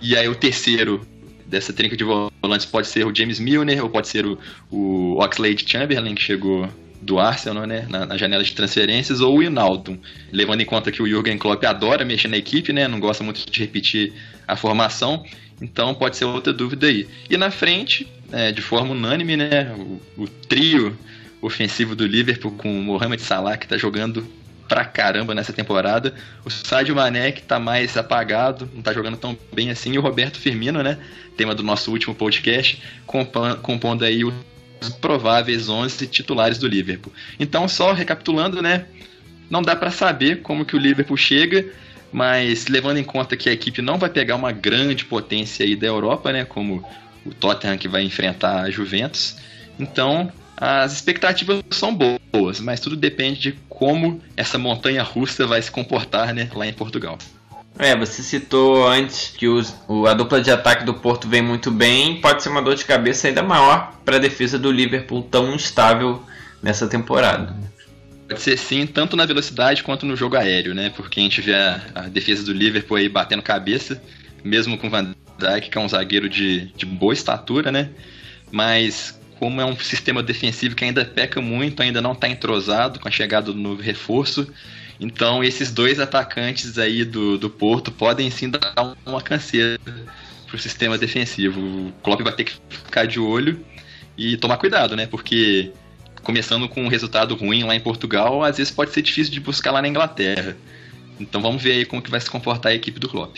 e 0.00 0.16
aí 0.16 0.28
o 0.28 0.34
terceiro 0.34 1.06
dessa 1.48 1.72
trinca 1.72 1.96
de 1.96 2.04
volantes 2.04 2.66
pode 2.66 2.86
ser 2.86 3.06
o 3.06 3.14
James 3.14 3.40
Milner 3.40 3.82
ou 3.82 3.90
pode 3.90 4.08
ser 4.08 4.26
o, 4.26 4.38
o 4.70 5.18
Oxlade 5.22 5.64
Chamberlain, 5.66 6.14
que 6.14 6.22
chegou 6.22 6.68
do 7.00 7.18
Arsenal, 7.18 7.66
né, 7.66 7.86
na, 7.88 8.04
na, 8.06 8.16
janela 8.16 8.42
de 8.42 8.52
transferências, 8.52 9.20
ou 9.20 9.38
o 9.38 9.42
Inaldo, 9.42 9.98
levando 10.32 10.60
em 10.60 10.66
conta 10.66 10.90
que 10.90 11.02
o 11.02 11.06
Jürgen 11.06 11.38
Klopp 11.38 11.64
adora 11.64 12.04
mexer 12.04 12.28
na 12.28 12.36
equipe, 12.36 12.72
né, 12.72 12.88
não 12.88 13.00
gosta 13.00 13.22
muito 13.22 13.50
de 13.50 13.60
repetir 13.60 14.12
a 14.46 14.56
formação, 14.56 15.24
então 15.60 15.94
pode 15.94 16.16
ser 16.16 16.24
outra 16.24 16.52
dúvida 16.52 16.86
aí. 16.86 17.06
E 17.30 17.36
na 17.36 17.50
frente, 17.50 18.06
é, 18.32 18.52
de 18.52 18.60
forma 18.60 18.92
unânime, 18.92 19.36
né, 19.36 19.74
o, 19.76 20.22
o, 20.22 20.28
trio 20.28 20.96
ofensivo 21.40 21.94
do 21.94 22.04
Liverpool 22.04 22.52
com 22.52 22.78
o 22.78 22.82
Mohamed 22.82 23.22
Salah, 23.22 23.56
que 23.56 23.64
está 23.64 23.78
jogando 23.78 24.26
pra 24.68 24.84
caramba 24.84 25.34
nessa 25.34 25.52
temporada. 25.52 26.14
O 26.44 26.50
Sadio 26.50 26.94
Mané, 26.94 27.32
que 27.32 27.42
tá 27.42 27.58
mais 27.58 27.96
apagado, 27.96 28.70
não 28.74 28.82
tá 28.82 28.92
jogando 28.92 29.16
tão 29.16 29.36
bem 29.52 29.70
assim. 29.70 29.94
E 29.94 29.98
o 29.98 30.02
Roberto 30.02 30.38
Firmino, 30.38 30.82
né? 30.82 30.98
Tema 31.36 31.54
do 31.54 31.62
nosso 31.62 31.90
último 31.90 32.14
podcast, 32.14 32.82
compondo 33.62 34.04
aí 34.04 34.24
os 34.24 34.34
prováveis 35.00 35.68
11 35.68 36.06
titulares 36.06 36.58
do 36.58 36.68
Liverpool. 36.68 37.12
Então, 37.40 37.66
só 37.66 37.92
recapitulando, 37.92 38.60
né? 38.60 38.86
Não 39.48 39.62
dá 39.62 39.74
para 39.74 39.90
saber 39.90 40.42
como 40.42 40.64
que 40.64 40.76
o 40.76 40.78
Liverpool 40.78 41.16
chega, 41.16 41.64
mas 42.12 42.66
levando 42.66 42.98
em 42.98 43.04
conta 43.04 43.36
que 43.36 43.48
a 43.48 43.52
equipe 43.52 43.80
não 43.80 43.98
vai 43.98 44.10
pegar 44.10 44.36
uma 44.36 44.52
grande 44.52 45.04
potência 45.04 45.64
aí 45.64 45.74
da 45.74 45.86
Europa, 45.86 46.30
né? 46.32 46.44
Como 46.44 46.84
o 47.24 47.32
Tottenham 47.32 47.78
que 47.78 47.88
vai 47.88 48.02
enfrentar 48.02 48.62
a 48.62 48.70
Juventus. 48.70 49.36
Então, 49.78 50.30
as 50.56 50.92
expectativas 50.92 51.62
são 51.70 51.94
boas, 51.94 52.58
mas 52.58 52.80
tudo 52.80 52.96
depende 52.96 53.40
de 53.40 53.52
como 53.78 54.20
essa 54.36 54.58
montanha 54.58 55.02
russa 55.04 55.46
vai 55.46 55.62
se 55.62 55.70
comportar 55.70 56.34
né, 56.34 56.50
lá 56.52 56.66
em 56.66 56.72
Portugal. 56.72 57.16
É, 57.78 57.94
você 57.94 58.24
citou 58.24 58.88
antes 58.88 59.28
que 59.36 59.46
os, 59.46 59.72
o, 59.86 60.04
a 60.06 60.14
dupla 60.14 60.40
de 60.40 60.50
ataque 60.50 60.84
do 60.84 60.94
Porto 60.94 61.28
vem 61.28 61.40
muito 61.40 61.70
bem, 61.70 62.20
pode 62.20 62.42
ser 62.42 62.48
uma 62.48 62.60
dor 62.60 62.74
de 62.74 62.84
cabeça 62.84 63.28
ainda 63.28 63.40
maior 63.40 63.94
para 64.04 64.16
a 64.16 64.18
defesa 64.18 64.58
do 64.58 64.72
Liverpool 64.72 65.22
tão 65.22 65.54
instável 65.54 66.24
nessa 66.60 66.88
temporada. 66.88 67.54
Pode 68.28 68.40
ser 68.40 68.58
sim, 68.58 68.84
tanto 68.84 69.16
na 69.16 69.24
velocidade 69.24 69.84
quanto 69.84 70.04
no 70.04 70.16
jogo 70.16 70.36
aéreo, 70.36 70.74
né? 70.74 70.90
Porque 70.94 71.20
a 71.20 71.22
gente 71.22 71.40
vê 71.40 71.54
a, 71.54 71.80
a 71.94 72.00
defesa 72.02 72.42
do 72.42 72.52
Liverpool 72.52 72.96
aí 72.96 73.08
batendo 73.08 73.42
cabeça, 73.42 74.02
mesmo 74.42 74.76
com 74.76 74.88
o 74.88 74.90
Van 74.90 75.14
Dijk, 75.38 75.70
que 75.70 75.78
é 75.78 75.80
um 75.80 75.88
zagueiro 75.88 76.28
de, 76.28 76.72
de 76.76 76.84
boa 76.84 77.12
estatura, 77.12 77.70
né? 77.70 77.90
Mas 78.50 79.18
como 79.38 79.60
é 79.60 79.64
um 79.64 79.76
sistema 79.76 80.22
defensivo 80.22 80.74
que 80.74 80.84
ainda 80.84 81.04
peca 81.04 81.40
muito, 81.40 81.82
ainda 81.82 82.00
não 82.00 82.12
está 82.12 82.28
entrosado 82.28 82.98
com 82.98 83.08
a 83.08 83.10
chegada 83.10 83.52
do 83.52 83.58
novo 83.58 83.80
reforço. 83.80 84.52
Então, 85.00 85.44
esses 85.44 85.70
dois 85.70 86.00
atacantes 86.00 86.76
aí 86.76 87.04
do, 87.04 87.38
do 87.38 87.48
Porto 87.48 87.92
podem 87.92 88.30
sim 88.30 88.50
dar 88.50 88.96
uma 89.06 89.22
canseira 89.22 89.78
para 90.46 90.56
o 90.56 90.58
sistema 90.58 90.98
defensivo. 90.98 91.60
O 91.60 91.92
Klopp 92.02 92.22
vai 92.22 92.32
ter 92.32 92.44
que 92.44 92.52
ficar 92.68 93.06
de 93.06 93.20
olho 93.20 93.64
e 94.16 94.36
tomar 94.36 94.56
cuidado, 94.56 94.96
né? 94.96 95.06
Porque 95.06 95.70
começando 96.22 96.68
com 96.68 96.82
um 96.82 96.88
resultado 96.88 97.36
ruim 97.36 97.62
lá 97.62 97.76
em 97.76 97.80
Portugal, 97.80 98.42
às 98.42 98.56
vezes 98.56 98.72
pode 98.72 98.90
ser 98.92 99.02
difícil 99.02 99.32
de 99.32 99.38
buscar 99.38 99.70
lá 99.70 99.80
na 99.80 99.88
Inglaterra. 99.88 100.56
Então 101.20 101.40
vamos 101.40 101.62
ver 101.62 101.72
aí 101.72 101.84
como 101.84 102.02
que 102.02 102.10
vai 102.10 102.20
se 102.20 102.28
comportar 102.28 102.72
a 102.72 102.74
equipe 102.74 102.98
do 102.98 103.08
Klopp. 103.08 103.36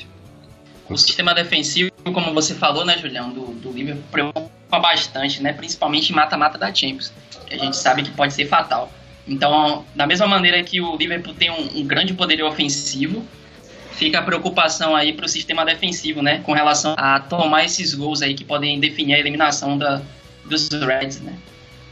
O 0.89 0.97
sistema 0.97 1.35
defensivo, 1.35 1.91
como 2.03 2.33
você 2.33 2.55
falou, 2.55 2.85
né, 2.85 2.99
Julião, 2.99 3.31
do, 3.31 3.53
do 3.55 3.71
Liverpool 3.71 4.51
bastante, 4.79 5.43
né? 5.43 5.53
Principalmente 5.53 6.13
em 6.13 6.15
mata-mata 6.15 6.59
da 6.59 6.73
Champions, 6.75 7.13
que 7.47 7.55
a 7.55 7.59
gente 7.59 7.77
sabe 7.77 8.03
que 8.03 8.11
pode 8.11 8.33
ser 8.33 8.47
fatal. 8.47 8.93
Então, 9.27 9.85
da 9.95 10.07
mesma 10.07 10.27
maneira 10.27 10.63
que 10.63 10.81
o 10.81 10.97
Liverpool 10.97 11.35
tem 11.35 11.51
um, 11.51 11.81
um 11.81 11.87
grande 11.87 12.15
poder 12.15 12.43
ofensivo, 12.43 13.25
fica 13.93 14.19
a 14.19 14.23
preocupação 14.23 14.97
aí 14.97 15.13
para 15.13 15.27
o 15.27 15.29
sistema 15.29 15.65
defensivo, 15.65 16.23
né? 16.23 16.41
Com 16.45 16.53
relação 16.53 16.95
a 16.97 17.21
tomar 17.21 17.65
esses 17.65 17.95
gols 17.95 18.23
aí 18.23 18.35
que 18.35 18.45
podem 18.45 18.81
definir 18.81 19.15
a 19.15 19.19
eliminação 19.19 19.77
da, 19.77 20.01
dos 20.45 20.69
Reds, 20.69 21.21
né? 21.21 21.35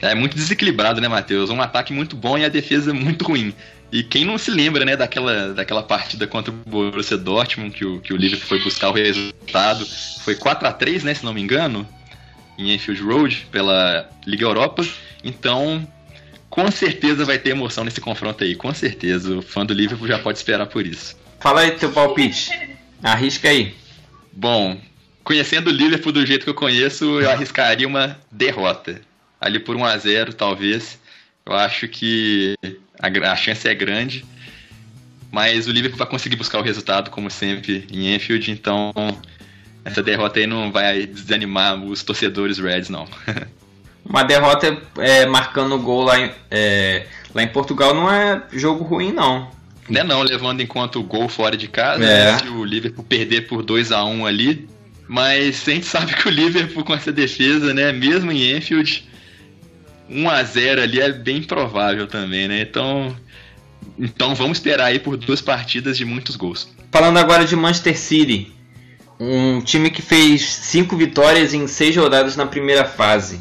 É 0.01 0.15
muito 0.15 0.37
desequilibrado, 0.37 1.01
né, 1.01 1.09
Matheus? 1.09 1.51
Um 1.51 1.61
ataque 1.61 1.93
muito 1.93 2.17
bom 2.17 2.39
e 2.39 2.45
a 2.45 2.49
defesa 2.49 2.95
muito 2.95 3.25
ruim. 3.25 3.53
E 3.91 4.03
quem 4.03 4.25
não 4.25 4.37
se 4.37 4.51
lembra, 4.51 4.85
né, 4.85 4.97
daquela, 4.97 5.55
daquela 5.55 5.83
partida 5.83 6.27
contra 6.27 6.53
o 6.53 6.57
Borussia 6.67 7.17
Dortmund, 7.17 7.75
que 7.75 7.85
o, 7.85 8.01
que 8.01 8.13
o 8.13 8.17
Liverpool 8.17 8.47
foi 8.47 8.63
buscar 8.63 8.91
o 8.91 8.93
resultado. 8.93 9.87
Foi 10.25 10.35
4 10.35 10.69
a 10.69 10.73
3 10.73 11.05
né, 11.05 11.15
se 11.15 11.25
não 11.25 11.33
me 11.33 11.41
engano, 11.41 11.89
em 12.59 12.75
Enfield 12.75 13.01
Road, 13.03 13.47
pela 13.53 14.11
Liga 14.27 14.45
Europa. 14.45 14.85
Então, 15.23 15.87
com 16.51 16.71
certeza 16.71 17.25
vai 17.25 17.39
ter 17.39 17.51
emoção 17.51 17.85
nesse 17.85 18.01
confronto 18.01 18.43
aí, 18.43 18.57
com 18.57 18.75
certeza. 18.75 19.37
O 19.37 19.43
fã 19.43 19.65
do 19.65 19.73
Liverpool 19.73 20.09
já 20.09 20.19
pode 20.19 20.39
esperar 20.39 20.67
por 20.67 20.85
isso. 20.85 21.17
Fala 21.39 21.61
aí 21.61 21.71
teu 21.71 21.93
palpite. 21.93 22.51
Arrisca 23.03 23.49
aí. 23.49 23.75
Bom, 24.33 24.81
conhecendo 25.23 25.69
o 25.69 25.73
Liverpool 25.73 26.13
do 26.13 26.27
jeito 26.27 26.45
que 26.45 26.51
eu 26.51 26.55
conheço, 26.55 27.21
eu 27.21 27.31
arriscaria 27.31 27.87
uma 27.87 28.19
derrota. 28.31 29.01
Ali 29.41 29.61
por 29.61 29.77
1 29.77 29.85
a 29.85 29.97
0 29.97 30.33
talvez. 30.33 30.99
Eu 31.47 31.55
acho 31.55 31.87
que 31.87 32.55
a, 33.01 33.33
a 33.33 33.37
chance 33.37 33.69
é 33.69 33.75
grande. 33.75 34.25
Mas 35.31 35.67
o 35.69 35.71
Liverpool 35.71 35.99
vai 35.99 36.09
conseguir 36.09 36.37
buscar 36.37 36.59
o 36.59 36.63
resultado, 36.63 37.11
como 37.11 37.31
sempre, 37.31 37.87
em 37.91 38.15
Enfield, 38.15 38.51
então 38.51 38.93
essa 39.85 40.03
derrota 40.03 40.39
aí 40.39 40.47
não 40.47 40.71
vai 40.71 41.07
desanimar 41.07 41.83
os 41.83 42.03
torcedores 42.03 42.59
Reds, 42.59 42.89
não. 42.89 43.07
Uma 44.05 44.23
derrota 44.23 44.81
é, 44.99 45.27
marcando 45.27 45.79
gol 45.79 46.03
lá 46.03 46.19
em, 46.19 46.31
é, 46.51 47.07
lá 47.35 47.43
em 47.43 47.49
Portugal 47.49 47.95
não 47.95 48.11
é 48.11 48.43
jogo 48.53 48.83
ruim, 48.83 49.13
não. 49.13 49.51
Não 49.89 50.01
é 50.01 50.05
não, 50.05 50.23
levando 50.23 50.61
em 50.61 50.67
conta 50.67 50.99
o 50.99 51.03
gol 51.03 51.29
fora 51.29 51.57
de 51.57 51.69
casa, 51.69 52.05
é. 52.05 52.33
né, 52.33 52.39
se 52.39 52.49
o 52.49 52.65
Liverpool 52.65 53.05
perder 53.05 53.43
por 53.43 53.63
2 53.63 53.93
a 53.93 54.05
1 54.05 54.27
ali. 54.27 54.69
Mas 55.07 55.67
a 55.67 55.71
gente 55.71 55.87
sabe 55.87 56.15
que 56.15 56.29
o 56.29 56.31
Liverpool 56.31 56.85
com 56.85 56.95
essa 56.95 57.11
defesa, 57.11 57.73
né, 57.73 57.93
mesmo 57.93 58.31
em 58.31 58.57
Enfield, 58.57 59.09
1 60.09 60.29
a 60.29 60.43
0 60.43 60.83
ali 60.83 61.01
é 61.01 61.13
bem 61.13 61.43
provável 61.43 62.07
também, 62.07 62.49
né? 62.49 62.61
Então, 62.61 63.17
então 63.99 64.35
vamos 64.35 64.59
esperar 64.59 64.87
aí 64.87 64.99
por 64.99 65.17
duas 65.17 65.41
partidas 65.41 65.97
de 65.97 66.05
muitos 66.05 66.37
gols. 66.37 66.69
Falando 66.91 67.19
agora 67.19 67.45
de 67.45 67.57
Manchester 67.57 67.99
City, 67.99 68.53
um 69.19 69.61
time 69.61 69.91
que 69.91 70.01
fez 70.01 70.45
cinco 70.45 70.97
vitórias 70.97 71.53
em 71.53 71.67
seis 71.67 71.97
rodadas 71.97 72.37
na 72.37 72.47
primeira 72.47 72.85
fase. 72.85 73.41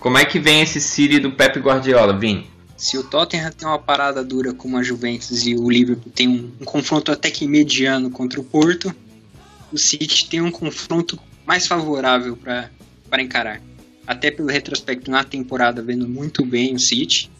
Como 0.00 0.18
é 0.18 0.24
que 0.24 0.40
vem 0.40 0.62
esse 0.62 0.80
City 0.80 1.20
do 1.20 1.32
Pep 1.32 1.58
Guardiola, 1.60 2.18
Vini? 2.18 2.50
Se 2.76 2.98
o 2.98 3.04
Tottenham 3.04 3.52
tem 3.52 3.68
uma 3.68 3.78
parada 3.78 4.24
dura 4.24 4.52
como 4.52 4.76
a 4.76 4.82
Juventus 4.82 5.46
e 5.46 5.54
o 5.54 5.70
Liverpool 5.70 6.12
tem 6.12 6.26
um, 6.26 6.50
um 6.60 6.64
confronto 6.64 7.12
até 7.12 7.30
que 7.30 7.46
mediano 7.46 8.10
contra 8.10 8.40
o 8.40 8.44
Porto, 8.44 8.92
o 9.72 9.78
City 9.78 10.28
tem 10.28 10.40
um 10.40 10.50
confronto 10.50 11.16
mais 11.46 11.66
favorável 11.66 12.36
para 12.36 13.22
encarar 13.22 13.60
até 14.04 14.32
pelo 14.32 14.48
retrospecto 14.48 15.10
na 15.10 15.22
temporada, 15.22 15.80
vendo 15.80 16.08
muito 16.08 16.44
bem 16.44 16.74
o 16.74 16.78
City, 16.78 17.30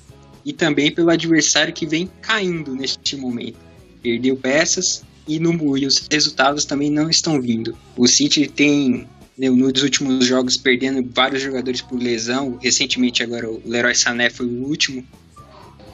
e 0.45 0.53
também 0.53 0.93
pelo 0.93 1.11
adversário 1.11 1.75
que 1.75 1.87
vem 1.87 2.09
caindo 2.21 2.75
neste 2.75 3.17
momento. 3.17 3.59
Perdeu 4.01 4.37
peças 4.37 5.05
e, 5.27 5.39
no, 5.39 5.77
e 5.77 5.87
os 5.87 6.07
resultados 6.11 6.65
também 6.65 6.91
não 6.91 7.09
estão 7.09 7.41
vindo. 7.41 7.77
O 7.97 8.07
City 8.07 8.49
tem, 8.49 9.07
né, 9.37 9.49
nos 9.51 9.83
últimos 9.83 10.27
jogos, 10.27 10.57
perdendo 10.57 11.09
vários 11.15 11.43
jogadores 11.43 11.81
por 11.81 12.01
lesão. 12.01 12.59
Recentemente, 12.61 13.23
agora, 13.23 13.51
o 13.51 13.63
Leroy 13.65 13.95
Sané 13.95 14.31
foi 14.31 14.47
o 14.47 14.67
último, 14.67 15.05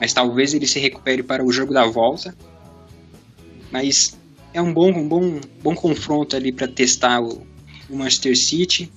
mas 0.00 0.12
talvez 0.12 0.54
ele 0.54 0.66
se 0.66 0.78
recupere 0.78 1.22
para 1.22 1.44
o 1.44 1.52
jogo 1.52 1.72
da 1.72 1.84
volta. 1.86 2.34
Mas 3.70 4.16
é 4.54 4.62
um 4.62 4.72
bom, 4.72 4.90
um 4.90 5.06
bom, 5.06 5.40
bom 5.62 5.74
confronto 5.74 6.34
ali 6.34 6.52
para 6.52 6.66
testar 6.66 7.20
o, 7.20 7.46
o 7.88 7.96
Manchester 7.96 8.36
City 8.36 8.90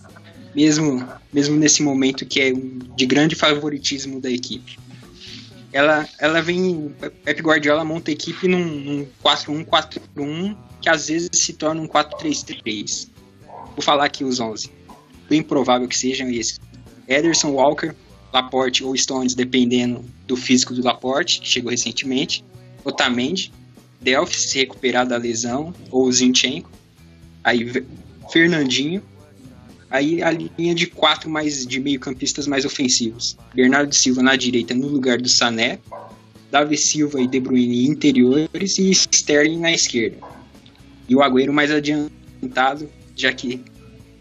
mesmo, 0.56 1.08
mesmo 1.32 1.58
nesse 1.58 1.82
momento 1.82 2.26
que 2.26 2.39
é 2.39 2.54
de 2.96 3.06
grande 3.06 3.36
favoritismo 3.36 4.20
da 4.20 4.30
equipe. 4.30 4.78
Ela, 5.74 6.08
ela 6.20 6.42
vem, 6.42 6.94
Pep 7.24 7.42
Guardiola 7.42 7.84
monta 7.86 8.12
a 8.12 8.14
equipe 8.14 8.48
num, 8.48 8.66
num 8.66 9.08
4-1-4-1 9.24 10.58
que 10.82 10.90
às 10.90 11.08
vezes 11.08 11.30
se 11.34 11.54
torna 11.54 11.82
um 11.82 11.88
4-3-3. 11.88 13.08
Vou 13.76 13.82
falar 13.82 14.06
aqui 14.06 14.24
os 14.24 14.40
11. 14.40 14.70
Bem 15.30 15.42
provável 15.42 15.88
que 15.88 15.98
sejam 15.98 16.30
esses. 16.30 16.60
Ederson, 17.08 17.52
Walker, 17.52 17.96
Laporte 18.34 18.84
ou 18.84 18.96
Stones, 18.98 19.34
dependendo 19.34 20.04
do 20.28 20.36
físico 20.36 20.74
do 20.74 20.84
Laporte, 20.84 21.40
que 21.40 21.48
chegou 21.48 21.72
recentemente. 21.72 22.44
Otamendi, 22.84 23.52
Delphi 24.02 24.40
se 24.40 24.60
recuperar 24.60 25.08
da 25.08 25.18
lesão, 25.18 25.74
ou 25.90 26.12
Zinchenko. 26.12 26.72
Aí 27.44 27.86
Fernandinho, 28.32 29.04
Aí 29.92 30.24
a 30.24 30.32
linha 30.32 30.74
de 30.74 30.88
quatro 30.88 31.30
mais 31.30 31.66
de 31.66 31.80
meio-campistas 31.80 32.48
mais 32.48 32.64
ofensivos. 32.64 33.38
Bernardo 33.54 33.94
Silva 33.94 34.24
na 34.24 34.38
direita 34.38 34.74
no 34.74 34.88
lugar 34.88 35.18
do 35.22 35.28
Sané, 35.28 35.80
Davi 36.50 36.78
Silva 36.78 37.22
e 37.22 37.28
De 37.28 37.40
Bruyne 37.42 37.86
interiores 37.86 38.80
e 38.80 38.90
Sterling 38.90 39.60
na 39.60 39.72
esquerda. 39.72 40.18
E 41.10 41.16
o 41.16 41.22
Agüero 41.22 41.52
mais 41.52 41.72
adiantado, 41.72 42.90
já 43.18 43.34
que 43.34 43.62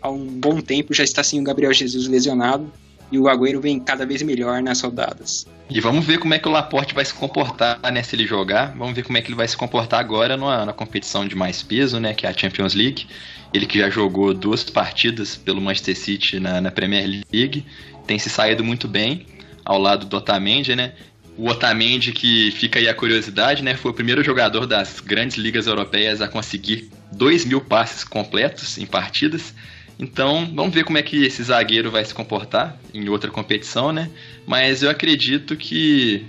há 0.03 0.11
um 0.11 0.27
bom 0.27 0.61
tempo 0.61 0.93
já 0.93 1.05
está 1.05 1.23
sem 1.23 1.41
o 1.41 1.45
Gabriel 1.45 1.73
Jesus 1.73 2.09
lesionado 2.09 2.71
e 3.11 3.19
o 3.19 3.29
Agüero 3.29 3.61
vem 3.61 3.79
cada 3.81 4.07
vez 4.07 4.23
melhor 4.23 4.63
nas 4.63 4.81
rodadas. 4.81 5.47
E 5.69 5.81
vamos 5.81 6.05
ver 6.05 6.19
como 6.19 6.35
é 6.35 6.39
que 6.39 6.49
o 6.49 6.51
Laporte 6.51 6.95
vai 6.95 7.05
se 7.05 7.15
comportar, 7.15 7.79
né, 7.93 8.03
se 8.03 8.17
ele 8.17 8.27
jogar. 8.27 8.75
Vamos 8.77 8.95
ver 8.95 9.05
como 9.05 9.17
é 9.17 9.23
que 9.23 9.29
ele 9.29 9.37
vai 9.37 9.47
se 9.47 9.57
comportar 9.57 10.01
agora 10.01 10.37
numa, 10.37 10.67
na 10.67 10.73
competição 10.73 11.27
de 11.27 11.37
mais 11.37 11.63
peso, 11.63 12.01
né, 12.01 12.13
que 12.13 12.27
é 12.27 12.31
a 12.31 12.37
Champions 12.37 12.75
League. 12.75 13.07
Ele 13.55 13.67
que 13.67 13.79
já 13.79 13.89
jogou 13.91 14.35
duas 14.35 14.65
partidas 14.65 15.37
pelo 15.37 15.61
Manchester 15.61 15.97
City 15.97 16.41
na, 16.41 16.61
na 16.61 16.71
Premier 16.71 17.23
League, 17.33 17.65
tem 18.07 18.19
se 18.19 18.31
saído 18.31 18.65
muito 18.65 18.89
bem 18.89 19.27
ao 19.65 19.79
lado 19.79 20.07
do 20.07 20.17
Otamendi, 20.17 20.75
né? 20.75 20.93
O 21.37 21.49
Otamendi, 21.49 22.13
que 22.13 22.51
fica 22.51 22.79
aí 22.79 22.89
a 22.89 22.95
curiosidade, 22.95 23.63
né? 23.63 23.77
Foi 23.77 23.93
o 23.93 23.95
primeiro 23.95 24.23
jogador 24.23 24.67
das 24.67 25.01
grandes 25.01 25.37
ligas 25.37 25.67
europeias 25.67 26.21
a 26.21 26.29
conseguir 26.29 26.91
2 27.13 27.45
mil 27.45 27.61
passes 27.61 28.05
completos 28.05 28.79
em 28.79 28.87
partidas. 28.87 29.55
Então, 30.01 30.51
vamos 30.55 30.75
ver 30.75 30.85
como 30.85 30.97
é 30.97 31.03
que 31.03 31.25
esse 31.25 31.43
zagueiro 31.43 31.91
vai 31.91 32.05
se 32.05 32.15
comportar 32.15 32.77
em 32.95 33.09
outra 33.09 33.31
competição, 33.31 33.93
né? 33.93 34.11
Mas 34.47 34.83
eu 34.83 34.89
acredito 34.89 35.57
que, 35.57 36.25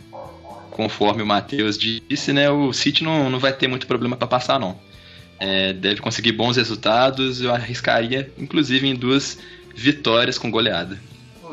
conforme 0.72 1.24
o 1.24 1.26
Matheus 1.26 1.78
disse, 1.78 2.34
né? 2.34 2.50
O 2.50 2.74
City 2.74 3.04
não, 3.04 3.30
não 3.30 3.40
vai 3.40 3.54
ter 3.54 3.68
muito 3.68 3.88
problema 3.88 4.18
para 4.18 4.28
passar, 4.28 4.60
não 4.60 4.78
é, 5.42 5.74
deve 5.74 6.00
conseguir 6.02 6.34
bons 6.34 6.56
resultados. 6.56 7.42
Eu 7.42 7.52
arriscaria, 7.52 8.32
inclusive, 8.38 8.88
em 8.88 8.94
duas 8.94 9.40
vitórias 9.76 10.38
com 10.38 10.52
goleada. 10.52 11.00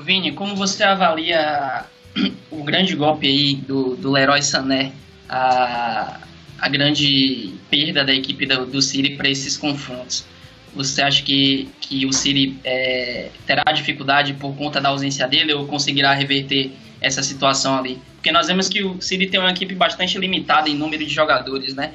Vini, 0.04 0.32
como 0.32 0.54
você 0.54 0.84
avalia 0.84 1.86
o 2.52 2.62
grande 2.62 2.94
golpe 2.94 3.26
aí 3.26 3.56
do, 3.56 3.96
do 3.96 4.12
Leroy 4.12 4.42
Sané, 4.42 4.92
a, 5.26 6.20
a 6.58 6.68
grande 6.68 7.54
perda 7.70 8.04
da 8.04 8.12
equipe 8.12 8.44
do, 8.44 8.66
do 8.66 8.82
City 8.82 9.16
para 9.16 9.30
esses 9.30 9.56
confrontos? 9.56 10.26
Você 10.74 11.02
acha 11.02 11.22
que, 11.22 11.68
que 11.80 12.06
o 12.06 12.12
City 12.12 12.58
é, 12.64 13.30
terá 13.46 13.64
dificuldade 13.72 14.34
por 14.34 14.54
conta 14.56 14.80
da 14.80 14.90
ausência 14.90 15.26
dele 15.26 15.52
ou 15.52 15.66
conseguirá 15.66 16.12
reverter 16.12 16.72
essa 17.00 17.22
situação 17.22 17.76
ali? 17.76 17.98
Porque 18.14 18.30
nós 18.32 18.46
vemos 18.46 18.68
que 18.68 18.82
o 18.82 19.00
City 19.00 19.26
tem 19.26 19.40
uma 19.40 19.50
equipe 19.50 19.74
bastante 19.74 20.18
limitada 20.18 20.68
em 20.68 20.74
número 20.74 21.04
de 21.04 21.12
jogadores, 21.12 21.74
né? 21.74 21.92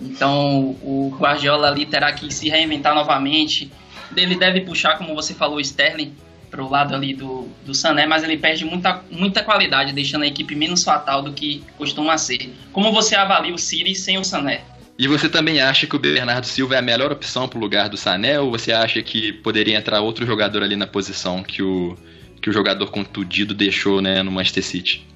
Então 0.00 0.76
o 0.82 1.14
Guardiola 1.18 1.68
ali 1.68 1.86
terá 1.86 2.12
que 2.12 2.32
se 2.32 2.48
reinventar 2.48 2.94
novamente. 2.94 3.70
Ele 4.16 4.36
deve 4.36 4.62
puxar, 4.62 4.96
como 4.96 5.14
você 5.14 5.34
falou, 5.34 5.56
o 5.56 5.60
Sterling 5.60 6.14
para 6.50 6.62
o 6.62 6.68
lado 6.68 6.94
ali 6.94 7.14
do, 7.14 7.46
do 7.64 7.74
Sané, 7.74 8.06
mas 8.06 8.22
ele 8.22 8.36
perde 8.36 8.64
muita, 8.64 9.02
muita 9.10 9.42
qualidade, 9.42 9.92
deixando 9.92 10.22
a 10.22 10.26
equipe 10.26 10.54
menos 10.54 10.82
fatal 10.82 11.22
do 11.22 11.32
que 11.32 11.62
costuma 11.76 12.16
ser. 12.16 12.54
Como 12.72 12.90
você 12.92 13.14
avalia 13.14 13.54
o 13.54 13.58
City 13.58 13.94
sem 13.94 14.18
o 14.18 14.24
Sané? 14.24 14.62
E 14.98 15.06
você 15.06 15.28
também 15.28 15.60
acha 15.60 15.86
que 15.86 15.94
o 15.94 15.98
Bernardo 15.98 16.44
Silva 16.44 16.74
é 16.74 16.78
a 16.78 16.82
melhor 16.82 17.12
opção 17.12 17.48
para 17.48 17.56
o 17.56 17.60
lugar 17.60 17.88
do 17.88 17.96
Sané, 17.96 18.40
ou 18.40 18.50
você 18.50 18.72
acha 18.72 19.00
que 19.00 19.32
poderia 19.32 19.78
entrar 19.78 20.00
outro 20.00 20.26
jogador 20.26 20.64
ali 20.64 20.74
na 20.74 20.88
posição 20.88 21.40
que 21.40 21.62
o, 21.62 21.96
que 22.42 22.50
o 22.50 22.52
jogador 22.52 22.90
contundido 22.90 23.54
deixou 23.54 24.02
né, 24.02 24.24
no 24.24 24.32
Manchester 24.32 24.64
City? 24.64 25.06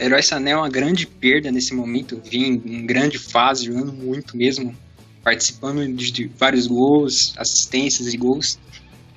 Herói 0.00 0.22
Sané 0.22 0.52
é 0.52 0.56
uma 0.56 0.70
grande 0.70 1.06
perda 1.06 1.52
nesse 1.52 1.74
momento, 1.74 2.20
vim 2.24 2.62
em 2.64 2.86
grande 2.86 3.18
fase, 3.18 3.66
jogando 3.66 3.92
muito 3.92 4.36
mesmo, 4.38 4.74
participando 5.22 5.86
de 5.86 6.30
vários 6.38 6.66
gols, 6.66 7.34
assistências 7.36 8.14
e 8.14 8.16
gols. 8.16 8.58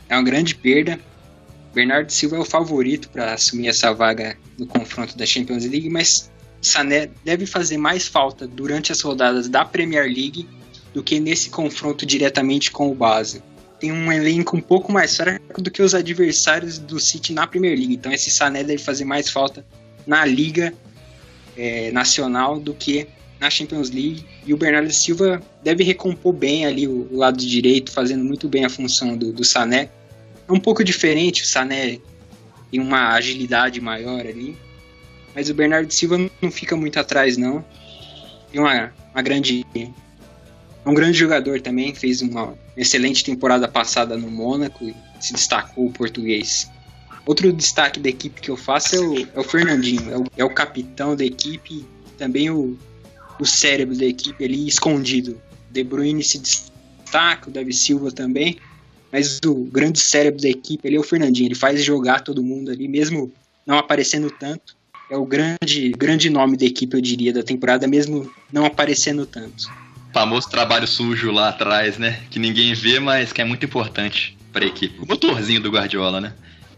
É 0.09 0.15
uma 0.15 0.23
grande 0.23 0.53
perda. 0.53 0.99
Bernardo 1.73 2.11
Silva 2.11 2.35
é 2.35 2.39
o 2.39 2.45
favorito 2.45 3.09
para 3.09 3.33
assumir 3.33 3.69
essa 3.69 3.93
vaga 3.93 4.35
no 4.57 4.65
confronto 4.65 5.17
da 5.17 5.25
Champions 5.25 5.65
League, 5.65 5.89
mas 5.89 6.29
Sané 6.61 7.09
deve 7.23 7.45
fazer 7.45 7.77
mais 7.77 8.07
falta 8.07 8.47
durante 8.47 8.91
as 8.91 9.01
rodadas 9.01 9.47
da 9.47 9.63
Premier 9.63 10.05
League 10.05 10.47
do 10.93 11.03
que 11.03 11.19
nesse 11.19 11.49
confronto 11.49 12.05
diretamente 12.05 12.71
com 12.71 12.91
o 12.91 12.95
Basel. 12.95 13.41
Tem 13.79 13.91
um 13.91 14.11
elenco 14.11 14.57
um 14.57 14.61
pouco 14.61 14.91
mais 14.91 15.15
fraco 15.15 15.61
do 15.61 15.71
que 15.71 15.81
os 15.81 15.95
adversários 15.95 16.77
do 16.77 16.99
City 16.99 17.31
na 17.31 17.47
Premier 17.47 17.77
League. 17.77 17.93
Então 17.93 18.11
esse 18.11 18.29
Sané 18.29 18.63
deve 18.63 18.83
fazer 18.83 19.05
mais 19.05 19.29
falta 19.29 19.65
na 20.05 20.25
Liga 20.25 20.73
é, 21.55 21.91
Nacional 21.91 22.59
do 22.59 22.73
que 22.73 23.07
na 23.39 23.49
Champions 23.49 23.89
League. 23.89 24.25
E 24.45 24.53
o 24.53 24.57
Bernardo 24.57 24.91
Silva 24.91 25.41
deve 25.63 25.83
recompor 25.83 26.33
bem 26.33 26.65
ali 26.65 26.87
o, 26.87 27.07
o 27.09 27.17
lado 27.17 27.37
direito, 27.37 27.91
fazendo 27.91 28.23
muito 28.23 28.49
bem 28.49 28.65
a 28.65 28.69
função 28.69 29.15
do, 29.15 29.31
do 29.31 29.45
Sané. 29.45 29.89
É 30.47 30.51
um 30.51 30.59
pouco 30.59 30.83
diferente, 30.83 31.43
o 31.43 31.45
Sané 31.45 31.99
tem 32.69 32.79
uma 32.79 33.13
agilidade 33.13 33.79
maior 33.79 34.21
ali. 34.21 34.57
Mas 35.39 35.49
o 35.49 35.53
Bernardo 35.53 35.89
Silva 35.89 36.17
não 36.41 36.51
fica 36.51 36.75
muito 36.75 36.99
atrás, 36.99 37.37
não. 37.37 37.63
Tem 38.51 38.59
uma, 38.59 38.93
uma 39.13 39.21
grande. 39.21 39.65
Um 40.85 40.93
grande 40.93 41.17
jogador 41.17 41.61
também, 41.61 41.95
fez 41.95 42.21
uma 42.21 42.57
excelente 42.75 43.23
temporada 43.23 43.65
passada 43.65 44.17
no 44.17 44.29
Mônaco 44.29 44.83
e 44.83 44.93
se 45.21 45.31
destacou 45.31 45.85
o 45.85 45.93
português. 45.93 46.69
Outro 47.25 47.53
destaque 47.53 48.01
da 48.01 48.09
equipe 48.09 48.41
que 48.41 48.51
eu 48.51 48.57
faço 48.57 48.97
é 48.97 48.99
o, 48.99 49.27
é 49.35 49.39
o 49.39 49.43
Fernandinho, 49.45 50.11
é 50.11 50.17
o, 50.17 50.25
é 50.39 50.43
o, 50.43 50.53
capitão 50.53 51.15
da 51.15 51.23
equipe, 51.23 51.85
também 52.17 52.49
o, 52.49 52.77
o 53.39 53.45
cérebro 53.45 53.95
da 53.95 54.05
equipe 54.05 54.43
ali 54.43 54.67
escondido. 54.67 55.41
De 55.71 55.85
Bruyne 55.85 56.21
se 56.21 56.37
destaca, 56.37 57.49
o 57.49 57.53
Davi 57.53 57.71
Silva 57.71 58.11
também, 58.11 58.57
mas 59.09 59.39
o 59.45 59.55
grande 59.55 60.01
cérebro 60.01 60.41
da 60.41 60.49
equipe 60.49 60.85
ali 60.85 60.97
é 60.97 60.99
o 60.99 61.03
Fernandinho. 61.03 61.47
Ele 61.47 61.55
faz 61.55 61.81
jogar 61.81 62.25
todo 62.25 62.43
mundo 62.43 62.71
ali, 62.71 62.89
mesmo 62.89 63.31
não 63.65 63.77
aparecendo 63.77 64.29
tanto. 64.29 64.78
É 65.09 65.17
o 65.17 65.25
grande, 65.25 65.91
grande 65.97 66.29
nome 66.29 66.55
da 66.55 66.65
equipe, 66.65 66.95
eu 66.95 67.01
diria, 67.01 67.33
da 67.33 67.41
temporada, 67.41 67.87
mesmo 67.87 68.31
não 68.53 68.65
aparecendo 68.65 69.25
tanto. 69.25 69.67
O 70.09 70.13
famoso 70.13 70.49
trabalho 70.49 70.87
sujo 70.87 71.31
lá 71.31 71.49
atrás, 71.49 71.97
né? 71.97 72.21
Que 72.29 72.37
ninguém 72.37 72.73
vê, 72.73 72.99
mas 72.99 73.33
que 73.33 73.41
é 73.41 73.45
muito 73.45 73.65
importante 73.65 74.37
para 74.53 74.65
a 74.65 74.67
equipe. 74.67 74.99
O 74.99 75.07
motorzinho 75.07 75.61
do 75.61 75.71
Guardiola, 75.71 76.21
né? 76.21 76.33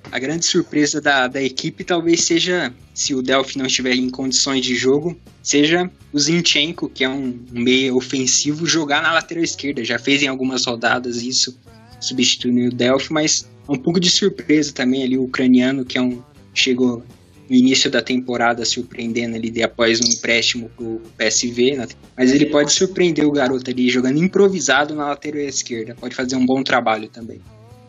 A 0.09 0.17
grande 0.17 0.45
surpresa 0.45 0.99
da, 0.99 1.27
da 1.27 1.41
equipe 1.41 1.83
talvez 1.83 2.23
seja, 2.23 2.73
se 2.93 3.13
o 3.13 3.21
Delphi 3.21 3.57
não 3.57 3.65
estiver 3.65 3.93
em 3.93 4.09
condições 4.09 4.65
de 4.65 4.75
jogo, 4.75 5.17
seja 5.43 5.89
o 6.11 6.19
Zinchenko, 6.19 6.89
que 6.89 7.03
é 7.03 7.09
um 7.09 7.37
meia 7.51 7.93
ofensivo, 7.93 8.65
jogar 8.65 9.01
na 9.01 9.11
lateral 9.11 9.43
esquerda. 9.43 9.83
Já 9.83 9.99
fez 9.99 10.23
em 10.23 10.27
algumas 10.27 10.65
rodadas 10.65 11.21
isso 11.21 11.57
substituindo 11.99 12.73
o 12.73 12.75
Delphi, 12.75 13.13
mas 13.13 13.47
é 13.67 13.71
um 13.71 13.77
pouco 13.77 13.99
de 13.99 14.09
surpresa 14.09 14.73
também 14.73 15.03
ali 15.03 15.17
o 15.17 15.23
ucraniano, 15.23 15.85
que 15.85 15.97
é 15.97 16.01
um 16.01 16.21
chegou 16.53 17.05
no 17.51 17.57
início 17.57 17.91
da 17.91 18.01
temporada 18.01 18.63
surpreendendo 18.63 19.35
ali 19.35 19.49
de, 19.49 19.61
após 19.61 19.99
um 19.99 20.09
empréstimo 20.09 20.69
pro 20.69 21.01
PSV, 21.17 21.75
né? 21.75 21.87
mas 22.15 22.31
ele 22.31 22.45
pode 22.45 22.71
surpreender 22.71 23.27
o 23.27 23.31
garoto 23.31 23.69
ali 23.69 23.89
jogando 23.89 24.23
improvisado 24.23 24.95
na 24.95 25.07
lateral 25.07 25.41
esquerda, 25.41 25.93
pode 25.93 26.15
fazer 26.15 26.37
um 26.37 26.45
bom 26.45 26.63
trabalho 26.63 27.09
também. 27.09 27.41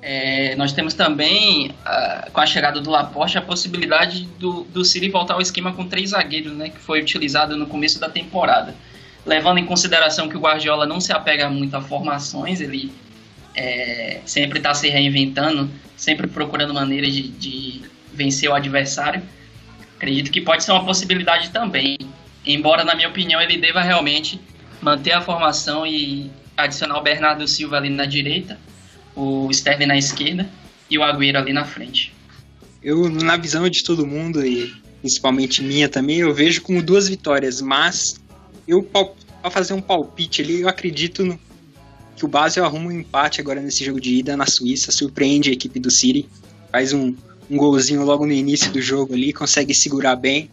É, 0.03 0.57
nós 0.57 0.73
temos 0.73 0.95
também, 0.95 1.69
uh, 1.69 2.29
com 2.33 2.41
a 2.41 2.47
chegada 2.47 2.81
do 2.81 2.91
Laporte, 2.91 3.39
a 3.39 3.41
possibilidade 3.41 4.29
do, 4.37 4.65
do 4.65 4.85
City 4.85 5.09
voltar 5.09 5.35
ao 5.35 5.41
esquema 5.41 5.73
com 5.73 5.87
três 5.87 6.11
zagueiros, 6.11 6.53
né, 6.55 6.71
que 6.71 6.81
foi 6.81 7.01
utilizado 7.01 7.57
no 7.57 7.67
começo 7.67 8.01
da 8.01 8.09
temporada. 8.09 8.75
Levando 9.25 9.59
em 9.59 9.65
consideração 9.65 10.29
que 10.29 10.37
o 10.37 10.41
Guardiola 10.41 10.87
não 10.87 11.01
se 11.01 11.13
apega 11.13 11.49
muito 11.49 11.77
a 11.77 11.81
formações, 11.81 12.61
ele 12.61 12.91
é, 13.55 14.19
sempre 14.27 14.59
está 14.59 14.75
se 14.75 14.89
reinventando, 14.89 15.71
sempre 15.97 16.27
procurando 16.27 16.75
maneiras 16.75 17.13
de, 17.13 17.29
de, 17.29 17.83
vencer 18.13 18.51
o 18.51 18.55
adversário. 18.55 19.23
Acredito 20.03 20.33
que 20.33 20.41
pode 20.41 20.65
ser 20.65 20.73
uma 20.73 20.85
possibilidade 20.85 21.51
também. 21.51 21.97
Embora, 22.45 22.83
na 22.83 22.93
minha 22.93 23.09
opinião, 23.09 23.41
ele 23.41 23.57
deva 23.57 23.81
realmente 23.83 24.41
manter 24.81 25.13
a 25.13 25.23
formação 25.23 25.87
e 25.87 26.29
adicionar 26.57 26.99
o 26.99 27.03
Bernardo 27.05 27.47
Silva 27.47 27.77
ali 27.77 27.89
na 27.89 28.05
direita, 28.05 28.59
o 29.15 29.49
Sterling 29.53 29.87
na 29.87 29.97
esquerda 29.97 30.51
e 30.91 30.99
o 30.99 31.05
Agüero 31.05 31.39
ali 31.39 31.53
na 31.53 31.65
frente. 31.65 32.13
Eu, 32.83 33.09
na 33.09 33.37
visão 33.37 33.69
de 33.71 33.85
todo 33.85 34.05
mundo 34.05 34.45
e 34.45 34.75
principalmente 35.01 35.63
minha 35.63 35.89
também, 35.89 36.19
eu 36.19 36.35
vejo 36.35 36.63
como 36.63 36.83
duas 36.83 37.09
vitórias, 37.09 37.61
mas 37.61 38.21
eu 38.67 38.83
para 38.83 39.51
fazer 39.53 39.73
um 39.73 39.81
palpite 39.81 40.43
ali, 40.43 40.63
eu 40.63 40.69
acredito 40.69 41.25
no, 41.25 41.39
que 42.17 42.25
o 42.25 42.29
Basel 42.29 42.65
arruma 42.65 42.89
um 42.89 42.93
empate 42.93 43.41
agora 43.41 43.61
nesse 43.61 43.85
jogo 43.85 44.01
de 44.01 44.17
ida 44.17 44.37
na 44.37 44.47
Suíça, 44.47 44.91
surpreende 44.91 45.51
a 45.51 45.53
equipe 45.53 45.79
do 45.79 45.93
City, 45.93 46.29
faz 46.73 46.93
um, 46.93 47.15
um 47.53 47.57
golzinho 47.59 48.03
logo 48.03 48.25
no 48.25 48.33
início 48.33 48.73
do 48.73 48.81
jogo 48.81 49.13
ali, 49.13 49.31
consegue 49.31 49.75
segurar 49.75 50.17
bem. 50.17 50.51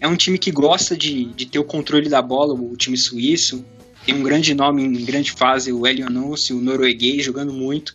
É 0.00 0.08
um 0.08 0.16
time 0.16 0.38
que 0.38 0.50
gosta 0.50 0.96
de, 0.96 1.26
de 1.26 1.44
ter 1.44 1.58
o 1.58 1.64
controle 1.64 2.08
da 2.08 2.22
bola, 2.22 2.54
o 2.54 2.74
time 2.74 2.96
suíço. 2.96 3.62
Tem 4.06 4.14
um 4.14 4.22
grande 4.22 4.54
nome 4.54 4.82
em 4.82 5.04
grande 5.04 5.30
fase, 5.30 5.70
o 5.70 5.86
Eliononce, 5.86 6.54
o 6.54 6.60
norueguês, 6.60 7.22
jogando 7.22 7.52
muito. 7.52 7.94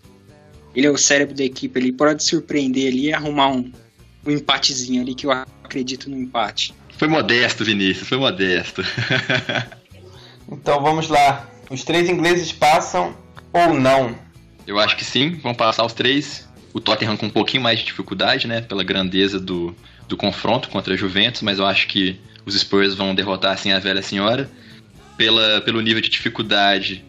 Ele 0.75 0.85
é 0.85 0.91
o 0.91 0.97
cérebro 0.99 1.33
da 1.33 1.43
equipe, 1.43 1.79
ele 1.79 1.91
pode 1.91 2.23
surpreender 2.23 2.89
ali 2.89 3.05
e 3.07 3.13
arrumar 3.13 3.47
um, 3.47 3.71
um 4.23 4.31
empatezinho 4.31 5.01
ali, 5.01 5.15
que 5.15 5.25
eu 5.25 5.31
acredito 5.31 6.07
no 6.07 6.15
empate. 6.15 6.75
Foi 6.99 7.07
modesto, 7.07 7.65
Vinícius, 7.65 8.07
foi 8.07 8.19
modesto. 8.19 8.83
então 10.51 10.79
vamos 10.79 11.09
lá. 11.09 11.49
Os 11.71 11.83
três 11.83 12.07
ingleses 12.07 12.51
passam 12.51 13.17
ou 13.51 13.73
não? 13.73 14.15
Eu 14.67 14.77
acho 14.77 14.95
que 14.95 15.03
sim, 15.03 15.31
vão 15.41 15.55
passar 15.55 15.83
os 15.83 15.93
três. 15.93 16.44
O 16.75 16.81
Tottenham 16.81 17.15
com 17.15 17.27
um 17.27 17.29
pouquinho 17.29 17.63
mais 17.63 17.79
de 17.79 17.85
dificuldade, 17.85 18.47
né? 18.49 18.59
Pela 18.59 18.83
grandeza 18.83 19.39
do, 19.39 19.73
do 20.09 20.17
confronto 20.17 20.67
contra 20.67 20.93
a 20.93 20.97
Juventus, 20.97 21.41
mas 21.41 21.57
eu 21.57 21.65
acho 21.65 21.87
que 21.87 22.19
os 22.45 22.53
Spurs 22.53 22.93
vão 22.93 23.15
derrotar 23.15 23.53
assim 23.53 23.71
a 23.71 23.79
velha 23.79 24.01
senhora. 24.01 24.51
Pela, 25.15 25.61
pelo 25.61 25.79
nível 25.79 26.01
de 26.01 26.09
dificuldade, 26.09 27.01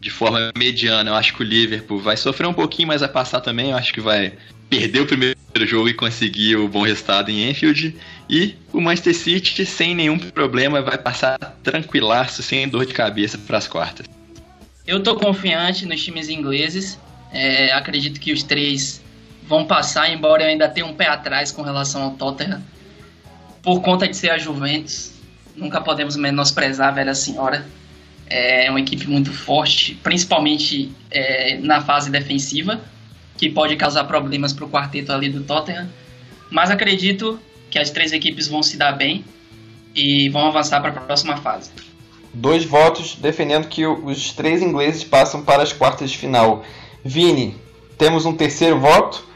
de 0.00 0.10
forma 0.10 0.50
mediana, 0.58 1.10
eu 1.10 1.14
acho 1.14 1.32
que 1.32 1.42
o 1.42 1.46
Liverpool 1.46 2.00
vai 2.00 2.16
sofrer 2.16 2.48
um 2.48 2.52
pouquinho, 2.52 2.88
mas 2.88 3.02
vai 3.02 3.08
passar 3.08 3.40
também. 3.40 3.70
Eu 3.70 3.76
acho 3.76 3.92
que 3.92 4.00
vai 4.00 4.32
perder 4.68 5.02
o 5.02 5.06
primeiro 5.06 5.36
jogo 5.58 5.88
e 5.88 5.94
conseguir 5.94 6.56
o 6.56 6.66
bom 6.66 6.82
resultado 6.82 7.30
em 7.30 7.48
Enfield. 7.48 7.94
E 8.28 8.56
o 8.72 8.80
Manchester 8.80 9.14
City, 9.14 9.64
sem 9.64 9.94
nenhum 9.94 10.18
problema, 10.18 10.82
vai 10.82 10.98
passar 10.98 11.38
tranquilaço, 11.62 12.42
sem 12.42 12.68
dor 12.68 12.84
de 12.84 12.92
cabeça 12.92 13.38
para 13.38 13.58
as 13.58 13.68
quartas. 13.68 14.06
Eu 14.84 15.00
tô 15.00 15.14
confiante 15.14 15.86
nos 15.86 16.02
times 16.02 16.28
ingleses. 16.28 16.98
É, 17.32 17.72
acredito 17.72 18.18
que 18.18 18.32
os 18.32 18.42
três 18.42 19.03
vão 19.46 19.66
passar, 19.66 20.10
embora 20.10 20.42
eu 20.42 20.48
ainda 20.48 20.68
tenha 20.68 20.86
um 20.86 20.94
pé 20.94 21.08
atrás 21.08 21.50
com 21.52 21.62
relação 21.62 22.02
ao 22.02 22.10
Tottenham. 22.12 22.62
Por 23.62 23.80
conta 23.80 24.06
de 24.08 24.16
ser 24.16 24.30
a 24.30 24.38
Juventus, 24.38 25.12
nunca 25.56 25.80
podemos 25.80 26.16
menosprezar 26.16 26.88
a 26.88 26.90
velha 26.90 27.14
senhora. 27.14 27.66
É 28.26 28.70
uma 28.70 28.80
equipe 28.80 29.06
muito 29.08 29.32
forte, 29.32 29.94
principalmente 30.02 30.90
é, 31.10 31.58
na 31.58 31.80
fase 31.82 32.10
defensiva, 32.10 32.80
que 33.36 33.50
pode 33.50 33.76
causar 33.76 34.04
problemas 34.04 34.52
para 34.52 34.64
o 34.64 34.68
quarteto 34.68 35.12
ali 35.12 35.28
do 35.28 35.42
Tottenham. 35.42 35.88
Mas 36.50 36.70
acredito 36.70 37.38
que 37.70 37.78
as 37.78 37.90
três 37.90 38.12
equipes 38.12 38.48
vão 38.48 38.62
se 38.62 38.76
dar 38.76 38.92
bem 38.92 39.24
e 39.94 40.28
vão 40.28 40.46
avançar 40.46 40.80
para 40.80 40.90
a 40.90 41.02
próxima 41.02 41.36
fase. 41.36 41.70
Dois 42.32 42.64
votos 42.64 43.14
defendendo 43.16 43.68
que 43.68 43.86
os 43.86 44.32
três 44.32 44.60
ingleses 44.62 45.04
passam 45.04 45.44
para 45.44 45.62
as 45.62 45.72
quartas 45.72 46.10
de 46.10 46.18
final. 46.18 46.64
Vini, 47.04 47.56
temos 47.96 48.26
um 48.26 48.34
terceiro 48.34 48.80
voto? 48.80 49.33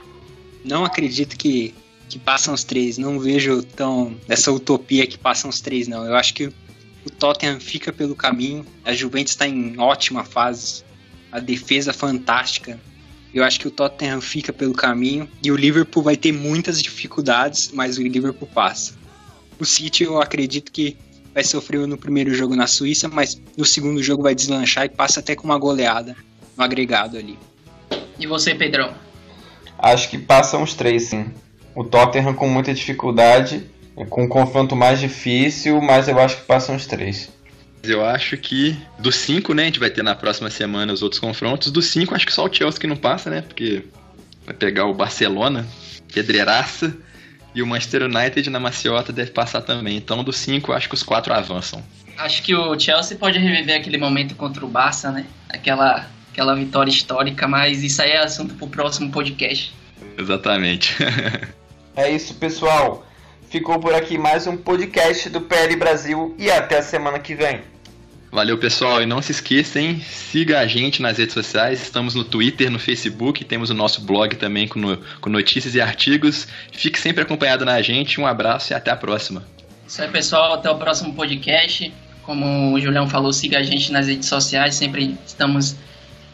Não 0.69 0.85
acredito 0.85 1.37
que, 1.37 1.75
que 2.09 2.19
passam 2.19 2.53
os 2.53 2.63
três. 2.63 2.99
Não 2.99 3.19
vejo 3.19 3.63
tão 3.63 4.15
essa 4.29 4.53
utopia 4.53 5.07
que 5.07 5.17
passam 5.17 5.49
os 5.49 5.61
três, 5.61 5.89
não. 5.89 6.05
Eu 6.05 6.15
acho 6.15 6.35
que 6.35 6.45
o 6.45 7.11
Tottenham 7.19 7.59
fica 7.59 7.91
pelo 7.91 8.15
caminho. 8.15 8.67
A 8.85 8.93
Juventus 8.93 9.33
está 9.33 9.49
em 9.49 9.79
ótima 9.79 10.25
fase. 10.25 10.85
A 11.33 11.41
defesa 11.41 11.93
fantástica. 11.93 12.79
Eu 13.33 13.45
acho 13.45 13.61
que 13.61 13.69
o 13.69 13.71
Tottenham 13.71 14.21
fica 14.21 14.53
pelo 14.53 14.75
caminho 14.75 15.29
e 15.43 15.51
o 15.51 15.57
Liverpool 15.57 16.03
vai 16.03 16.17
ter 16.17 16.33
muitas 16.33 16.83
dificuldades, 16.83 17.71
mas 17.73 17.99
o 17.99 18.03
Liverpool 18.03 18.49
passa. 18.49 18.95
O 19.59 19.65
City 19.65 20.05
eu 20.05 20.21
acredito 20.21 20.71
que 20.71 20.97
vai 21.35 21.45
sofrer 21.45 21.87
no 21.87 21.99
primeiro 21.99 22.35
jogo 22.35 22.57
na 22.57 22.67
Suíça, 22.67 23.09
mas 23.09 23.41
no 23.57 23.65
segundo 23.65 24.03
jogo 24.03 24.23
vai 24.23 24.35
deslanchar 24.35 24.87
e 24.87 24.89
passa 24.89 25.21
até 25.21 25.35
com 25.37 25.45
uma 25.45 25.59
goleada 25.59 26.17
no 26.57 26.65
agregado 26.65 27.17
ali. 27.17 27.39
E 28.19 28.27
você, 28.27 28.55
Pedrão? 28.55 29.08
Acho 29.79 30.09
que 30.11 30.19
passam 30.19 30.63
os 30.63 30.75
três, 30.75 31.05
sim. 31.05 31.27
O 31.75 31.85
Tottenham 31.85 32.35
com 32.35 32.49
muita 32.49 32.75
dificuldade, 32.75 33.63
com 34.11 34.25
um 34.25 34.29
confronto 34.29 34.75
mais 34.75 35.01
difícil, 35.01 35.81
mas 35.81 36.09
eu 36.09 36.19
acho 36.19 36.39
que 36.39 36.43
passam 36.43 36.75
os 36.75 36.87
três. 36.87 37.31
Eu 37.83 38.05
acho 38.05 38.37
que 38.37 38.77
dos 38.99 39.15
cinco, 39.17 39.55
né? 39.55 39.63
A 39.63 39.67
gente 39.67 39.79
vai 39.79 39.91
ter 39.91 40.03
na 40.03 40.15
próxima 40.15 40.51
semana 40.51 40.93
os 40.93 41.03
outros 41.03 41.21
confrontos. 41.21 41.71
Dos 41.71 41.87
cinco, 41.87 42.15
acho 42.15 42.27
que 42.27 42.33
só 42.33 42.45
o 42.45 42.53
Chelsea 42.53 42.81
que 42.81 42.87
não 42.87 42.97
passa, 42.97 43.31
né? 43.31 43.43
Porque 43.43 43.85
vai 44.45 44.55
pegar 44.55 44.87
o 44.87 44.95
Barcelona, 44.95 45.67
pedreiraça, 46.13 46.97
e 47.55 47.63
o 47.63 47.67
Manchester 47.67 48.03
United 48.05 48.51
na 48.51 48.61
maciota 48.61 49.13
deve 49.13 49.31
passar 49.31 49.63
também. 49.63 49.97
Então, 49.97 50.23
dos 50.25 50.37
cinco, 50.37 50.73
acho 50.73 50.89
que 50.89 50.95
os 50.95 51.03
quatro 51.03 51.33
avançam. 51.33 51.83
Acho 52.17 52.43
que 52.43 52.55
o 52.55 52.79
Chelsea 52.79 53.17
pode 53.17 53.39
reviver 53.39 53.77
aquele 53.77 53.99
momento 53.99 54.35
contra 54.35 54.65
o 54.65 54.69
Barça, 54.69 55.11
né? 55.11 55.27
Aquela, 55.49 56.07
aquela 56.39 56.55
vitória 56.55 56.89
histórica, 56.89 57.49
mas 57.49 57.83
isso 57.83 58.01
aí 58.01 58.13
é 58.13 58.19
assunto 58.19 58.55
para 58.55 58.65
o 58.65 58.69
próximo 58.69 59.11
podcast. 59.11 59.75
Exatamente. 60.17 60.97
é 61.97 62.11
isso, 62.13 62.35
pessoal. 62.35 63.05
ficou 63.51 63.81
por 63.81 63.93
aqui 63.93 64.17
mais 64.17 64.47
um 64.47 64.57
podcast 64.57 65.29
do 65.31 65.41
PL 65.41 65.75
Brasil 65.75 66.37
e 66.39 66.49
até 66.49 66.79
a 66.79 66.83
semana 66.83 67.19
que 67.19 67.35
vem. 67.35 67.61
Valeu, 68.31 68.57
pessoal. 68.57 69.03
E 69.03 69.07
não 69.07 69.21
se 69.21 69.33
esqueçam, 69.33 69.99
siga 70.01 70.61
a 70.61 70.67
gente 70.69 71.03
nas 71.03 71.19
redes 71.19 71.35
sociais. 71.35 71.83
Estamos 71.83 72.15
no 72.15 72.23
Twitter, 72.23 72.71
no 72.71 72.79
Facebook, 72.79 73.45
temos 73.45 73.69
o 73.71 73.75
nosso 73.75 74.03
blog 74.03 74.37
também 74.37 74.69
com, 74.69 74.79
no, 74.79 74.97
com 75.21 75.29
notícias 75.29 75.75
e 75.75 75.81
artigos. 75.81 76.47
Fique 76.71 77.01
sempre 77.01 77.23
acompanhado 77.23 77.65
na 77.65 77.83
gente. 77.83 78.21
Um 78.21 78.27
abraço 78.27 78.73
e 78.73 78.75
até 78.75 78.93
a 78.93 78.97
próxima. 78.97 79.45
Isso 79.89 80.01
aí, 80.01 80.09
pessoal. 80.09 80.53
Até 80.53 80.71
o 80.71 80.77
próximo 80.77 81.15
podcast. 81.15 81.93
Como 82.23 82.75
o 82.75 82.81
Julião 82.81 83.09
falou, 83.09 83.33
siga 83.33 83.59
a 83.59 83.63
gente 83.65 83.91
nas 83.91 84.07
redes 84.07 84.29
sociais. 84.29 84.77
Sempre 84.77 85.17
estamos 85.27 85.75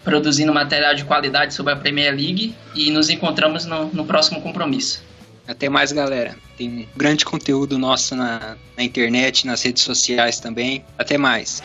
produzindo 0.05 0.53
material 0.53 0.95
de 0.95 1.05
qualidade 1.05 1.55
sobre 1.55 1.73
a 1.73 1.77
Premier 1.77 2.15
League 2.15 2.55
e 2.75 2.91
nos 2.91 3.09
encontramos 3.09 3.65
no, 3.65 3.87
no 3.87 4.05
próximo 4.05 4.41
compromisso. 4.41 5.03
Até 5.49 5.69
mais, 5.69 5.93
galera. 5.93 6.37
Tem 6.57 6.69
um 6.69 6.87
grande 6.97 7.25
conteúdo 7.25 7.79
nosso 7.79 8.15
na, 8.15 8.57
na 8.77 8.83
internet, 8.83 9.47
nas 9.47 9.63
redes 9.63 9.83
sociais 9.83 10.39
também. 10.39 10.85
Até 10.99 11.19
mais. 11.19 11.63